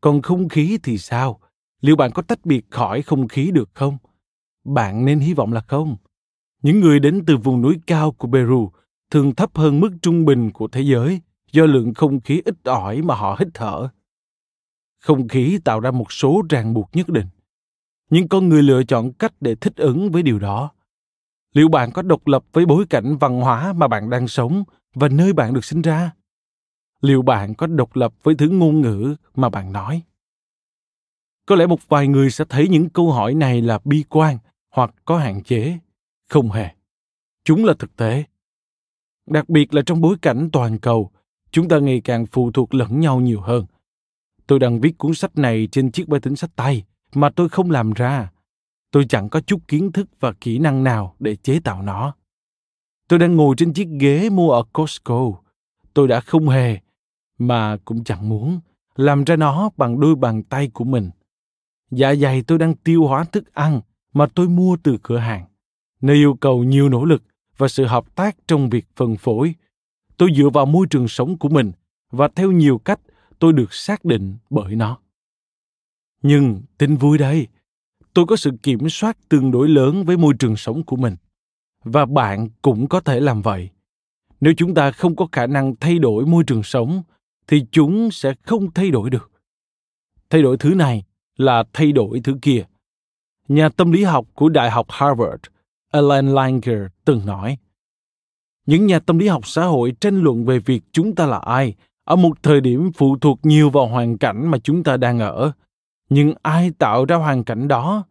Còn 0.00 0.22
không 0.22 0.48
khí 0.48 0.78
thì 0.82 0.98
sao? 0.98 1.40
Liệu 1.80 1.96
bạn 1.96 2.10
có 2.12 2.22
tách 2.22 2.46
biệt 2.46 2.66
khỏi 2.70 3.02
không 3.02 3.28
khí 3.28 3.50
được 3.50 3.70
không? 3.74 3.98
Bạn 4.64 5.04
nên 5.04 5.18
hy 5.18 5.34
vọng 5.34 5.52
là 5.52 5.60
không. 5.60 5.96
Những 6.62 6.80
người 6.80 7.00
đến 7.00 7.24
từ 7.26 7.36
vùng 7.36 7.62
núi 7.62 7.76
cao 7.86 8.12
của 8.12 8.28
peru 8.32 8.70
thường 9.10 9.34
thấp 9.34 9.50
hơn 9.54 9.80
mức 9.80 9.90
trung 10.02 10.24
bình 10.24 10.50
của 10.50 10.68
thế 10.68 10.80
giới 10.80 11.20
do 11.52 11.66
lượng 11.66 11.94
không 11.94 12.20
khí 12.20 12.42
ít 12.44 12.54
ỏi 12.64 13.02
mà 13.02 13.14
họ 13.14 13.36
hít 13.38 13.48
thở. 13.54 13.88
Không 15.00 15.28
khí 15.28 15.58
tạo 15.64 15.80
ra 15.80 15.90
một 15.90 16.12
số 16.12 16.42
ràng 16.50 16.74
buộc 16.74 16.90
nhất 16.92 17.08
định, 17.08 17.26
nhưng 18.10 18.28
con 18.28 18.48
người 18.48 18.62
lựa 18.62 18.84
chọn 18.84 19.12
cách 19.12 19.32
để 19.40 19.54
thích 19.54 19.76
ứng 19.76 20.10
với 20.10 20.22
điều 20.22 20.38
đó. 20.38 20.70
Liệu 21.54 21.68
bạn 21.68 21.92
có 21.92 22.02
độc 22.02 22.26
lập 22.26 22.44
với 22.52 22.66
bối 22.66 22.86
cảnh 22.90 23.16
văn 23.16 23.40
hóa 23.40 23.72
mà 23.72 23.88
bạn 23.88 24.10
đang 24.10 24.28
sống 24.28 24.64
và 24.94 25.08
nơi 25.08 25.32
bạn 25.32 25.54
được 25.54 25.64
sinh 25.64 25.82
ra? 25.82 26.10
Liệu 27.00 27.22
bạn 27.22 27.54
có 27.54 27.66
độc 27.66 27.96
lập 27.96 28.14
với 28.22 28.34
thứ 28.34 28.48
ngôn 28.48 28.80
ngữ 28.80 29.16
mà 29.34 29.48
bạn 29.48 29.72
nói? 29.72 30.02
Có 31.46 31.56
lẽ 31.56 31.66
một 31.66 31.88
vài 31.88 32.08
người 32.08 32.30
sẽ 32.30 32.44
thấy 32.48 32.68
những 32.68 32.88
câu 32.90 33.12
hỏi 33.12 33.34
này 33.34 33.62
là 33.62 33.78
bi 33.84 34.04
quan 34.08 34.38
hoặc 34.70 34.94
có 35.04 35.18
hạn 35.18 35.42
chế. 35.42 35.78
Không 36.28 36.50
hề. 36.50 36.68
Chúng 37.44 37.64
là 37.64 37.74
thực 37.78 37.96
tế 37.96 38.24
đặc 39.26 39.48
biệt 39.48 39.74
là 39.74 39.82
trong 39.86 40.00
bối 40.00 40.16
cảnh 40.22 40.48
toàn 40.52 40.78
cầu, 40.78 41.10
chúng 41.50 41.68
ta 41.68 41.78
ngày 41.78 42.00
càng 42.04 42.26
phụ 42.26 42.50
thuộc 42.52 42.74
lẫn 42.74 43.00
nhau 43.00 43.20
nhiều 43.20 43.40
hơn 43.40 43.66
tôi 44.48 44.58
đang 44.58 44.80
viết 44.80 44.98
cuốn 44.98 45.14
sách 45.14 45.38
này 45.38 45.68
trên 45.72 45.90
chiếc 45.90 46.08
máy 46.08 46.20
tính 46.20 46.36
sách 46.36 46.50
tay 46.56 46.84
mà 47.14 47.30
tôi 47.30 47.48
không 47.48 47.70
làm 47.70 47.92
ra. 47.92 48.30
Tôi 48.90 49.06
chẳng 49.08 49.28
có 49.28 49.40
chút 49.40 49.60
kiến 49.68 49.92
thức 49.92 50.08
và 50.20 50.32
kỹ 50.32 50.58
năng 50.58 50.84
nào 50.84 51.14
để 51.18 51.36
chế 51.36 51.60
tạo 51.64 51.82
nó. 51.82 52.14
Tôi 53.08 53.18
đang 53.18 53.36
ngồi 53.36 53.54
trên 53.58 53.72
chiếc 53.72 53.88
ghế 54.00 54.30
mua 54.30 54.50
ở 54.50 54.62
costco. 54.72 55.32
Tôi 55.94 56.08
đã 56.08 56.20
không 56.20 56.48
hề, 56.48 56.78
mà 57.38 57.76
cũng 57.84 58.04
chẳng 58.04 58.28
muốn, 58.28 58.60
làm 58.96 59.24
ra 59.24 59.36
nó 59.36 59.70
bằng 59.76 60.00
đôi 60.00 60.14
bàn 60.14 60.42
tay 60.42 60.68
của 60.68 60.84
mình. 60.84 61.10
Dạ 61.90 62.14
dày 62.14 62.42
tôi 62.42 62.58
đang 62.58 62.74
tiêu 62.74 63.06
hóa 63.06 63.24
thức 63.24 63.54
ăn 63.54 63.80
mà 64.12 64.26
tôi 64.34 64.48
mua 64.48 64.76
từ 64.82 64.98
cửa 65.02 65.18
hàng, 65.18 65.44
nơi 66.00 66.16
yêu 66.16 66.34
cầu 66.40 66.64
nhiều 66.64 66.88
nỗ 66.88 67.04
lực 67.04 67.22
và 67.56 67.68
sự 67.68 67.84
hợp 67.84 68.14
tác 68.14 68.36
trong 68.46 68.70
việc 68.70 68.86
phân 68.96 69.16
phối. 69.16 69.54
Tôi 70.16 70.30
dựa 70.36 70.48
vào 70.48 70.66
môi 70.66 70.86
trường 70.90 71.08
sống 71.08 71.38
của 71.38 71.48
mình 71.48 71.72
và 72.10 72.28
theo 72.28 72.52
nhiều 72.52 72.78
cách 72.78 73.00
tôi 73.38 73.52
được 73.52 73.74
xác 73.74 74.04
định 74.04 74.36
bởi 74.50 74.76
nó 74.76 74.98
nhưng 76.22 76.60
tin 76.78 76.96
vui 76.96 77.18
đây, 77.18 77.46
tôi 78.14 78.26
có 78.26 78.36
sự 78.36 78.50
kiểm 78.62 78.88
soát 78.88 79.18
tương 79.28 79.50
đối 79.50 79.68
lớn 79.68 80.04
với 80.04 80.16
môi 80.16 80.34
trường 80.38 80.56
sống 80.56 80.82
của 80.82 80.96
mình. 80.96 81.16
Và 81.84 82.06
bạn 82.06 82.48
cũng 82.62 82.88
có 82.88 83.00
thể 83.00 83.20
làm 83.20 83.42
vậy. 83.42 83.70
Nếu 84.40 84.54
chúng 84.56 84.74
ta 84.74 84.90
không 84.90 85.16
có 85.16 85.28
khả 85.32 85.46
năng 85.46 85.76
thay 85.76 85.98
đổi 85.98 86.26
môi 86.26 86.44
trường 86.44 86.62
sống, 86.62 87.02
thì 87.46 87.66
chúng 87.70 88.10
sẽ 88.10 88.34
không 88.42 88.70
thay 88.70 88.90
đổi 88.90 89.10
được. 89.10 89.30
Thay 90.30 90.42
đổi 90.42 90.56
thứ 90.58 90.74
này 90.74 91.04
là 91.36 91.64
thay 91.72 91.92
đổi 91.92 92.20
thứ 92.24 92.38
kia. 92.42 92.64
Nhà 93.48 93.68
tâm 93.68 93.92
lý 93.92 94.04
học 94.04 94.26
của 94.34 94.48
đại 94.48 94.70
học 94.70 94.86
harvard, 94.90 95.42
Alan 95.92 96.34
Langer 96.34 96.82
từng 97.04 97.26
nói. 97.26 97.58
những 98.66 98.86
nhà 98.86 98.98
tâm 98.98 99.18
lý 99.18 99.28
học 99.28 99.46
xã 99.46 99.64
hội 99.64 99.92
tranh 100.00 100.20
luận 100.22 100.44
về 100.44 100.58
việc 100.58 100.82
chúng 100.92 101.14
ta 101.14 101.26
là 101.26 101.38
ai 101.38 101.74
ở 102.04 102.16
một 102.16 102.42
thời 102.42 102.60
điểm 102.60 102.92
phụ 102.92 103.18
thuộc 103.18 103.38
nhiều 103.42 103.70
vào 103.70 103.86
hoàn 103.86 104.18
cảnh 104.18 104.50
mà 104.50 104.58
chúng 104.58 104.84
ta 104.84 104.96
đang 104.96 105.18
ở 105.18 105.52
nhưng 106.08 106.34
ai 106.42 106.70
tạo 106.78 107.04
ra 107.04 107.16
hoàn 107.16 107.44
cảnh 107.44 107.68
đó? 107.68 108.04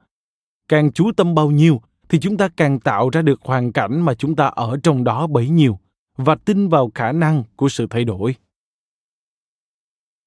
Càng 0.67 0.91
chú 0.91 1.11
tâm 1.17 1.35
bao 1.35 1.51
nhiêu 1.51 1.81
thì 2.09 2.19
chúng 2.19 2.37
ta 2.37 2.49
càng 2.57 2.79
tạo 2.79 3.09
ra 3.09 3.21
được 3.21 3.41
hoàn 3.41 3.71
cảnh 3.71 4.01
mà 4.01 4.13
chúng 4.13 4.35
ta 4.35 4.47
ở 4.47 4.77
trong 4.83 5.03
đó 5.03 5.27
bấy 5.27 5.49
nhiêu 5.49 5.79
và 6.17 6.35
tin 6.35 6.69
vào 6.69 6.91
khả 6.95 7.11
năng 7.11 7.43
của 7.55 7.69
sự 7.69 7.87
thay 7.89 8.03
đổi. 8.03 8.35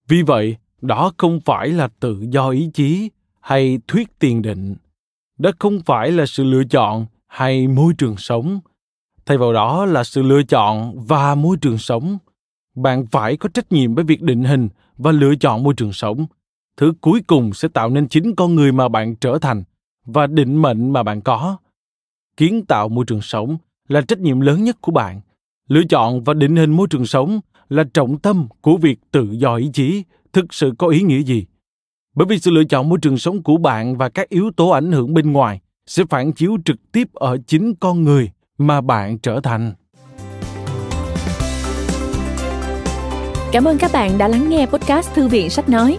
Vì 0.09 0.23
vậy, 0.23 0.57
đó 0.81 1.13
không 1.19 1.41
phải 1.41 1.69
là 1.69 1.89
tự 2.01 2.25
do 2.31 2.51
ý 2.51 2.71
chí 2.75 3.11
hay 3.41 3.79
thuyết 3.89 4.19
tiền 4.19 4.43
định. 4.43 4.77
Đó 5.39 5.51
không 5.59 5.81
phải 5.87 6.13
là 6.13 6.27
sự 6.27 6.45
lựa 6.45 6.65
chọn 6.65 7.07
hay 7.27 7.69
môi 7.69 7.95
trường 7.99 8.17
sống. 8.17 8.61
Thay 9.27 9.39
vào 9.39 9.53
đó 9.53 9.87
là 9.87 10.05
sự 10.05 10.23
lựa 10.23 10.43
chọn 10.43 11.07
và 11.07 11.35
môi 11.35 11.57
trường 11.57 11.79
sống. 11.79 12.19
Bạn 12.75 13.07
phải 13.07 13.37
có 13.37 13.49
trách 13.49 13.73
nhiệm 13.73 13.95
với 13.95 14.05
việc 14.05 14.23
định 14.23 14.45
hình 14.45 14.69
và 14.97 15.13
lựa 15.13 15.35
chọn 15.35 15.63
môi 15.63 15.75
trường 15.75 15.93
sống 15.93 16.27
thứ 16.81 16.93
cuối 17.01 17.23
cùng 17.27 17.55
sẽ 17.55 17.69
tạo 17.69 17.91
nên 17.91 18.09
chính 18.09 18.35
con 18.35 18.55
người 18.55 18.73
mà 18.73 18.89
bạn 18.89 19.17
trở 19.17 19.39
thành 19.39 19.63
và 20.07 20.27
định 20.27 20.63
mệnh 20.63 20.93
mà 20.93 21.03
bạn 21.03 21.21
có. 21.21 21.57
Kiến 22.37 22.65
tạo 22.69 22.89
môi 22.89 23.05
trường 23.05 23.21
sống 23.21 23.57
là 23.89 24.01
trách 24.01 24.19
nhiệm 24.19 24.41
lớn 24.41 24.65
nhất 24.65 24.77
của 24.81 24.93
bạn. 24.93 25.21
Lựa 25.69 25.83
chọn 25.89 26.25
và 26.25 26.35
định 26.35 26.57
hình 26.57 26.71
môi 26.71 26.89
trường 26.91 27.07
sống 27.07 27.41
là 27.69 27.85
trọng 27.95 28.19
tâm 28.19 28.49
của 28.61 28.77
việc 28.77 28.99
tự 29.11 29.29
do 29.33 29.57
ý 29.57 29.71
chí, 29.73 30.05
thực 30.33 30.55
sự 30.55 30.73
có 30.79 30.87
ý 30.89 31.03
nghĩa 31.03 31.23
gì. 31.23 31.47
Bởi 32.15 32.27
vì 32.27 32.39
sự 32.39 32.51
lựa 32.51 32.65
chọn 32.65 32.89
môi 32.89 32.99
trường 33.03 33.19
sống 33.19 33.43
của 33.43 33.57
bạn 33.57 33.97
và 33.97 34.09
các 34.09 34.29
yếu 34.29 34.51
tố 34.57 34.69
ảnh 34.69 34.93
hưởng 34.93 35.15
bên 35.15 35.33
ngoài 35.33 35.61
sẽ 35.87 36.05
phản 36.11 36.33
chiếu 36.33 36.57
trực 36.65 36.93
tiếp 36.93 37.09
ở 37.15 37.39
chính 37.47 37.75
con 37.75 38.05
người 38.05 38.31
mà 38.59 38.81
bạn 38.81 39.19
trở 39.19 39.41
thành. 39.41 39.73
Cảm 43.53 43.65
ơn 43.65 43.79
các 43.79 43.91
bạn 43.93 44.19
đã 44.19 44.29
lắng 44.29 44.49
nghe 44.49 44.67
podcast 44.67 45.15
thư 45.15 45.29
viện 45.29 45.51
sách 45.51 45.69
nói 45.69 45.99